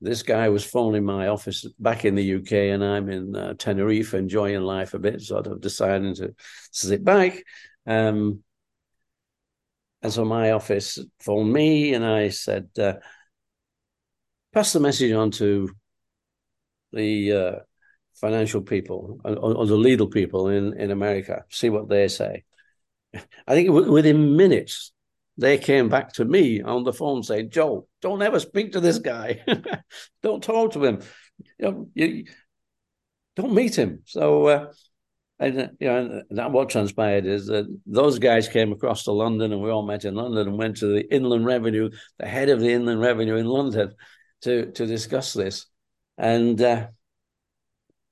this 0.00 0.22
guy 0.22 0.48
was 0.48 0.64
phoning 0.64 1.04
my 1.04 1.26
office 1.26 1.66
back 1.78 2.04
in 2.04 2.14
the 2.14 2.36
UK, 2.36 2.52
and 2.52 2.84
I'm 2.84 3.10
in 3.10 3.34
uh, 3.36 3.54
Tenerife 3.58 4.14
enjoying 4.14 4.62
life 4.62 4.94
a 4.94 4.98
bit, 4.98 5.20
sort 5.20 5.48
of 5.48 5.60
deciding 5.60 6.14
to 6.14 6.34
sit 6.70 7.04
back. 7.04 7.42
Um, 7.86 8.44
and 10.02 10.12
so 10.12 10.24
my 10.24 10.52
office 10.52 10.98
phoned 11.18 11.52
me 11.52 11.92
and 11.92 12.04
I 12.04 12.30
said, 12.30 12.68
uh, 12.78 12.94
pass 14.52 14.72
the 14.72 14.80
message 14.80 15.12
on 15.12 15.30
to 15.32 15.68
the 16.92 17.32
uh, 17.32 17.52
financial 18.14 18.62
people 18.62 19.20
or, 19.24 19.36
or, 19.36 19.66
the 19.66 19.76
legal 19.76 20.06
people 20.06 20.48
in, 20.48 20.78
in 20.78 20.90
America, 20.90 21.44
see 21.50 21.68
what 21.68 21.88
they 21.88 22.08
say. 22.08 22.44
I 23.46 23.54
think 23.54 23.70
within 23.70 24.36
minutes, 24.36 24.92
they 25.40 25.58
came 25.58 25.88
back 25.88 26.12
to 26.14 26.24
me 26.24 26.60
on 26.60 26.84
the 26.84 26.92
phone 26.92 27.22
saying, 27.22 27.50
Joe, 27.50 27.86
don't 28.02 28.22
ever 28.22 28.38
speak 28.38 28.72
to 28.72 28.80
this 28.80 28.98
guy. 28.98 29.42
don't 30.22 30.42
talk 30.42 30.72
to 30.72 30.84
him. 30.84 31.00
You 31.58 31.70
know, 31.70 31.88
you, 31.94 32.24
don't 33.36 33.54
meet 33.54 33.76
him. 33.76 34.02
So 34.04 34.46
uh, 34.46 34.72
and 35.38 35.70
you 35.80 35.88
know, 35.88 36.22
that 36.30 36.52
what 36.52 36.68
transpired 36.68 37.24
is 37.24 37.46
that 37.46 37.66
those 37.86 38.18
guys 38.18 38.46
came 38.46 38.72
across 38.72 39.04
to 39.04 39.12
London, 39.12 39.52
and 39.52 39.62
we 39.62 39.70
all 39.70 39.86
met 39.86 40.04
in 40.04 40.14
London, 40.14 40.48
and 40.48 40.58
went 40.58 40.76
to 40.78 40.86
the 40.86 41.12
Inland 41.12 41.46
Revenue, 41.46 41.88
the 42.18 42.26
head 42.26 42.50
of 42.50 42.60
the 42.60 42.70
Inland 42.70 43.00
Revenue 43.00 43.36
in 43.36 43.46
London, 43.46 43.94
to 44.42 44.70
to 44.72 44.86
discuss 44.86 45.32
this. 45.32 45.66
And 46.18 46.60
uh, 46.60 46.88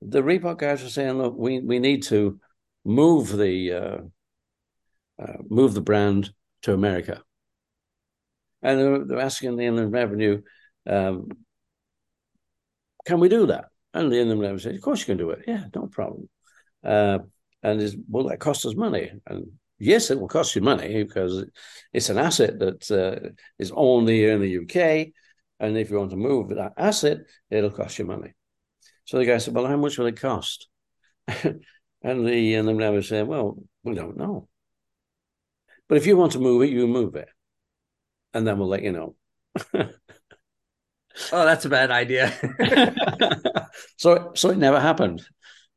the 0.01 0.23
Reebok 0.23 0.57
guys 0.57 0.81
were 0.81 0.89
saying, 0.89 1.19
"Look, 1.19 1.35
we 1.37 1.59
we 1.59 1.77
need 1.77 2.03
to 2.03 2.39
move 2.83 3.37
the 3.37 3.73
uh, 3.73 3.97
uh, 5.21 5.37
move 5.47 5.75
the 5.75 5.81
brand 5.81 6.33
to 6.63 6.73
America." 6.73 7.23
And 8.61 8.79
they're, 8.79 9.05
they're 9.05 9.19
asking 9.19 9.55
the 9.55 9.65
Inland 9.65 9.91
Revenue, 9.93 10.41
um, 10.87 11.29
"Can 13.05 13.19
we 13.19 13.29
do 13.29 13.47
that?" 13.47 13.65
And 13.93 14.11
the 14.11 14.19
Inland 14.19 14.41
Revenue 14.41 14.59
said, 14.59 14.75
"Of 14.75 14.81
course 14.81 14.99
you 15.01 15.05
can 15.05 15.17
do 15.17 15.31
it. 15.31 15.45
Yeah, 15.47 15.65
no 15.75 15.87
problem." 15.87 16.29
Uh, 16.83 17.19
and 17.63 17.81
is 17.81 17.95
will 18.09 18.29
that 18.29 18.39
cost 18.39 18.65
us 18.65 18.75
money? 18.75 19.11
And 19.27 19.51
yes, 19.79 20.11
it 20.11 20.19
will 20.19 20.27
cost 20.27 20.55
you 20.55 20.61
money 20.61 21.03
because 21.03 21.45
it's 21.93 22.09
an 22.09 22.17
asset 22.17 22.59
that 22.59 22.91
uh, 22.91 23.29
is 23.57 23.71
only 23.75 24.17
here 24.17 24.33
in 24.33 24.41
the 24.41 24.49
UK. 24.49 25.13
And 25.59 25.77
if 25.77 25.89
you 25.89 25.97
want 25.97 26.11
to 26.11 26.17
move 26.17 26.49
that 26.49 26.73
asset, 26.77 27.19
it'll 27.49 27.71
cost 27.71 27.99
you 27.99 28.05
money. 28.05 28.33
So 29.05 29.17
the 29.17 29.25
guy 29.25 29.37
said, 29.39 29.55
Well, 29.55 29.67
how 29.67 29.77
much 29.77 29.97
will 29.97 30.05
it 30.07 30.19
cost? 30.19 30.67
and 31.27 31.63
the 32.03 32.55
and 32.55 32.77
Revenue 32.77 33.01
said, 33.01 33.27
Well, 33.27 33.57
we 33.83 33.95
don't 33.95 34.17
know. 34.17 34.48
But 35.89 35.97
if 35.97 36.05
you 36.05 36.15
want 36.15 36.33
to 36.33 36.39
move 36.39 36.61
it, 36.61 36.69
you 36.69 36.87
move 36.87 37.15
it. 37.15 37.27
And 38.33 38.47
then 38.47 38.59
we'll 38.59 38.67
let 38.67 38.83
you 38.83 38.91
know. 38.91 39.15
oh, 39.73 39.91
that's 41.31 41.65
a 41.65 41.69
bad 41.69 41.91
idea. 41.91 42.31
so 43.97 44.31
so 44.35 44.51
it 44.51 44.57
never 44.57 44.79
happened. 44.79 45.25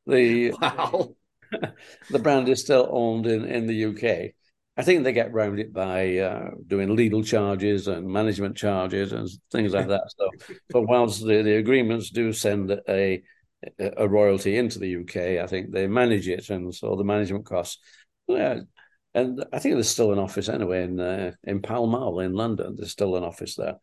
The 0.05 0.51
wow. 0.51 1.15
the 2.11 2.19
brand 2.19 2.47
is 2.47 2.61
still 2.61 2.87
owned 2.91 3.25
in, 3.25 3.45
in 3.45 3.67
the 3.67 3.85
UK. 3.85 4.33
I 4.75 4.81
think 4.81 5.03
they 5.03 5.13
get 5.13 5.29
around 5.31 5.59
it 5.59 5.71
by 5.71 6.17
uh, 6.17 6.49
doing 6.65 6.95
legal 6.95 7.23
charges 7.23 7.87
and 7.87 8.07
management 8.07 8.57
charges 8.57 9.11
and 9.11 9.29
things 9.51 9.73
like 9.73 9.87
that. 9.87 10.11
So, 10.17 10.29
but 10.69 10.83
whilst 10.83 11.21
the, 11.21 11.43
the 11.43 11.57
agreements 11.57 12.09
do 12.09 12.33
send 12.33 12.71
a 12.89 13.23
a 13.79 14.07
royalty 14.07 14.57
into 14.57 14.79
the 14.79 15.01
UK, 15.01 15.43
I 15.43 15.47
think 15.47 15.71
they 15.71 15.87
manage 15.87 16.27
it, 16.27 16.49
and 16.49 16.73
so 16.73 16.95
the 16.95 17.03
management 17.03 17.45
costs. 17.45 17.79
Yeah, 18.27 18.61
and 19.13 19.45
I 19.53 19.59
think 19.59 19.75
there's 19.75 19.89
still 19.89 20.11
an 20.11 20.19
office 20.19 20.49
anyway 20.49 20.83
in 20.83 20.99
uh, 20.99 21.33
in 21.43 21.61
Pall 21.61 21.87
Mall 21.87 22.19
in 22.19 22.33
London. 22.33 22.75
There's 22.75 22.91
still 22.91 23.15
an 23.15 23.23
office 23.23 23.55
there. 23.55 23.75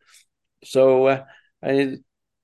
So 0.63 1.07
uh, 1.07 1.23
I, 1.63 1.97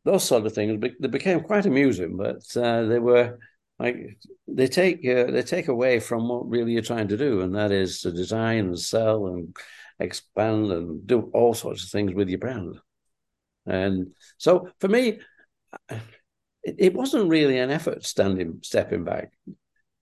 those 0.06 0.24
sort 0.24 0.46
of 0.46 0.54
things 0.54 0.84
they 1.00 1.08
became 1.08 1.42
quite 1.42 1.66
amusing, 1.66 2.16
but 2.18 2.44
uh, 2.56 2.86
they 2.86 3.00
were 3.00 3.40
like 3.78 4.18
they 4.48 4.68
take 4.68 5.06
uh, 5.06 5.30
they 5.32 5.44
take 5.44 5.68
away 5.68 6.00
from 6.00 6.30
what 6.30 6.50
really 6.50 6.72
you're 6.72 6.82
trying 6.82 7.10
to 7.10 7.18
do, 7.18 7.42
and 7.42 7.56
that 7.56 7.72
is 7.72 8.02
to 8.02 8.12
design 8.12 8.68
and 8.68 8.80
sell 8.80 9.28
and 9.28 9.56
expand 10.00 10.72
and 10.72 11.06
do 11.06 11.30
all 11.34 11.54
sorts 11.54 11.84
of 11.84 11.90
things 11.90 12.14
with 12.14 12.30
your 12.30 12.40
brand. 12.40 12.80
And 13.66 14.14
so 14.38 14.70
for 14.80 14.88
me, 14.88 15.20
it, 16.64 16.76
it 16.78 16.94
wasn't 16.94 17.30
really 17.30 17.60
an 17.60 17.70
effort 17.70 18.06
standing 18.06 18.60
stepping 18.64 19.04
back. 19.04 19.32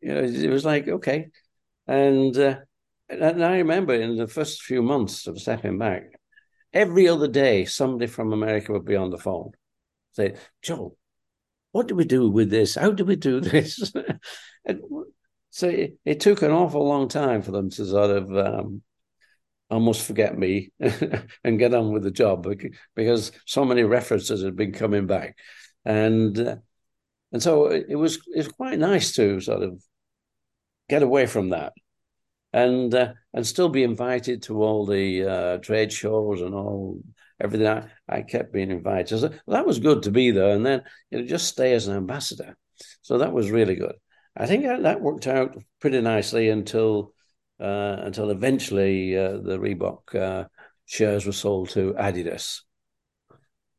You 0.01 0.13
know, 0.13 0.21
it, 0.21 0.49
was 0.49 0.65
like 0.65 0.87
okay, 0.87 1.29
and 1.87 2.37
uh, 2.37 2.57
and 3.09 3.43
I 3.43 3.57
remember 3.57 3.93
in 3.93 4.17
the 4.17 4.27
first 4.27 4.63
few 4.63 4.81
months 4.81 5.27
of 5.27 5.39
stepping 5.39 5.77
back, 5.77 6.03
every 6.73 7.07
other 7.07 7.27
day 7.27 7.65
somebody 7.65 8.07
from 8.07 8.33
America 8.33 8.71
would 8.71 8.85
be 8.85 8.95
on 8.95 9.11
the 9.11 9.17
phone, 9.17 9.51
say, 10.13 10.35
"Joe, 10.61 10.97
what 11.71 11.87
do 11.87 11.95
we 11.95 12.05
do 12.05 12.29
with 12.29 12.49
this? 12.49 12.75
How 12.75 12.91
do 12.91 13.05
we 13.05 13.15
do 13.15 13.39
this? 13.41 13.93
and 14.65 14.81
so 15.49 15.69
it, 15.69 15.97
it, 16.05 16.19
took 16.19 16.41
an 16.41 16.51
awful 16.51 16.87
long 16.87 17.07
time 17.07 17.41
for 17.41 17.51
them 17.51 17.69
to 17.69 17.85
sort 17.85 18.11
of 18.11 18.37
um, 18.37 18.81
almost 19.69 20.01
forget 20.05 20.37
me 20.37 20.71
and 21.43 21.59
get 21.59 21.73
on 21.73 21.91
with 21.93 22.03
the 22.03 22.11
job 22.11 22.47
because 22.95 23.31
so 23.45 23.65
many 23.65 23.83
references 23.83 24.43
had 24.43 24.55
been 24.55 24.73
coming 24.73 25.07
back, 25.07 25.37
and 25.85 26.37
uh, 26.39 26.55
and 27.31 27.43
so 27.43 27.67
it 27.67 27.95
was 27.95 28.15
it 28.33 28.37
was 28.37 28.47
quite 28.47 28.79
nice 28.79 29.13
to 29.13 29.39
sort 29.39 29.63
of 29.63 29.81
get 30.89 31.03
away 31.03 31.25
from 31.25 31.49
that 31.49 31.73
and 32.55 32.95
uh, 32.95 33.13
and 33.33 33.45
still 33.45 33.67
be 33.67 33.83
invited 33.83 34.41
to 34.43 34.63
all 34.63 34.85
the 34.85 35.25
uh, 35.25 35.57
trade 35.57 35.91
shows 35.91 36.41
and 36.41 36.55
all 36.55 37.01
everything. 37.39 37.67
I, 37.67 37.89
I 38.07 38.21
kept 38.21 38.53
being 38.53 38.71
invited. 38.71 39.19
So 39.19 39.29
that 39.47 39.65
was 39.65 39.79
good 39.79 40.03
to 40.03 40.11
be 40.11 40.31
there, 40.31 40.55
and 40.55 40.65
then 40.65 40.83
you 41.11 41.19
know 41.19 41.25
just 41.25 41.49
stay 41.49 41.73
as 41.73 41.87
an 41.87 41.97
ambassador. 41.97 42.55
So 43.01 43.17
that 43.17 43.33
was 43.33 43.51
really 43.51 43.75
good. 43.75 43.95
I 44.37 44.45
think 44.47 44.63
that 44.63 45.01
worked 45.01 45.27
out 45.27 45.57
pretty 45.81 45.99
nicely 45.99 46.49
until 46.49 47.13
uh, 47.59 47.97
until 47.99 48.29
eventually 48.29 49.17
uh, 49.17 49.37
the 49.37 49.57
Reebok 49.57 50.15
uh, 50.15 50.47
shares 50.85 51.25
were 51.25 51.33
sold 51.33 51.69
to 51.71 51.93
Adidas. 51.93 52.61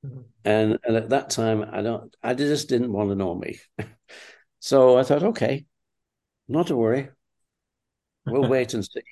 Mm-hmm. 0.04 0.20
And, 0.44 0.78
and 0.84 0.96
at 0.96 1.10
that 1.10 1.30
time, 1.30 1.64
I 1.72 1.82
don't, 1.82 2.14
I 2.22 2.34
just 2.34 2.68
didn't 2.68 2.92
want 2.92 3.10
to 3.10 3.16
know 3.16 3.34
me. 3.34 3.58
so 4.60 4.96
I 4.96 5.02
thought, 5.02 5.24
okay, 5.24 5.66
not 6.48 6.68
to 6.68 6.76
worry. 6.76 7.08
We'll 8.26 8.48
wait 8.48 8.74
and 8.74 8.84
see. 8.84 9.02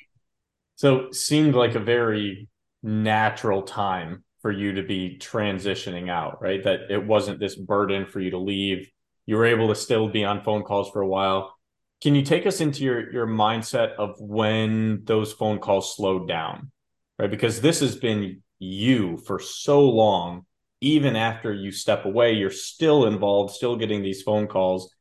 So 0.76 1.10
seemed 1.12 1.54
like 1.54 1.74
a 1.74 1.80
very 1.80 2.48
natural 2.82 3.62
time 3.62 4.24
for 4.42 4.50
you 4.50 4.74
to 4.74 4.82
be 4.82 5.18
transitioning 5.18 6.10
out, 6.10 6.42
right? 6.42 6.62
That 6.62 6.90
it 6.90 7.04
wasn't 7.04 7.40
this 7.40 7.56
burden 7.56 8.06
for 8.06 8.20
you 8.20 8.30
to 8.32 8.38
leave. 8.38 8.90
You 9.26 9.36
were 9.36 9.46
able 9.46 9.68
to 9.68 9.74
still 9.74 10.08
be 10.08 10.24
on 10.24 10.42
phone 10.42 10.62
calls 10.62 10.90
for 10.90 11.00
a 11.00 11.08
while. 11.08 11.56
Can 12.02 12.14
you 12.14 12.22
take 12.22 12.46
us 12.46 12.60
into 12.60 12.84
your 12.84 13.10
your 13.10 13.26
mindset 13.26 13.94
of 13.94 14.16
when 14.20 15.04
those 15.04 15.32
phone 15.32 15.58
calls 15.58 15.96
slowed 15.96 16.28
down? 16.28 16.70
Right? 17.18 17.30
Because 17.30 17.60
this 17.60 17.80
has 17.80 17.96
been 17.96 18.42
you 18.58 19.16
for 19.18 19.38
so 19.38 19.88
long. 19.88 20.44
Even 20.80 21.16
after 21.16 21.50
you 21.54 21.72
step 21.72 22.04
away, 22.04 22.34
you're 22.34 22.50
still 22.50 23.06
involved, 23.06 23.54
still 23.54 23.76
getting 23.76 24.02
these 24.02 24.20
phone 24.20 24.46
calls. 24.46 24.92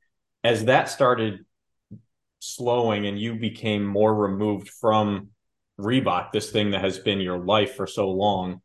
As 0.46 0.66
that 0.66 0.88
started 0.88 1.40
slowing 2.44 3.08
and 3.08 3.20
you 3.20 3.36
became 3.36 3.86
more 3.86 4.14
removed 4.14 4.70
from 4.70 5.30
Reebok, 5.80 6.32
this 6.32 6.52
thing 6.52 6.72
that 6.72 6.82
has 6.82 7.00
been 7.00 7.20
your 7.20 7.40
life 7.40 7.76
for 7.76 7.88
so 7.88 8.10
long, 8.12 8.62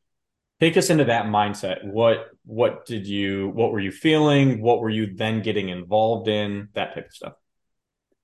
take 0.60 0.76
us 0.76 0.90
into 0.90 1.04
that 1.04 1.26
mindset. 1.26 1.84
What 1.84 2.28
what 2.44 2.84
did 2.86 3.06
you 3.06 3.48
what 3.48 3.72
were 3.72 3.80
you 3.80 3.92
feeling? 3.92 4.60
What 4.60 4.80
were 4.80 4.90
you 4.90 5.14
then 5.14 5.42
getting 5.42 5.68
involved 5.68 6.28
in? 6.28 6.68
That 6.74 6.94
type 6.94 7.06
of 7.06 7.14
stuff. 7.14 7.32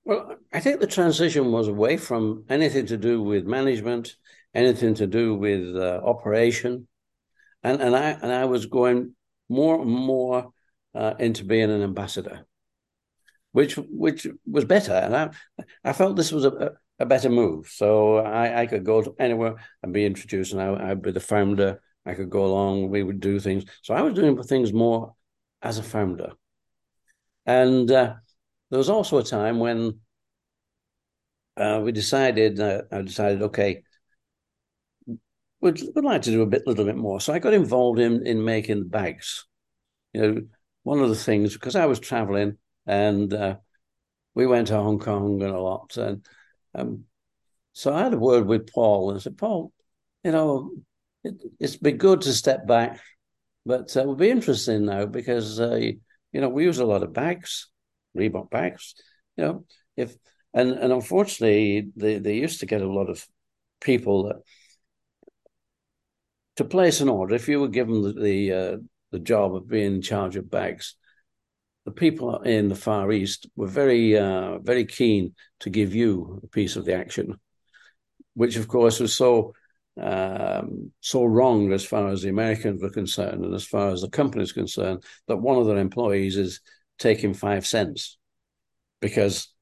Well 0.03 0.35
i 0.53 0.59
think 0.59 0.79
the 0.79 0.87
transition 0.87 1.51
was 1.51 1.67
away 1.67 1.97
from 1.97 2.45
anything 2.47 2.85
to 2.87 2.97
do 2.97 3.23
with 3.23 3.45
management 3.45 4.15
anything 4.53 4.93
to 4.95 5.05
do 5.05 5.35
with 5.35 5.75
uh, 5.75 5.99
operation. 6.03 6.87
And 7.63 7.81
and 7.81 7.95
i 7.95 8.09
and 8.11 8.31
i 8.31 8.45
was 8.45 8.67
going 8.67 9.15
more 9.49 9.81
and 9.81 9.91
more 9.91 10.51
uh, 10.93 11.15
into 11.19 11.43
being 11.43 11.71
an 11.71 11.81
ambassador 11.81 12.45
which 13.55 13.75
which 14.05 14.27
was 14.55 14.65
better 14.65 14.93
and 15.05 15.15
i 15.15 15.29
i 15.83 15.93
felt 15.93 16.15
this 16.15 16.31
was 16.31 16.45
a, 16.45 16.71
a 16.99 17.05
better 17.05 17.29
move 17.29 17.67
so 17.67 18.17
i 18.17 18.61
i 18.61 18.65
could 18.65 18.85
go 18.85 19.01
to 19.01 19.15
anywhere 19.19 19.55
and 19.81 19.93
be 19.93 20.05
introduced 20.05 20.53
and 20.53 20.61
I, 20.61 20.91
i'd 20.91 21.01
be 21.01 21.11
the 21.11 21.19
founder 21.33 21.79
I 22.05 22.13
could 22.13 22.29
go 22.29 22.45
along. 22.45 22.89
We 22.89 23.03
would 23.03 23.19
do 23.19 23.39
things. 23.39 23.65
So 23.81 23.93
I 23.93 24.01
was 24.01 24.13
doing 24.13 24.41
things 24.43 24.71
more 24.71 25.15
as 25.61 25.77
a 25.77 25.83
founder. 25.83 26.33
And 27.45 27.89
uh, 27.91 28.15
there 28.69 28.77
was 28.77 28.89
also 28.89 29.17
a 29.17 29.23
time 29.23 29.59
when 29.59 29.99
uh, 31.57 31.81
we 31.83 31.91
decided, 31.91 32.59
uh, 32.59 32.83
I 32.91 33.01
decided, 33.01 33.41
okay, 33.43 33.83
we'd, 35.61 35.81
we'd 35.95 36.05
like 36.05 36.23
to 36.23 36.31
do 36.31 36.41
a 36.41 36.47
bit, 36.47 36.67
little 36.67 36.85
bit 36.85 36.97
more. 36.97 37.19
So 37.19 37.33
I 37.33 37.39
got 37.39 37.53
involved 37.53 37.99
in 37.99 38.25
in 38.25 38.43
making 38.43 38.89
bags. 38.89 39.45
You 40.13 40.21
know, 40.21 40.41
one 40.83 40.99
of 40.99 41.09
the 41.09 41.15
things 41.15 41.53
because 41.53 41.75
I 41.75 41.87
was 41.87 41.99
traveling 41.99 42.57
and 42.85 43.33
uh, 43.33 43.55
we 44.33 44.45
went 44.45 44.67
to 44.67 44.75
Hong 44.75 44.99
Kong 44.99 45.41
and 45.41 45.51
a 45.51 45.59
lot, 45.59 45.97
and 45.97 46.25
um, 46.73 47.05
so 47.73 47.93
I 47.93 48.03
had 48.03 48.13
a 48.13 48.17
word 48.17 48.47
with 48.47 48.71
Paul 48.71 49.11
and 49.11 49.21
said, 49.21 49.37
Paul, 49.37 49.73
you 50.23 50.31
know, 50.31 50.71
it, 51.23 51.35
has 51.59 51.75
been 51.75 51.97
good 51.97 52.21
to 52.21 52.33
step 52.33 52.65
back, 52.65 53.01
but 53.65 53.95
uh, 53.95 54.01
it 54.01 54.07
will 54.07 54.15
be 54.15 54.29
interesting 54.29 54.85
now 54.85 55.05
because 55.05 55.59
uh, 55.59 55.75
you, 55.75 55.99
you, 56.31 56.41
know 56.41 56.49
we 56.49 56.63
use 56.63 56.79
a 56.79 56.85
lot 56.85 57.03
of 57.03 57.13
bags, 57.13 57.69
Reebok 58.17 58.49
bags. 58.49 58.95
You 59.35 59.43
know, 59.43 59.65
if 59.97 60.15
and 60.53 60.71
and 60.71 60.93
unfortunately 60.93 61.91
they 61.95 62.19
they 62.19 62.35
used 62.35 62.61
to 62.61 62.65
get 62.65 62.81
a 62.81 62.91
lot 62.91 63.09
of 63.09 63.27
people 63.81 64.27
that 64.27 64.37
to 66.55 66.63
place 66.63 67.01
an 67.01 67.09
order. 67.09 67.35
If 67.35 67.47
you 67.49 67.59
were 67.59 67.67
given 67.67 68.01
the 68.01 68.13
the, 68.13 68.51
uh, 68.53 68.77
the 69.11 69.19
job 69.19 69.55
of 69.55 69.67
being 69.67 69.95
in 69.95 70.01
charge 70.01 70.37
of 70.37 70.49
bags, 70.49 70.95
the 71.85 71.91
people 71.91 72.41
in 72.41 72.67
the 72.67 72.75
Far 72.75 73.11
East 73.11 73.47
were 73.55 73.67
very, 73.67 74.17
uh, 74.17 74.57
very 74.59 74.85
keen 74.85 75.35
to 75.59 75.69
give 75.69 75.93
you 75.93 76.41
a 76.43 76.47
piece 76.47 76.75
of 76.75 76.85
the 76.85 76.95
action, 76.95 77.39
which 78.33 78.55
of 78.55 78.67
course 78.67 78.99
was 78.99 79.13
so 79.13 79.53
um, 80.01 80.91
so 80.99 81.23
wrong 81.23 81.71
as 81.71 81.85
far 81.85 82.09
as 82.09 82.21
the 82.21 82.29
Americans 82.29 82.81
were 82.81 82.89
concerned 82.89 83.45
and 83.45 83.53
as 83.53 83.65
far 83.65 83.91
as 83.91 84.01
the 84.01 84.09
company 84.09 84.43
is 84.43 84.51
concerned 84.51 85.03
that 85.27 85.37
one 85.37 85.57
of 85.57 85.67
their 85.67 85.77
employees 85.77 86.35
is 86.35 86.59
taking 86.99 87.33
five 87.33 87.65
cents 87.65 88.17
because 88.99 89.53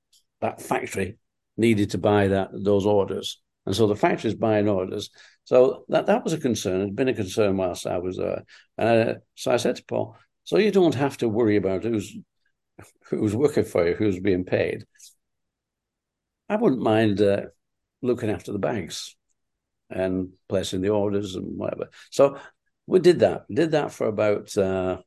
that 0.41 0.59
factory 0.59 1.17
needed 1.55 1.91
to 1.91 1.97
buy 1.99 2.29
that 2.29 2.49
those 2.51 2.85
orders. 2.85 3.39
And 3.65 3.75
so 3.75 3.87
the 3.87 3.95
factory 3.95 4.29
is 4.29 4.35
buying 4.35 4.67
orders. 4.67 5.09
So 5.45 5.85
that, 5.89 6.07
that 6.07 6.23
was 6.23 6.33
a 6.33 6.39
concern. 6.39 6.81
It's 6.81 6.95
been 6.95 7.09
a 7.09 7.13
concern 7.13 7.55
whilst 7.57 7.85
I 7.85 7.99
was 7.99 8.17
there. 8.17 9.21
So 9.35 9.51
I 9.51 9.57
said 9.57 9.75
to 9.77 9.85
Paul, 9.85 10.17
so 10.43 10.57
you 10.57 10.71
don't 10.71 10.95
have 10.95 11.17
to 11.17 11.29
worry 11.29 11.55
about 11.55 11.83
who's 11.83 12.15
who's 13.09 13.35
working 13.35 13.63
for 13.63 13.87
you, 13.87 13.95
who's 13.95 14.19
being 14.19 14.43
paid. 14.43 14.85
I 16.49 16.55
wouldn't 16.55 16.81
mind 16.81 17.21
uh, 17.21 17.43
looking 18.01 18.29
after 18.29 18.51
the 18.51 18.59
bags 18.59 19.15
and 19.89 20.29
placing 20.49 20.81
the 20.81 20.89
orders 20.89 21.35
and 21.35 21.57
whatever. 21.57 21.89
So 22.11 22.37
we 22.87 22.99
did 22.99 23.19
that. 23.19 23.45
Did 23.53 23.71
that 23.71 23.91
for 23.91 24.07
about 24.07 24.55
uh, 24.57 24.97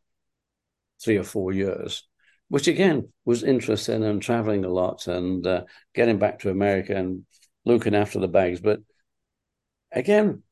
three 1.02 1.18
or 1.18 1.24
four 1.24 1.52
years, 1.52 2.06
which 2.48 2.68
again 2.68 3.12
was 3.24 3.42
interesting 3.42 4.04
and 4.04 4.22
traveling 4.22 4.64
a 4.64 4.70
lot 4.70 5.06
and 5.08 5.46
uh, 5.46 5.64
getting 5.94 6.18
back 6.18 6.40
to 6.40 6.50
America 6.50 6.94
and 6.94 7.26
looking 7.64 7.94
after 7.94 8.18
the 8.18 8.28
bags. 8.28 8.60
But 8.60 8.80
again, 9.92 10.42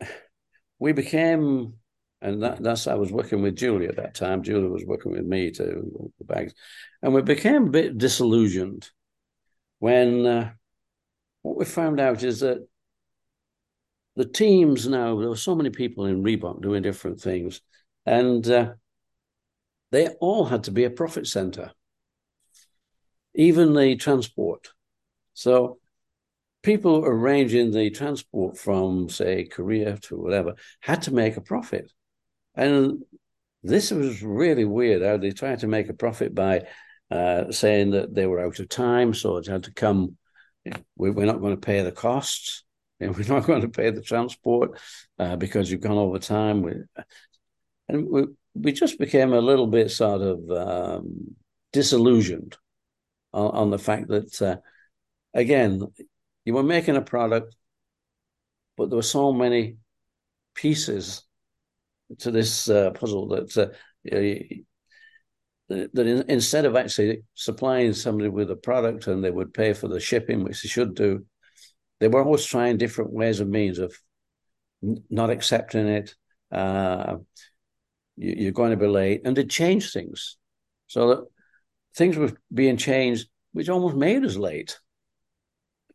we 0.78 0.92
became, 0.92 1.74
and 2.26 2.42
that, 2.42 2.60
that's 2.60 2.88
I 2.88 2.94
was 2.94 3.12
working 3.12 3.40
with 3.40 3.54
Julie 3.54 3.86
at 3.86 3.96
that 3.96 4.16
time. 4.16 4.42
Julie 4.42 4.68
was 4.68 4.84
working 4.84 5.12
with 5.12 5.24
me 5.24 5.52
to 5.52 6.10
the 6.18 6.24
bags, 6.24 6.54
and 7.00 7.14
we 7.14 7.22
became 7.22 7.68
a 7.68 7.70
bit 7.70 7.96
disillusioned 7.96 8.90
when 9.78 10.26
uh, 10.26 10.50
what 11.42 11.56
we 11.56 11.64
found 11.64 12.00
out 12.00 12.24
is 12.24 12.40
that 12.40 12.66
the 14.16 14.24
teams 14.24 14.88
now 14.88 15.16
there 15.20 15.28
were 15.28 15.36
so 15.36 15.54
many 15.54 15.70
people 15.70 16.06
in 16.06 16.24
Reebok 16.24 16.60
doing 16.60 16.82
different 16.82 17.20
things, 17.20 17.60
and 18.04 18.44
uh, 18.50 18.72
they 19.92 20.08
all 20.20 20.46
had 20.46 20.64
to 20.64 20.72
be 20.72 20.82
a 20.82 20.90
profit 20.90 21.28
center, 21.28 21.70
even 23.36 23.72
the 23.72 23.94
transport. 23.94 24.70
So 25.34 25.78
people 26.64 27.04
arranging 27.04 27.70
the 27.70 27.90
transport 27.90 28.58
from, 28.58 29.08
say, 29.10 29.44
Korea 29.44 29.96
to 29.98 30.16
whatever 30.16 30.54
had 30.80 31.02
to 31.02 31.14
make 31.14 31.36
a 31.36 31.40
profit. 31.40 31.92
And 32.56 33.04
this 33.62 33.90
was 33.90 34.22
really 34.22 34.64
weird 34.64 35.02
how 35.02 35.16
they 35.18 35.30
tried 35.30 35.60
to 35.60 35.66
make 35.66 35.88
a 35.88 35.94
profit 35.94 36.34
by 36.34 36.62
uh, 37.10 37.52
saying 37.52 37.90
that 37.92 38.14
they 38.14 38.26
were 38.26 38.40
out 38.40 38.58
of 38.58 38.68
time, 38.68 39.14
so 39.14 39.36
it 39.36 39.46
had 39.46 39.64
to 39.64 39.72
come. 39.72 40.16
We're 40.96 41.26
not 41.26 41.40
going 41.40 41.54
to 41.54 41.60
pay 41.60 41.82
the 41.82 41.92
costs, 41.92 42.64
and 43.00 43.16
we're 43.16 43.28
not 43.28 43.46
going 43.46 43.62
to 43.62 43.68
pay 43.68 43.90
the 43.90 44.02
transport 44.02 44.78
uh, 45.18 45.36
because 45.36 45.70
you've 45.70 45.80
gone 45.80 45.98
over 45.98 46.18
time. 46.18 46.62
We, 46.62 46.72
and 47.88 48.08
we 48.08 48.24
we 48.54 48.72
just 48.72 48.98
became 48.98 49.32
a 49.32 49.40
little 49.40 49.66
bit 49.66 49.90
sort 49.90 50.22
of 50.22 50.50
um, 50.50 51.36
disillusioned 51.72 52.56
on, 53.32 53.50
on, 53.50 53.70
the 53.70 53.78
fact 53.78 54.08
that, 54.08 54.42
uh, 54.42 54.56
again, 55.34 55.82
you 56.44 56.54
were 56.54 56.62
making 56.62 56.96
a 56.96 57.02
product, 57.02 57.54
but 58.76 58.88
there 58.88 58.96
were 58.96 59.02
so 59.02 59.32
many 59.32 59.76
pieces 60.54 61.22
to 62.18 62.30
this 62.30 62.68
uh, 62.68 62.90
puzzle 62.90 63.28
that 63.28 63.56
uh, 63.56 63.68
you 64.04 64.64
know, 65.68 65.86
that 65.92 66.06
in, 66.06 66.24
instead 66.28 66.64
of 66.64 66.76
actually 66.76 67.22
supplying 67.34 67.92
somebody 67.92 68.28
with 68.28 68.50
a 68.50 68.56
product 68.56 69.06
and 69.06 69.22
they 69.22 69.30
would 69.30 69.52
pay 69.52 69.72
for 69.72 69.88
the 69.88 70.00
shipping, 70.00 70.44
which 70.44 70.62
they 70.62 70.68
should 70.68 70.94
do, 70.94 71.24
they 71.98 72.08
were 72.08 72.22
always 72.22 72.44
trying 72.44 72.76
different 72.76 73.12
ways 73.12 73.40
and 73.40 73.50
means 73.50 73.78
of 73.78 73.94
not 75.10 75.30
accepting 75.30 75.88
it. 75.88 76.14
Uh, 76.52 77.16
you, 78.16 78.48
are 78.48 78.52
going 78.52 78.70
to 78.70 78.76
be 78.76 78.86
late, 78.86 79.22
and 79.24 79.36
they 79.36 79.44
changed 79.44 79.92
things 79.92 80.36
so 80.86 81.08
that 81.08 81.24
things 81.96 82.16
were 82.16 82.32
being 82.52 82.76
changed, 82.76 83.28
which 83.52 83.68
almost 83.68 83.96
made 83.96 84.24
us 84.24 84.36
late 84.36 84.78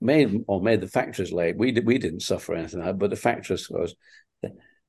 made 0.01 0.43
or 0.47 0.61
made 0.61 0.81
the 0.81 0.87
factories 0.87 1.31
late. 1.31 1.55
We 1.55 1.71
we 1.85 1.97
didn't 1.97 2.21
suffer 2.21 2.55
anything, 2.55 2.81
but 2.97 3.09
the 3.09 3.15
factories 3.15 3.69
was. 3.69 3.95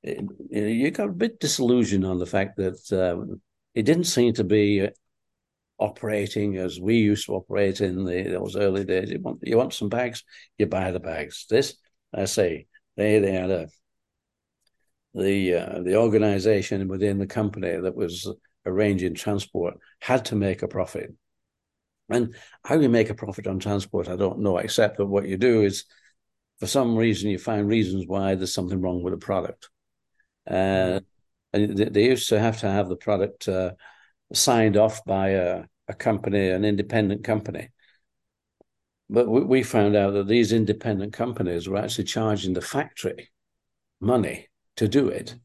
You 0.02 0.90
got 0.90 1.08
a 1.08 1.12
bit 1.12 1.38
disillusioned 1.38 2.04
on 2.04 2.18
the 2.18 2.26
fact 2.26 2.56
that 2.56 2.92
um, 2.92 3.40
it 3.74 3.84
didn't 3.84 4.04
seem 4.04 4.32
to 4.34 4.44
be 4.44 4.88
operating 5.78 6.56
as 6.56 6.80
we 6.80 6.96
used 6.96 7.26
to 7.26 7.34
operate 7.34 7.80
in 7.80 8.04
the, 8.04 8.22
those 8.24 8.56
early 8.56 8.84
days. 8.84 9.10
You 9.10 9.20
want 9.20 9.40
you 9.42 9.56
want 9.56 9.74
some 9.74 9.88
bags, 9.88 10.24
you 10.58 10.66
buy 10.66 10.90
the 10.90 11.00
bags. 11.00 11.46
This 11.48 11.76
I 12.14 12.24
say 12.24 12.66
they 12.96 13.18
they 13.18 13.32
had 13.32 13.50
a 13.50 13.68
the 15.14 15.54
uh, 15.54 15.82
the 15.82 15.96
organization 15.96 16.88
within 16.88 17.18
the 17.18 17.26
company 17.26 17.76
that 17.76 17.94
was 17.94 18.32
arranging 18.64 19.14
transport 19.14 19.74
had 20.00 20.24
to 20.26 20.36
make 20.36 20.62
a 20.62 20.68
profit. 20.68 21.14
And 22.08 22.34
how 22.64 22.78
you 22.78 22.88
make 22.88 23.10
a 23.10 23.14
profit 23.14 23.46
on 23.46 23.58
transport, 23.58 24.08
I 24.08 24.16
don't 24.16 24.40
know, 24.40 24.58
except 24.58 24.98
that 24.98 25.06
what 25.06 25.26
you 25.26 25.36
do 25.36 25.62
is 25.62 25.84
for 26.60 26.66
some 26.66 26.96
reason 26.96 27.30
you 27.30 27.38
find 27.38 27.66
reasons 27.66 28.04
why 28.06 28.34
there's 28.34 28.54
something 28.54 28.80
wrong 28.80 29.02
with 29.02 29.14
the 29.14 29.18
product. 29.18 29.68
Uh, 30.48 31.00
and 31.52 31.76
they 31.76 32.04
used 32.04 32.28
to 32.30 32.40
have 32.40 32.60
to 32.60 32.70
have 32.70 32.88
the 32.88 32.96
product 32.96 33.48
uh, 33.48 33.72
signed 34.32 34.76
off 34.76 35.04
by 35.04 35.30
a, 35.30 35.64
a, 35.88 35.94
company, 35.94 36.48
an 36.50 36.64
independent 36.64 37.24
company. 37.24 37.68
But 39.10 39.28
we, 39.28 39.42
we 39.42 39.62
found 39.62 39.94
out 39.94 40.14
that 40.14 40.28
these 40.28 40.52
independent 40.52 41.12
companies 41.12 41.68
were 41.68 41.76
actually 41.76 42.04
charging 42.04 42.54
the 42.54 42.62
factory 42.62 43.30
money 44.00 44.48
to 44.76 44.88
do 44.88 45.08
it. 45.08 45.36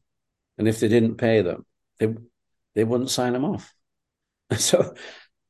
And 0.56 0.66
if 0.66 0.80
they 0.80 0.88
didn't 0.88 1.16
pay 1.16 1.42
them, 1.42 1.66
they, 1.98 2.14
they 2.74 2.84
wouldn't 2.84 3.10
sign 3.10 3.32
them 3.32 3.44
off. 3.44 3.72
So 4.56 4.94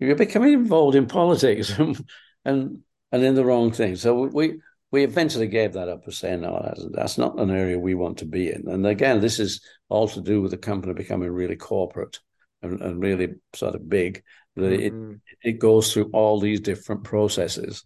you're 0.00 0.16
becoming 0.16 0.54
involved 0.54 0.96
in 0.96 1.06
politics 1.06 1.70
and 1.78 2.04
and, 2.44 2.82
and 3.12 3.22
in 3.22 3.34
the 3.34 3.44
wrong 3.44 3.72
thing. 3.72 3.96
So 3.96 4.26
we 4.26 4.60
we 4.90 5.04
eventually 5.04 5.48
gave 5.48 5.74
that 5.74 5.88
up 5.88 6.04
for 6.04 6.10
saying 6.10 6.40
no, 6.40 6.60
that's, 6.64 6.86
that's 6.92 7.18
not 7.18 7.38
an 7.38 7.50
area 7.50 7.78
we 7.78 7.94
want 7.94 8.18
to 8.18 8.24
be 8.24 8.50
in. 8.50 8.68
And 8.68 8.86
again, 8.86 9.20
this 9.20 9.38
is 9.38 9.60
all 9.88 10.08
to 10.08 10.20
do 10.20 10.40
with 10.40 10.50
the 10.50 10.56
company 10.56 10.94
becoming 10.94 11.30
really 11.30 11.56
corporate 11.56 12.18
and, 12.62 12.80
and 12.80 13.00
really 13.00 13.34
sort 13.54 13.74
of 13.74 13.88
big. 13.88 14.22
Mm-hmm. 14.58 15.12
It 15.42 15.50
it 15.50 15.58
goes 15.58 15.92
through 15.92 16.10
all 16.12 16.40
these 16.40 16.60
different 16.60 17.04
processes 17.04 17.84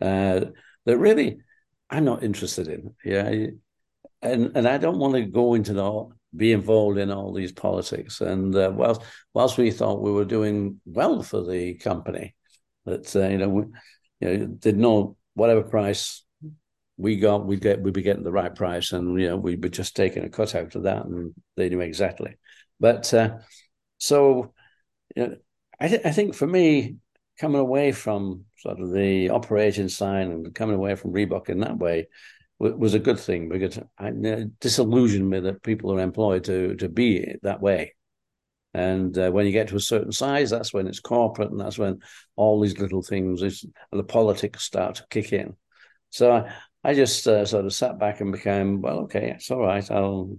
uh, 0.00 0.40
that 0.84 0.98
really 0.98 1.38
I'm 1.88 2.04
not 2.04 2.22
interested 2.22 2.68
in. 2.68 2.94
Yeah, 3.04 3.46
and 4.22 4.56
and 4.56 4.68
I 4.68 4.78
don't 4.78 4.98
want 4.98 5.14
to 5.14 5.22
go 5.22 5.54
into 5.54 5.72
the 5.72 6.08
be 6.36 6.52
involved 6.52 6.98
in 6.98 7.10
all 7.10 7.32
these 7.32 7.52
politics. 7.52 8.20
And 8.20 8.54
uh, 8.54 8.70
whilst 8.74 9.02
whilst 9.34 9.58
we 9.58 9.70
thought 9.70 10.02
we 10.02 10.12
were 10.12 10.24
doing 10.24 10.80
well 10.84 11.22
for 11.22 11.42
the 11.42 11.74
company, 11.74 12.34
that 12.84 13.14
uh, 13.16 13.28
you 13.28 13.38
know 13.38 13.48
we 13.48 13.62
you 14.20 14.38
know 14.38 14.46
did 14.46 14.76
know 14.76 15.16
whatever 15.34 15.62
price 15.62 16.22
we 17.00 17.16
got, 17.16 17.46
we'd 17.46 17.60
get 17.60 17.80
we'd 17.80 17.94
be 17.94 18.02
getting 18.02 18.24
the 18.24 18.32
right 18.32 18.54
price, 18.54 18.92
and 18.92 19.20
you 19.20 19.28
know 19.28 19.36
we'd 19.36 19.60
be 19.60 19.70
just 19.70 19.96
taking 19.96 20.24
a 20.24 20.28
cut 20.28 20.54
out 20.54 20.74
of 20.74 20.84
that, 20.84 21.04
and 21.04 21.34
they 21.56 21.68
knew 21.68 21.80
exactly. 21.80 22.36
But 22.78 23.12
uh, 23.14 23.38
so 23.98 24.52
you 25.16 25.26
know, 25.26 25.36
I 25.78 25.88
th- 25.88 26.02
I 26.04 26.12
think 26.12 26.34
for 26.34 26.46
me 26.46 26.96
coming 27.38 27.60
away 27.60 27.92
from 27.92 28.44
sort 28.58 28.80
of 28.80 28.92
the 28.92 29.30
operating 29.30 29.88
side 29.88 30.26
and 30.26 30.54
coming 30.54 30.76
away 30.76 30.94
from 30.94 31.12
Reebok 31.12 31.48
in 31.48 31.60
that 31.60 31.78
way 31.78 32.08
was 32.58 32.92
a 32.92 32.98
good 32.98 33.18
thing 33.18 33.48
because 33.48 33.78
it 33.78 34.60
disillusioned 34.60 35.30
me 35.30 35.40
that 35.40 35.62
people 35.62 35.90
are 35.92 36.00
employed 36.00 36.44
to 36.44 36.76
to 36.76 36.88
be 36.90 37.36
that 37.42 37.62
way. 37.62 37.94
And 38.74 39.16
uh, 39.18 39.30
when 39.30 39.46
you 39.46 39.52
get 39.52 39.68
to 39.68 39.76
a 39.76 39.80
certain 39.80 40.12
size, 40.12 40.50
that's 40.50 40.72
when 40.72 40.86
it's 40.86 41.00
corporate, 41.00 41.50
and 41.50 41.58
that's 41.58 41.78
when 41.78 42.00
all 42.36 42.60
these 42.60 42.78
little 42.78 43.02
things, 43.02 43.42
is, 43.42 43.64
the 43.90 44.04
politics 44.04 44.62
start 44.62 44.96
to 44.96 45.06
kick 45.10 45.32
in. 45.32 45.56
So 46.10 46.30
I, 46.30 46.52
I 46.82 46.94
just 46.94 47.26
uh, 47.26 47.44
sort 47.44 47.66
of 47.66 47.74
sat 47.74 47.98
back 47.98 48.20
and 48.20 48.32
became, 48.32 48.80
well, 48.80 49.00
okay, 49.00 49.32
it's 49.36 49.50
all 49.50 49.60
right. 49.60 49.88
I'll 49.90 50.38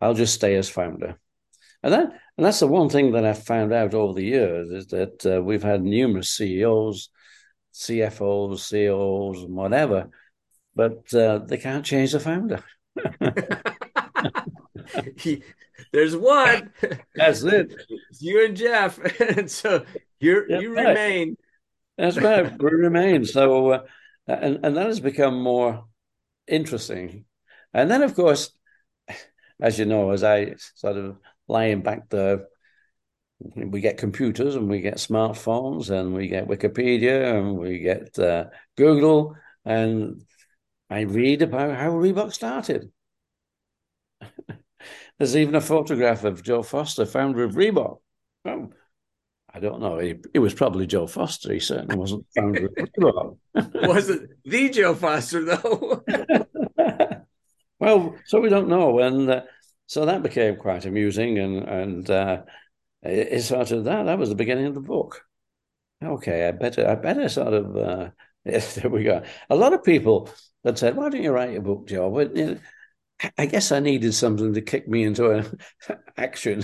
I'll 0.00 0.14
just 0.14 0.34
stay 0.34 0.56
as 0.56 0.68
founder. 0.68 1.18
And 1.82 1.92
that 1.92 2.10
and 2.36 2.46
that's 2.46 2.60
the 2.60 2.66
one 2.66 2.88
thing 2.88 3.12
that 3.12 3.24
I've 3.24 3.44
found 3.44 3.72
out 3.72 3.94
over 3.94 4.14
the 4.14 4.24
years 4.24 4.70
is 4.70 4.86
that 4.88 5.26
uh, 5.26 5.42
we've 5.42 5.62
had 5.62 5.82
numerous 5.82 6.30
CEOs, 6.30 7.10
CFOs, 7.74 8.60
CEOs, 8.60 9.44
and 9.44 9.54
whatever 9.54 10.10
but 10.74 11.12
uh, 11.14 11.38
they 11.38 11.58
can't 11.58 11.84
change 11.84 12.12
the 12.12 12.20
founder. 12.20 12.62
there's 15.92 16.16
one. 16.16 16.72
That's 17.14 17.42
it. 17.42 17.74
It's 18.10 18.22
you 18.22 18.44
and 18.44 18.56
Jeff, 18.56 18.98
and 19.20 19.50
so 19.50 19.84
you 20.20 20.44
you 20.48 20.74
right. 20.74 20.88
remain. 20.88 21.36
That's 21.98 22.18
right. 22.18 22.52
we 22.58 22.70
remain. 22.70 23.24
So, 23.24 23.70
uh, 23.70 23.82
and 24.40 24.64
and 24.64 24.76
that 24.76 24.86
has 24.86 25.00
become 25.00 25.40
more 25.40 25.84
interesting. 26.46 27.24
And 27.72 27.90
then, 27.90 28.02
of 28.02 28.14
course, 28.14 28.50
as 29.60 29.78
you 29.78 29.84
know, 29.84 30.10
as 30.10 30.24
I 30.24 30.54
sort 30.74 30.96
of 30.96 31.18
lying 31.48 31.82
back 31.82 32.08
there, 32.08 32.46
we 33.38 33.80
get 33.80 33.96
computers 33.96 34.54
and 34.54 34.68
we 34.68 34.80
get 34.80 34.96
smartphones 34.96 35.90
and 35.90 36.14
we 36.14 36.28
get 36.28 36.48
Wikipedia 36.48 37.38
and 37.38 37.56
we 37.56 37.78
get 37.78 38.18
uh, 38.18 38.46
Google 38.76 39.36
and 39.64 40.22
I 40.90 41.02
read 41.02 41.42
about 41.42 41.76
how 41.76 41.92
Reebok 41.92 42.32
started. 42.32 42.90
There's 45.18 45.36
even 45.36 45.54
a 45.54 45.60
photograph 45.60 46.24
of 46.24 46.42
Joe 46.42 46.62
Foster, 46.62 47.06
founder 47.06 47.44
of 47.44 47.54
Reebok. 47.54 47.98
Well, 48.44 48.72
I 49.52 49.60
don't 49.60 49.80
know. 49.80 49.98
He, 49.98 50.16
it 50.32 50.38
was 50.38 50.54
probably 50.54 50.86
Joe 50.86 51.06
Foster. 51.06 51.52
He 51.52 51.60
certainly 51.60 51.96
wasn't 51.96 52.26
founder 52.34 52.70
wasn't 53.74 54.30
the 54.44 54.70
Joe 54.70 54.94
Foster, 54.94 55.44
though. 55.44 56.04
well, 57.80 58.14
so 58.26 58.40
we 58.40 58.48
don't 58.48 58.68
know. 58.68 59.00
And 59.00 59.28
uh, 59.28 59.42
so 59.86 60.06
that 60.06 60.22
became 60.22 60.56
quite 60.56 60.84
amusing. 60.84 61.38
And, 61.38 61.62
and 61.64 62.10
uh, 62.10 62.42
it, 63.02 63.28
it 63.32 63.42
sort 63.42 63.72
of 63.72 63.84
that, 63.84 64.04
that 64.04 64.18
was 64.18 64.28
the 64.28 64.34
beginning 64.36 64.66
of 64.66 64.74
the 64.74 64.80
book. 64.80 65.24
Okay, 66.02 66.48
I 66.48 66.52
better, 66.52 66.88
I 66.88 66.94
better 66.94 67.28
sort 67.28 67.52
of, 67.52 67.76
uh, 67.76 68.10
yes, 68.44 68.76
there 68.76 68.90
we 68.90 69.02
go. 69.04 69.22
A 69.50 69.56
lot 69.56 69.72
of 69.72 69.84
people 69.84 70.30
had 70.64 70.78
said, 70.78 70.96
"Why 70.96 71.08
don't 71.08 71.22
you 71.22 71.32
write 71.32 71.56
a 71.56 71.60
book, 71.60 71.88
Joe?" 71.88 72.10
But 72.10 72.36
you 72.36 72.46
know, 72.46 72.58
I 73.36 73.46
guess 73.46 73.70
I 73.70 73.80
needed 73.80 74.14
something 74.14 74.54
to 74.54 74.62
kick 74.62 74.88
me 74.88 75.04
into 75.04 75.30
an 75.30 75.58
action. 76.16 76.60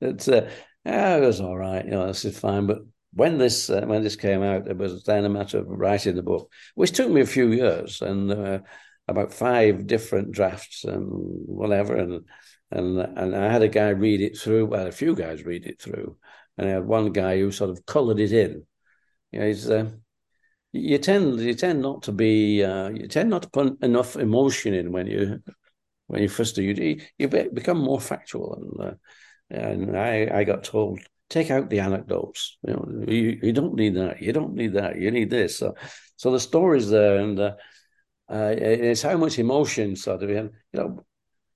that 0.00 0.28
uh, 0.28 0.50
yeah, 0.84 1.16
it 1.16 1.20
was 1.20 1.40
all 1.40 1.56
right. 1.56 1.84
You 1.84 1.92
know, 1.92 2.06
this 2.06 2.24
is 2.24 2.38
fine. 2.38 2.66
But 2.66 2.78
when 3.12 3.38
this 3.38 3.70
uh, 3.70 3.82
when 3.86 4.02
this 4.02 4.16
came 4.16 4.42
out, 4.42 4.68
it 4.68 4.76
was 4.76 5.04
then 5.04 5.24
a 5.24 5.28
matter 5.28 5.58
of 5.58 5.66
writing 5.68 6.16
the 6.16 6.22
book, 6.22 6.50
which 6.74 6.92
took 6.92 7.10
me 7.10 7.20
a 7.20 7.26
few 7.26 7.52
years 7.52 8.02
and 8.02 8.30
uh, 8.30 8.58
about 9.08 9.32
five 9.32 9.86
different 9.86 10.32
drafts 10.32 10.84
and 10.84 11.06
whatever, 11.10 11.96
and 11.96 12.24
and 12.70 12.98
and 12.98 13.36
I 13.36 13.50
had 13.50 13.62
a 13.62 13.68
guy 13.68 13.90
read 13.90 14.20
it 14.20 14.36
through. 14.36 14.66
Well, 14.66 14.86
a 14.86 14.92
few 14.92 15.14
guys 15.14 15.44
read 15.44 15.66
it 15.66 15.80
through, 15.80 16.16
and 16.58 16.68
I 16.68 16.72
had 16.72 16.86
one 16.86 17.12
guy 17.12 17.38
who 17.38 17.50
sort 17.50 17.70
of 17.70 17.86
coloured 17.86 18.20
it 18.20 18.32
in. 18.32 18.64
You 19.32 19.40
know, 19.40 19.46
he's 19.46 19.70
uh, 19.70 19.90
you 20.72 20.98
tend 20.98 21.40
you 21.40 21.54
tend 21.54 21.82
not 21.82 22.02
to 22.04 22.12
be 22.12 22.62
uh, 22.64 22.88
you 22.90 23.06
tend 23.08 23.30
not 23.30 23.42
to 23.42 23.50
put 23.50 23.82
enough 23.82 24.16
emotion 24.16 24.74
in 24.74 24.92
when 24.92 25.06
you 25.06 25.40
when 26.08 26.22
you 26.22 26.28
first 26.28 26.56
do 26.56 26.62
you 26.62 27.00
you 27.16 27.28
become 27.28 27.78
more 27.78 28.00
factual 28.00 28.54
and 28.54 28.88
uh, 28.90 28.94
and 29.50 29.96
I 29.96 30.28
I 30.32 30.44
got 30.44 30.64
told 30.64 31.00
take 31.30 31.50
out 31.50 31.70
the 31.70 31.80
anecdotes. 31.80 32.58
You 32.66 32.74
know 32.74 33.04
you, 33.08 33.38
you 33.42 33.52
don't 33.52 33.74
need 33.74 33.96
that. 33.96 34.22
You 34.22 34.32
don't 34.32 34.54
need 34.54 34.74
that. 34.74 34.98
You 34.98 35.10
need 35.10 35.30
this. 35.30 35.58
So 35.58 35.74
so 36.16 36.30
the 36.30 36.40
story's 36.40 36.90
there 36.90 37.18
and 37.18 37.38
uh, 37.38 37.54
uh, 38.30 38.54
it's 38.56 39.02
how 39.02 39.16
much 39.16 39.38
emotion 39.38 39.96
sort 39.96 40.22
of 40.22 40.30
And 40.30 40.50
you 40.72 40.80
know 40.80 41.04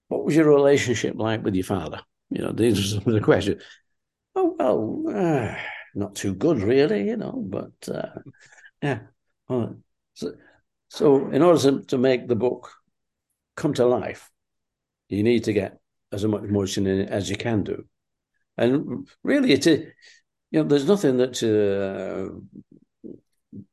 what 0.09 0.25
was 0.25 0.37
your 0.37 0.47
relationship 0.47 1.15
like 1.17 1.43
with 1.45 1.55
your 1.55 1.65
father? 1.65 2.01
You 2.31 2.43
know 2.43 2.53
these 2.53 2.97
are 2.97 3.01
the 3.01 3.21
questions. 3.21 3.63
Oh 4.35 4.55
well 4.59 5.05
uh, 5.09 5.55
not 5.95 6.15
too 6.15 6.35
good 6.35 6.63
really 6.63 7.09
you 7.09 7.17
know 7.17 7.33
but 7.47 7.73
uh, 7.89 8.21
yeah 8.83 9.01
so, 10.15 10.33
so 10.89 11.31
in 11.31 11.43
order 11.43 11.61
to, 11.61 11.83
to 11.87 11.99
make 11.99 12.29
the 12.29 12.37
book 12.37 12.71
come 13.57 13.75
to 13.75 13.87
life 13.87 14.31
you 15.09 15.23
need 15.23 15.45
to 15.45 15.53
get 15.53 15.81
as 16.13 16.25
much 16.25 16.43
emotion 16.43 16.87
in 16.87 17.01
it 17.01 17.09
as 17.11 17.29
you 17.29 17.37
can 17.37 17.63
do. 17.63 17.85
And 18.57 19.09
really, 19.23 19.53
it 19.53 19.67
you 19.67 19.85
know, 20.53 20.65
there's 20.65 20.89
nothing 20.89 21.19
that 21.19 21.43
uh, 21.43 22.35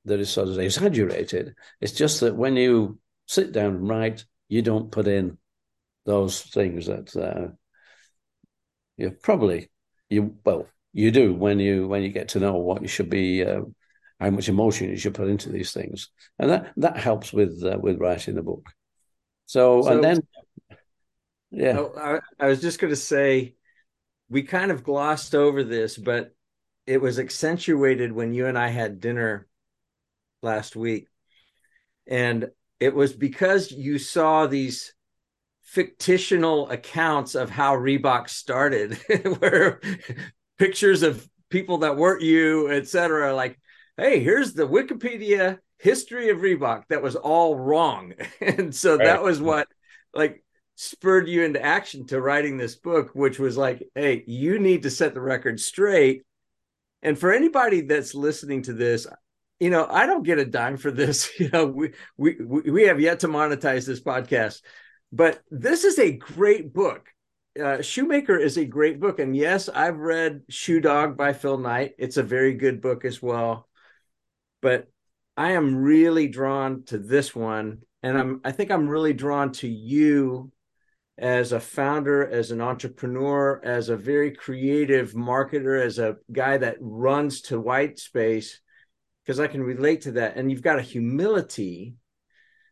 that 0.06 0.20
is 0.20 0.30
sort 0.30 0.50
of 0.50 0.60
exaggerated. 0.60 1.56
It's 1.82 1.94
just 1.94 2.20
that 2.20 2.36
when 2.36 2.56
you 2.56 3.00
sit 3.28 3.52
down 3.52 3.76
and 3.76 3.90
write, 3.90 4.26
you 4.50 4.62
don't 4.62 4.92
put 4.92 5.08
in 5.08 5.38
those 6.06 6.42
things 6.42 6.86
that 6.88 7.16
uh, 7.16 7.54
you 8.98 9.12
probably 9.12 9.70
you 10.10 10.36
well 10.46 10.68
you 10.94 11.12
do 11.12 11.34
when 11.34 11.60
you 11.60 11.88
when 11.88 12.04
you 12.04 12.10
get 12.10 12.30
to 12.30 12.40
know 12.40 12.58
what 12.58 12.82
you 12.82 12.88
should 12.88 13.10
be. 13.10 13.44
Uh, 13.44 13.62
how 14.20 14.30
much 14.30 14.48
emotion 14.48 14.90
you 14.90 14.96
should 14.96 15.14
put 15.14 15.28
into 15.28 15.50
these 15.50 15.74
things, 15.74 16.10
and 16.40 16.50
that 16.50 16.72
that 16.78 16.96
helps 16.96 17.34
with 17.34 17.62
uh, 17.66 17.78
with 17.78 18.00
writing 18.00 18.36
the 18.36 18.42
book. 18.42 18.66
So, 19.46 19.82
so 19.82 19.92
and 19.92 20.04
then 20.04 20.22
yeah. 21.52 21.78
Oh, 21.78 21.94
I, 22.40 22.46
I 22.46 22.48
was 22.48 22.62
just 22.62 22.80
going 22.80 22.92
to 22.92 22.98
say, 22.98 23.56
we 24.30 24.44
kind 24.44 24.72
of 24.72 24.84
glossed 24.84 25.36
over 25.36 25.64
this, 25.64 25.98
but 25.98 26.34
it 26.88 27.02
was 27.02 27.20
accentuated 27.20 28.12
when 28.12 28.34
you 28.34 28.48
and 28.48 28.58
I 28.58 28.70
had 28.70 29.00
dinner 29.00 29.48
last 30.42 30.76
week. 30.76 31.08
And 32.08 32.50
it 32.80 32.94
was 32.94 33.14
because 33.14 33.72
you 33.72 33.98
saw 33.98 34.48
these 34.48 34.94
fictional 35.64 36.70
accounts 36.70 37.36
of 37.36 37.50
how 37.50 37.76
Reebok 37.76 38.30
started, 38.30 38.94
where 39.40 39.82
pictures 40.58 41.04
of 41.04 41.28
people 41.50 41.80
that 41.80 41.98
weren't 41.98 42.22
you, 42.22 42.70
etc. 42.70 43.34
Like, 43.34 43.60
hey, 43.98 44.20
here's 44.20 44.54
the 44.54 44.68
Wikipedia 44.68 45.60
history 45.80 46.30
of 46.30 46.40
Reebok 46.40 46.84
that 46.90 47.02
was 47.02 47.16
all 47.16 47.56
wrong. 47.56 48.14
And 48.42 48.74
so 48.74 48.98
right. 48.98 49.06
that 49.06 49.24
was 49.24 49.42
what 49.42 49.68
like 50.14 50.44
spurred 50.76 51.28
you 51.28 51.44
into 51.44 51.64
action 51.64 52.06
to 52.08 52.22
writing 52.22 52.58
this 52.58 52.76
book, 52.76 53.12
which 53.14 53.40
was 53.40 53.58
like, 53.58 53.84
hey, 53.96 54.24
you 54.28 54.60
need 54.60 54.84
to 54.84 54.90
set 54.90 55.14
the 55.14 55.22
record 55.22 55.60
straight. 55.60 56.24
And 57.02 57.18
for 57.18 57.34
anybody 57.34 57.82
that's 57.82 58.14
listening 58.14 58.64
to 58.64 58.74
this, 58.74 59.08
you 59.60 59.70
know, 59.70 59.88
I 59.90 60.06
don't 60.06 60.24
get 60.24 60.40
a 60.40 60.46
dime 60.46 60.78
for 60.78 60.92
this. 60.92 61.30
You 61.40 61.50
know, 61.50 61.66
we 61.68 61.94
we 62.18 62.36
we 62.70 62.84
have 62.84 63.00
yet 63.00 63.22
to 63.22 63.28
monetize 63.28 63.86
this 63.86 64.02
podcast, 64.02 64.62
but 65.12 65.42
this 65.50 65.84
is 65.84 65.98
a 65.98 66.12
great 66.12 66.74
book. 66.74 67.08
Uh, 67.62 67.82
Shoemaker 67.82 68.38
is 68.38 68.58
a 68.58 68.66
great 68.66 69.00
book, 69.00 69.20
and 69.20 69.36
yes, 69.36 69.70
I've 69.70 69.98
read 69.98 70.42
Shoe 70.50 70.82
Dog 70.82 71.16
by 71.16 71.32
Phil 71.32 71.58
Knight. 71.58 71.94
It's 71.98 72.18
a 72.18 72.24
very 72.24 72.54
good 72.54 72.82
book 72.82 73.06
as 73.06 73.22
well. 73.22 73.70
But 74.62 74.90
I 75.38 75.52
am 75.54 75.76
really 75.76 76.28
drawn 76.28 76.84
to 76.86 76.98
this 76.98 77.34
one, 77.34 77.84
and 78.04 78.18
I'm 78.18 78.42
I 78.44 78.52
think 78.52 78.72
I'm 78.72 78.90
really 78.90 79.14
drawn 79.14 79.54
to 79.54 79.70
you 79.70 80.52
as 81.18 81.52
a 81.52 81.60
founder, 81.60 82.28
as 82.28 82.52
an 82.52 82.62
entrepreneur, 82.62 83.62
as 83.64 83.90
a 83.90 83.96
very 83.96 84.32
creative 84.32 85.14
marketer, 85.14 85.82
as 85.82 85.98
a 85.98 86.18
guy 86.32 86.58
that 86.58 86.78
runs 86.80 87.42
to 87.42 87.60
white 87.60 88.00
space, 88.00 88.60
because 89.24 89.40
I 89.40 89.48
can 89.48 89.64
relate 89.64 90.02
to 90.02 90.14
that. 90.14 90.36
And 90.36 90.52
you've 90.52 90.62
got 90.62 90.80
a 90.80 90.84
humility 90.84 91.96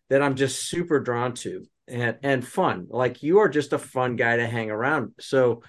that 0.09 0.21
I'm 0.21 0.35
just 0.35 0.67
super 0.67 0.99
drawn 0.99 1.33
to 1.35 1.65
and 1.87 2.17
and 2.21 2.45
fun. 2.45 2.87
Like 2.89 3.23
you 3.23 3.39
are 3.39 3.49
just 3.49 3.73
a 3.73 3.77
fun 3.79 4.15
guy 4.15 4.37
to 4.37 4.47
hang 4.47 4.69
around. 4.69 5.13
So 5.19 5.63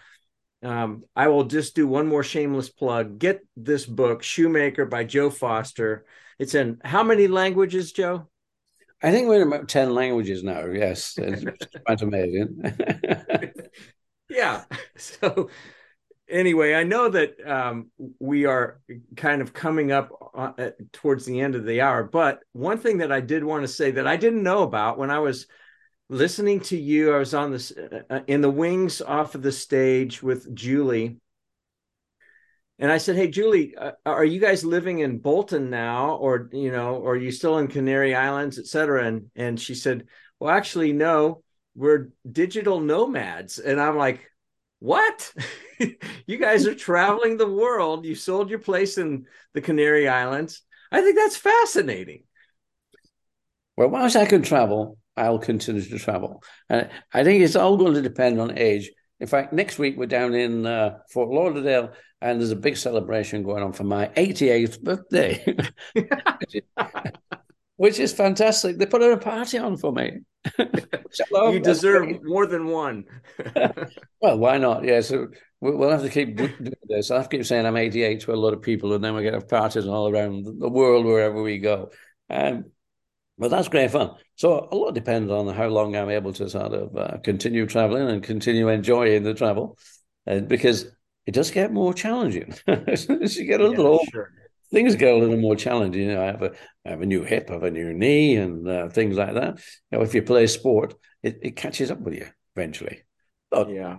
um, 0.62 1.05
I 1.14 1.29
will 1.29 1.45
just 1.45 1.75
do 1.75 1.87
one 1.87 2.07
more 2.07 2.22
shameless 2.22 2.70
plug. 2.70 3.18
Get 3.18 3.41
this 3.57 3.87
book, 3.87 4.22
Shoemaker 4.22 4.87
by 4.87 5.05
Joe 5.05 5.31
Foster. 5.31 6.07
It's 6.39 6.55
in 6.55 6.79
how 6.85 7.03
many 7.03 7.29
languages, 7.29 7.93
Joe? 7.93 8.29
I 9.05 9.11
think 9.11 9.28
we're 9.28 9.42
in 9.42 9.48
about 9.48 9.68
10 9.68 9.94
languages 9.94 10.42
now. 10.42 10.64
Yes. 10.64 11.18
It's 11.18 11.44
quite 11.84 12.00
amazing. 12.00 12.62
yeah. 14.30 14.64
So, 14.96 15.50
anyway, 16.26 16.72
I 16.72 16.84
know 16.84 17.11
that 17.11 17.34
um, 17.46 17.90
we 18.18 18.46
are 18.46 18.80
kind 19.14 19.42
of 19.42 19.52
coming 19.52 19.92
up 19.92 20.11
uh, 20.34 20.70
towards 20.94 21.26
the 21.26 21.38
end 21.38 21.55
of 21.55 21.66
the 21.66 21.82
hour, 21.82 22.02
but 22.02 22.40
one 22.52 22.78
thing 22.78 22.98
that 22.98 23.12
I 23.12 23.20
did 23.20 23.44
want 23.44 23.62
to 23.64 23.68
say 23.68 23.90
that 23.90 24.07
I 24.07 24.16
didn't 24.16 24.42
know 24.42 24.62
about 24.62 24.96
when 24.96 25.11
I 25.11 25.18
was 25.18 25.48
listening 26.09 26.61
to 26.61 26.78
you, 26.78 27.14
I 27.14 27.18
was 27.18 27.34
on 27.34 27.50
this 27.50 27.72
uh, 27.72 28.02
uh 28.09 28.20
in 28.26 28.40
the 28.40 28.50
wings 28.50 29.02
off 29.02 29.34
of 29.34 29.42
the 29.42 29.52
stage 29.52 30.22
with 30.22 30.55
Julie 30.55 31.18
and 32.79 32.91
I 32.91 32.99
said, 32.99 33.16
"Hey, 33.16 33.29
Julie, 33.29 33.75
uh, 33.77 33.93
are 34.05 34.25
you 34.25 34.41
guys 34.41 34.64
living 34.64 34.99
in 34.99 35.18
Bolton 35.18 35.70
now, 35.70 36.16
or 36.16 36.49
you 36.53 36.72
know, 36.72 36.97
or 36.97 37.12
are 37.12 37.16
you 37.16 37.31
still 37.31 37.59
in 37.59 37.68
Canary 37.68 38.14
Islands, 38.14 38.59
et 38.59 38.66
cetera?" 38.66 39.07
And 39.07 39.31
and 39.37 39.61
she 39.61 39.75
said, 39.75 40.07
"Well, 40.41 40.53
actually, 40.53 40.93
no, 40.93 41.43
we're 41.77 42.11
digital 42.31 42.81
nomads." 42.81 43.59
And 43.59 43.81
I'm 43.81 43.97
like, 43.97 44.29
"What? 44.81 45.33
you 46.27 46.37
guys 46.37 46.66
are 46.66 46.75
traveling 46.75 47.37
the 47.37 47.51
world? 47.51 48.05
You 48.05 48.16
sold 48.16 48.51
your 48.51 48.59
place 48.59 48.99
in 48.99 49.27
the 49.53 49.61
Canary 49.61 50.09
Islands? 50.09 50.62
I 50.91 51.01
think 51.01 51.16
that's 51.16 51.37
fascinating." 51.37 52.25
Well, 53.77 53.89
whilst 53.89 54.16
I 54.16 54.27
can 54.27 54.43
travel, 54.43 54.99
I'll 55.16 55.39
continue 55.39 55.83
to 55.83 55.99
travel, 55.99 56.43
and 56.68 56.91
I 57.12 57.22
think 57.22 57.43
it's 57.43 57.57
all 57.57 57.77
going 57.77 57.95
to 57.95 58.03
depend 58.03 58.41
on 58.41 58.59
age. 58.59 58.91
In 59.20 59.29
fact, 59.29 59.53
next 59.53 59.79
week 59.79 59.97
we're 59.97 60.07
down 60.07 60.35
in 60.35 60.66
uh, 60.66 60.99
Fort 61.12 61.31
Lauderdale 61.31 61.93
and 62.20 62.40
there's 62.40 62.50
a 62.50 62.56
big 62.56 62.76
celebration 62.76 63.42
going 63.42 63.62
on 63.62 63.72
for 63.72 63.84
my 63.84 64.06
88th 64.16 64.80
birthday, 64.80 65.44
which, 67.76 67.98
is, 67.98 68.12
fantastic. 68.12 68.78
They 68.78 68.86
put 68.86 69.02
a 69.02 69.16
party 69.16 69.58
on 69.58 69.76
for 69.76 69.92
me. 69.92 70.20
you 70.58 71.60
deserve 71.60 72.08
more 72.22 72.46
than 72.46 72.66
one. 72.66 73.04
well, 74.20 74.38
why 74.38 74.58
not? 74.58 74.84
Yeah, 74.84 75.00
so 75.00 75.28
we'll 75.60 75.90
have 75.90 76.02
to 76.02 76.08
keep 76.08 76.36
doing 76.36 76.72
this. 76.88 77.10
I 77.10 77.16
have 77.16 77.28
to 77.28 77.36
keep 77.36 77.46
saying 77.46 77.66
I'm 77.66 77.76
88 77.76 78.20
to 78.20 78.32
a 78.32 78.36
lot 78.36 78.54
of 78.54 78.62
people, 78.62 78.94
and 78.94 79.02
then 79.04 79.14
we're 79.14 79.22
going 79.22 79.34
to 79.34 79.40
have 79.40 79.48
parties 79.48 79.86
all 79.86 80.08
around 80.08 80.44
the 80.44 80.68
world 80.68 81.04
wherever 81.04 81.42
we 81.42 81.58
go. 81.58 81.90
Um, 82.30 82.66
but 83.36 83.50
that's 83.50 83.68
great 83.68 83.90
fun. 83.90 84.12
So 84.36 84.68
a 84.70 84.76
lot 84.76 84.94
depends 84.94 85.30
on 85.30 85.48
how 85.48 85.66
long 85.66 85.96
I'm 85.96 86.10
able 86.10 86.32
to 86.34 86.48
sort 86.48 86.72
of 86.72 86.96
uh, 86.96 87.18
continue 87.22 87.66
traveling 87.66 88.08
and 88.08 88.22
continue 88.22 88.68
enjoying 88.68 89.24
the 89.24 89.34
travel, 89.34 89.78
uh, 90.26 90.40
because 90.40 90.86
it 91.27 91.33
does 91.33 91.51
get 91.51 91.72
more 91.72 91.95
challenging. 91.95 92.55
As 92.66 93.37
you 93.37 93.47
get 93.47 93.61
a 93.61 93.68
little 93.68 93.85
yeah, 93.85 93.91
older, 93.91 94.11
sure. 94.11 94.33
things 94.70 94.95
get 94.95 95.14
a 95.14 95.16
little 95.16 95.39
more 95.39 95.57
challenging. 95.57 96.03
You 96.03 96.14
know, 96.14 96.22
I 96.22 96.27
have 96.27 96.43
a 96.43 96.53
I 96.85 96.91
have 96.91 97.01
a 97.01 97.07
new 97.07 97.25
hip, 97.25 97.47
I 97.51 97.55
have 97.55 97.62
a 97.62 97.70
new 97.70 97.93
knee, 97.95 98.37
and 98.37 98.68
uh, 98.68 98.89
things 98.89 99.16
like 99.16 99.35
that. 99.35 99.59
You 99.91 99.99
know, 99.99 100.05
if 100.05 100.14
you 100.14 100.22
play 100.22 100.47
sport, 100.47 100.95
it, 101.22 101.39
it 101.43 101.57
catches 101.57 101.91
up 101.91 102.01
with 102.01 102.14
you 102.14 102.27
eventually. 102.55 103.03
But 103.51 103.70
yeah, 103.70 103.99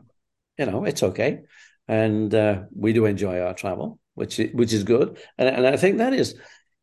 you 0.58 0.66
know, 0.66 0.86
it's 0.86 1.04
okay, 1.04 1.42
and 1.88 2.34
uh, 2.34 2.64
we 2.76 2.94
do 2.94 3.06
enjoy 3.06 3.40
our 3.40 3.54
travel, 3.54 4.00
which 4.14 4.40
is, 4.40 4.54
which 4.54 4.74
is 4.74 4.84
good, 4.84 5.18
and 5.38 5.50
and 5.50 5.68
I 5.68 5.78
think 5.78 5.98
that 5.98 6.14
is. 6.14 6.36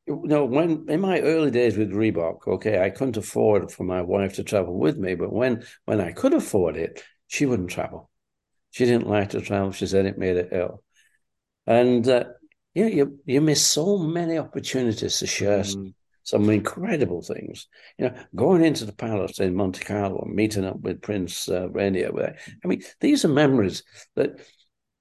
You 0.04 0.20
know, 0.24 0.44
when 0.44 0.86
in 0.88 1.00
my 1.00 1.20
early 1.20 1.52
days 1.52 1.76
with 1.76 1.92
Reebok, 1.92 2.48
okay, 2.48 2.82
I 2.82 2.90
couldn't 2.90 3.16
afford 3.16 3.70
for 3.70 3.84
my 3.84 4.02
wife 4.02 4.34
to 4.34 4.42
travel 4.42 4.76
with 4.76 4.98
me, 4.98 5.14
but 5.14 5.32
when 5.32 5.62
when 5.84 6.00
I 6.00 6.10
could 6.10 6.34
afford 6.34 6.76
it, 6.76 7.04
she 7.28 7.46
wouldn't 7.46 7.70
travel 7.70 8.10
she 8.72 8.86
didn't 8.86 9.06
like 9.06 9.30
to 9.30 9.40
travel. 9.40 9.70
She 9.70 9.86
said 9.86 10.06
it 10.06 10.18
made 10.18 10.36
her 10.36 10.48
ill. 10.50 10.82
And 11.66 12.08
uh, 12.08 12.24
you, 12.74 12.86
you 12.86 13.20
you 13.24 13.40
miss 13.40 13.64
so 13.64 13.98
many 13.98 14.38
opportunities 14.38 15.18
to 15.18 15.26
share 15.26 15.60
mm. 15.60 15.92
some 16.24 16.48
incredible 16.50 17.22
things. 17.22 17.68
You 17.98 18.06
know, 18.06 18.14
going 18.34 18.64
into 18.64 18.84
the 18.84 18.94
palace 18.94 19.38
in 19.40 19.54
Monte 19.54 19.84
Carlo, 19.84 20.22
and 20.22 20.34
meeting 20.34 20.64
up 20.64 20.80
with 20.80 21.02
Prince 21.02 21.48
uh, 21.48 21.68
Rainier. 21.70 22.34
I 22.64 22.66
mean, 22.66 22.82
these 23.00 23.24
are 23.24 23.28
memories 23.28 23.84
that 24.16 24.40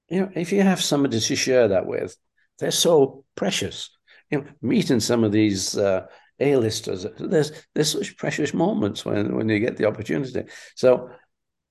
you 0.08 0.20
know. 0.20 0.30
If 0.34 0.52
you 0.52 0.62
have 0.62 0.82
somebody 0.82 1.18
to 1.18 1.36
share 1.36 1.68
that 1.68 1.86
with, 1.86 2.16
they're 2.58 2.70
so 2.70 3.24
precious. 3.34 3.90
You 4.30 4.42
know, 4.42 4.46
meeting 4.60 5.00
some 5.00 5.24
of 5.24 5.32
these 5.32 5.76
uh, 5.76 6.06
A-listers, 6.40 7.06
there's 7.18 7.52
there's 7.74 7.92
such 7.92 8.16
precious 8.18 8.52
moments 8.52 9.04
when 9.04 9.34
when 9.34 9.48
you 9.48 9.58
get 9.60 9.78
the 9.78 9.86
opportunity. 9.86 10.44
So 10.76 11.10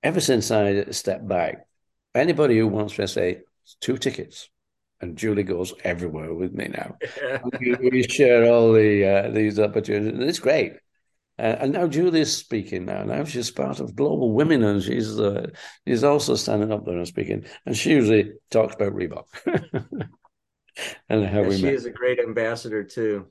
ever 0.03 0.19
since 0.19 0.49
I 0.51 0.85
stepped 0.89 1.27
back, 1.27 1.67
anybody 2.15 2.57
who 2.57 2.67
wants 2.67 2.95
to 2.95 3.07
say 3.07 3.41
two 3.79 3.97
tickets, 3.97 4.49
and 4.99 5.17
Julie 5.17 5.43
goes 5.43 5.73
everywhere 5.83 6.33
with 6.33 6.53
me 6.53 6.67
now. 6.67 6.97
we, 7.59 7.75
we, 7.89 8.03
share 8.03 8.51
all 8.51 8.73
the 8.73 9.05
uh, 9.05 9.29
these 9.31 9.59
opportunities, 9.59 10.13
and 10.13 10.23
it's 10.23 10.39
great. 10.39 10.73
Uh, 11.39 11.57
and 11.59 11.73
now 11.73 11.87
Julie 11.87 12.21
is 12.21 12.35
speaking 12.35 12.85
now. 12.85 13.03
Now 13.03 13.23
she's 13.23 13.49
part 13.49 13.79
of 13.79 13.95
Global 13.95 14.33
Women, 14.33 14.63
and 14.63 14.83
she's 14.83 15.19
uh, 15.19 15.47
she's 15.87 16.03
also 16.03 16.35
standing 16.35 16.71
up 16.71 16.85
there 16.85 16.97
and 16.97 17.07
speaking. 17.07 17.45
And 17.65 17.75
she 17.75 17.91
usually 17.91 18.33
talks 18.51 18.75
about 18.75 18.93
Reebok 18.93 19.25
and 21.09 21.25
how 21.25 21.41
yeah, 21.41 21.47
we. 21.47 21.57
She 21.57 21.63
met. 21.63 21.73
is 21.73 21.85
a 21.85 21.91
great 21.91 22.19
ambassador 22.19 22.83
too. 22.83 23.27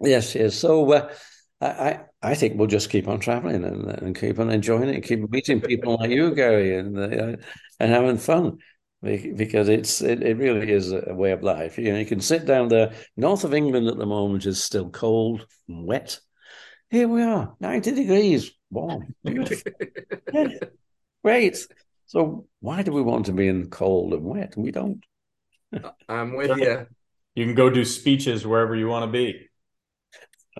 Yes, 0.00 0.34
yes. 0.34 0.54
So 0.54 0.90
uh, 0.92 1.12
I 1.60 2.00
I 2.22 2.34
think 2.34 2.58
we'll 2.58 2.66
just 2.66 2.90
keep 2.90 3.06
on 3.06 3.20
traveling 3.20 3.64
and, 3.64 3.86
and 3.86 4.18
keep 4.18 4.38
on 4.38 4.50
enjoying 4.50 4.88
it, 4.88 4.94
and 4.96 5.04
keep 5.04 5.30
meeting 5.30 5.60
people 5.60 5.96
like 5.98 6.10
you, 6.10 6.34
Gary, 6.34 6.76
and 6.76 6.98
uh, 6.98 7.36
and 7.78 7.92
having 7.92 8.18
fun 8.18 8.58
because 9.02 9.68
it's 9.68 10.00
it, 10.00 10.22
it 10.22 10.36
really 10.36 10.72
is 10.72 10.92
a 10.92 11.14
way 11.14 11.30
of 11.30 11.42
life. 11.42 11.78
You 11.78 11.92
know, 11.92 11.98
you 11.98 12.06
can 12.06 12.20
sit 12.20 12.44
down 12.44 12.68
there. 12.68 12.92
North 13.16 13.44
of 13.44 13.54
England 13.54 13.86
at 13.86 13.96
the 13.96 14.06
moment 14.06 14.46
is 14.46 14.62
still 14.62 14.90
cold 14.90 15.46
and 15.68 15.86
wet 15.86 16.18
here 16.90 17.08
we 17.08 17.22
are, 17.22 17.54
90 17.60 17.90
degrees, 17.92 18.50
warm, 18.70 19.14
beautiful. 19.24 19.72
Great. 21.22 21.66
So 22.06 22.46
why 22.60 22.82
do 22.82 22.92
we 22.92 23.02
want 23.02 23.26
to 23.26 23.32
be 23.32 23.48
in 23.48 23.68
cold 23.68 24.14
and 24.14 24.24
wet? 24.24 24.54
We 24.56 24.70
don't. 24.70 25.04
I'm 26.08 26.34
with 26.34 26.58
you. 26.58 26.86
You 27.34 27.44
can 27.44 27.54
go 27.54 27.68
do 27.68 27.84
speeches 27.84 28.46
wherever 28.46 28.74
you 28.74 28.88
want 28.88 29.04
to 29.04 29.12
be. 29.12 29.47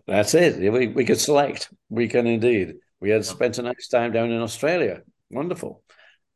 That's 0.07 0.35
it. 0.35 0.73
We, 0.73 0.89
we 0.89 1.05
could 1.05 1.21
select. 1.21 1.71
We 1.89 2.09
can 2.09 2.27
indeed. 2.27 2.75
We 3.01 3.11
had 3.11 3.25
spent 3.25 3.59
a 3.59 3.63
nice 3.63 3.89
time 3.89 4.13
down 4.13 4.31
in 4.31 4.41
Australia. 4.41 5.03
Wonderful. 5.31 5.83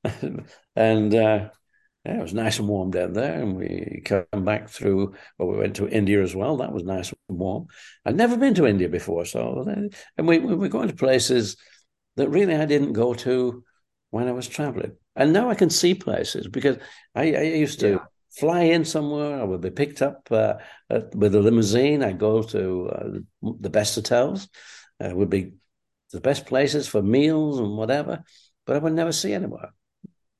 and 0.76 1.14
uh, 1.14 1.48
yeah, 2.04 2.18
it 2.18 2.22
was 2.22 2.34
nice 2.34 2.58
and 2.58 2.68
warm 2.68 2.90
down 2.90 3.12
there. 3.12 3.40
And 3.40 3.56
we 3.56 4.02
come 4.04 4.44
back 4.44 4.68
through, 4.68 5.14
well, 5.38 5.48
we 5.48 5.58
went 5.58 5.76
to 5.76 5.88
India 5.88 6.22
as 6.22 6.34
well. 6.34 6.56
That 6.58 6.72
was 6.72 6.84
nice 6.84 7.12
and 7.28 7.38
warm. 7.38 7.66
I'd 8.04 8.16
never 8.16 8.36
been 8.36 8.54
to 8.54 8.66
India 8.66 8.88
before. 8.88 9.24
So, 9.24 9.64
and 10.16 10.28
we, 10.28 10.38
we 10.38 10.54
were 10.54 10.68
going 10.68 10.88
to 10.88 10.94
places 10.94 11.56
that 12.16 12.28
really 12.28 12.56
I 12.56 12.66
didn't 12.66 12.92
go 12.92 13.14
to 13.14 13.64
when 14.10 14.28
I 14.28 14.32
was 14.32 14.48
traveling. 14.48 14.96
And 15.14 15.32
now 15.32 15.50
I 15.50 15.54
can 15.54 15.70
see 15.70 15.94
places 15.94 16.48
because 16.48 16.78
I, 17.14 17.34
I 17.34 17.42
used 17.42 17.80
to 17.80 17.90
yeah. 17.90 17.98
Fly 18.36 18.62
in 18.62 18.84
somewhere. 18.84 19.40
I 19.40 19.44
would 19.44 19.60
be 19.60 19.70
picked 19.70 20.02
up 20.02 20.28
uh, 20.30 20.54
at, 20.90 21.14
with 21.14 21.34
a 21.34 21.40
limousine. 21.40 22.02
I 22.02 22.12
go 22.12 22.42
to 22.42 22.88
uh, 22.88 23.08
the 23.60 23.70
best 23.70 23.94
hotels. 23.94 24.48
Uh, 25.00 25.10
would 25.14 25.30
be 25.30 25.52
the 26.12 26.20
best 26.20 26.46
places 26.46 26.86
for 26.86 27.02
meals 27.02 27.58
and 27.58 27.76
whatever, 27.76 28.22
but 28.66 28.76
I 28.76 28.78
would 28.78 28.92
never 28.92 29.12
see 29.12 29.32
anywhere. 29.32 29.72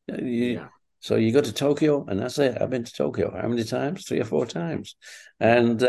You, 0.09 0.27
yeah 0.27 0.69
so 1.03 1.17
you 1.17 1.33
go 1.33 1.41
to 1.41 1.53
Tokyo, 1.53 2.07
and 2.07 2.21
that's 2.21 2.39
it. 2.39 2.63
I've 2.63 2.71
been 2.71 2.85
to 2.85 2.93
Tokyo 2.93 3.37
how 3.37 3.49
many 3.49 3.65
times? 3.65 4.07
Three 4.07 4.21
or 4.21 4.25
four 4.25 4.47
times. 4.47 4.95
And 5.41 5.83
uh, 5.83 5.89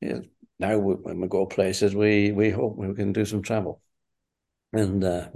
yeah, 0.00 0.20
now 0.60 0.78
we, 0.78 0.94
when 0.94 1.20
we 1.20 1.26
go 1.26 1.44
places, 1.44 1.92
we 1.92 2.30
we 2.30 2.50
hope 2.50 2.76
we 2.76 2.94
can 2.94 3.12
do 3.12 3.24
some 3.24 3.42
travel 3.42 3.82
and 4.72 5.02
uh, 5.02 5.28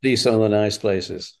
see 0.00 0.14
some 0.14 0.36
of 0.36 0.40
the 0.42 0.48
nice 0.48 0.78
places. 0.78 1.39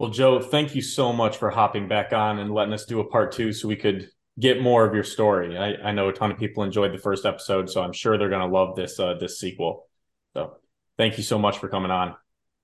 Well, 0.00 0.08
Joe, 0.08 0.40
thank 0.40 0.74
you 0.74 0.80
so 0.80 1.12
much 1.12 1.36
for 1.36 1.50
hopping 1.50 1.86
back 1.86 2.14
on 2.14 2.38
and 2.38 2.50
letting 2.54 2.72
us 2.72 2.86
do 2.86 3.00
a 3.00 3.04
part 3.04 3.32
two 3.32 3.52
so 3.52 3.68
we 3.68 3.76
could 3.76 4.08
get 4.38 4.62
more 4.62 4.86
of 4.86 4.94
your 4.94 5.04
story. 5.04 5.58
I, 5.58 5.74
I 5.88 5.92
know 5.92 6.08
a 6.08 6.12
ton 6.14 6.30
of 6.30 6.38
people 6.38 6.62
enjoyed 6.62 6.94
the 6.94 6.98
first 6.98 7.26
episode, 7.26 7.68
so 7.68 7.82
I'm 7.82 7.92
sure 7.92 8.16
they're 8.16 8.30
going 8.30 8.40
to 8.40 8.46
love 8.46 8.76
this 8.76 8.98
uh, 8.98 9.16
this 9.20 9.38
sequel. 9.38 9.84
So, 10.32 10.56
thank 10.96 11.18
you 11.18 11.22
so 11.22 11.38
much 11.38 11.58
for 11.58 11.68
coming 11.68 11.90
on. 11.90 12.14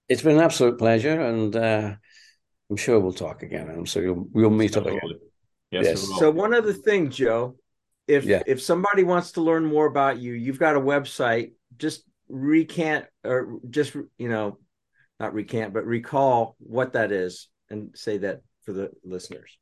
It's 0.09 0.23
been 0.23 0.37
an 0.37 0.43
absolute 0.43 0.79
pleasure, 0.79 1.21
and 1.21 1.55
uh, 1.55 1.97
I'm 2.71 2.77
sure 2.79 2.99
we'll 2.99 3.13
talk 3.13 3.43
again. 3.43 3.69
I'm 3.69 3.85
sure 3.85 4.15
we'll, 4.15 4.29
we'll 4.33 4.51
meet 4.51 4.75
up 4.79 4.87
again. 4.87 5.01
Yes. 5.71 5.85
yes. 5.85 6.19
So 6.19 6.31
one 6.31 6.55
other 6.55 6.73
thing, 6.73 7.11
Joe, 7.11 7.57
if 8.09 8.25
yeah. 8.25 8.45
if 8.47 8.63
somebody 8.63 9.05
wants 9.05 9.33
to 9.33 9.43
learn 9.43 9.67
more 9.67 9.85
about 9.85 10.19
you, 10.19 10.33
you've 10.33 10.59
got 10.59 10.75
a 10.75 10.81
website. 10.81 11.53
Just 11.77 12.03
recant 12.31 13.05
or 13.25 13.59
just 13.69 13.95
you 14.17 14.31
know, 14.31 14.57
not 15.21 15.35
recant, 15.35 15.73
but 15.73 15.85
recall 15.85 16.57
what 16.59 16.95
that 16.95 17.13
is 17.13 17.49
and 17.71 17.91
say 17.95 18.19
that 18.19 18.41
for 18.65 18.73
the 18.73 18.91
listeners. 19.05 19.57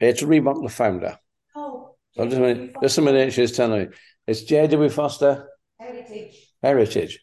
It's 0.00 0.22
Reebok 0.22 0.62
the 0.62 0.68
founder. 0.68 1.18
Oh. 1.56 1.94
So 2.12 2.24
just 2.24 2.36
a 2.36 2.40
minute. 2.40 2.74
Just 2.82 2.98
a 2.98 3.02
minute. 3.02 3.32
She's 3.32 3.52
telling 3.52 3.80
me 3.80 3.88
it's 4.26 4.42
J.W. 4.42 4.90
Foster 4.90 5.48
Heritage. 5.78 6.52
Heritage. 6.62 7.20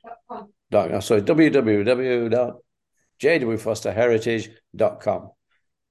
Dot, 0.72 1.04
sorry, 1.04 1.22
www 1.22 2.56
jwfosterheritage.com. 3.22 5.30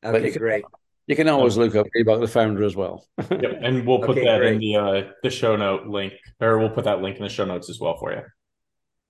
Okay, 0.04 0.26
you 0.26 0.32
can, 0.32 0.40
great. 0.40 0.64
You 1.06 1.16
can 1.16 1.28
always 1.28 1.56
look 1.56 1.74
up 1.74 1.86
Reebok 1.96 2.20
the 2.20 2.28
founder 2.28 2.64
as 2.64 2.76
well. 2.76 3.06
yep, 3.30 3.60
and 3.62 3.86
we'll 3.86 4.00
put 4.00 4.10
okay, 4.10 4.24
that 4.24 4.38
great. 4.38 4.54
in 4.54 4.60
the 4.60 4.76
uh, 4.76 5.02
the 5.22 5.30
show 5.30 5.56
note 5.56 5.86
link, 5.86 6.12
or 6.40 6.58
we'll 6.58 6.70
put 6.70 6.84
that 6.84 7.00
link 7.00 7.16
in 7.16 7.22
the 7.22 7.30
show 7.30 7.44
notes 7.44 7.70
as 7.70 7.80
well 7.80 7.96
for 7.96 8.12
you. 8.12 8.22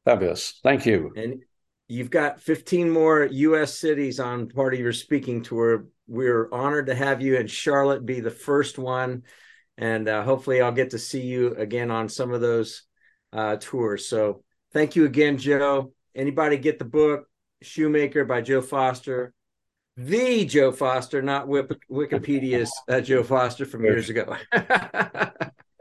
Fabulous. 0.05 0.61
Thank 0.63 0.87
you. 0.87 1.13
And 1.17 1.43
you've 1.89 2.11
got 2.11 2.41
15 2.41 2.91
more 2.91 3.25
U.S. 3.25 3.79
cities 3.79 4.21
on 4.21 4.49
part 4.49 4.75
of 4.75 4.81
your 4.81 4.93
speaking 4.93 5.43
tour. 5.43 5.87
We're 6.07 6.53
honored 6.53 6.87
to 6.87 6.95
have 6.95 7.21
you 7.23 7.37
in 7.37 7.47
Charlotte 7.47 8.05
be 8.05 8.21
the 8.21 8.31
first 8.31 8.79
one, 8.79 9.23
and 9.79 10.09
uh, 10.09 10.23
hopefully 10.23 10.61
I'll 10.61 10.73
get 10.73 10.91
to 10.91 10.99
see 10.99 11.23
you 11.23 11.55
again 11.55 11.91
on 11.91 12.09
some 12.09 12.33
of 12.33 12.41
those 12.41 12.83
uh, 13.33 13.57
tours. 13.61 14.07
So 14.09 14.43
thank 14.73 14.97
you 14.97 15.05
again, 15.05 15.39
Joe. 15.39 15.93
Anybody 16.15 16.59
get 16.59 16.79
the 16.79 16.85
book? 16.85 17.27
Shoemaker 17.65 18.25
by 18.25 18.43
Joe 18.43 18.61
Foster, 18.61 19.33
the 19.97 20.45
Joe 20.45 20.73
Foster, 20.73 21.23
not 21.23 21.47
Wikipedia's 21.47 22.71
uh, 22.89 23.01
Joe 23.01 23.23
Foster 23.23 23.65
from 23.65 23.85
years 23.85 24.11
ago. 24.11 24.37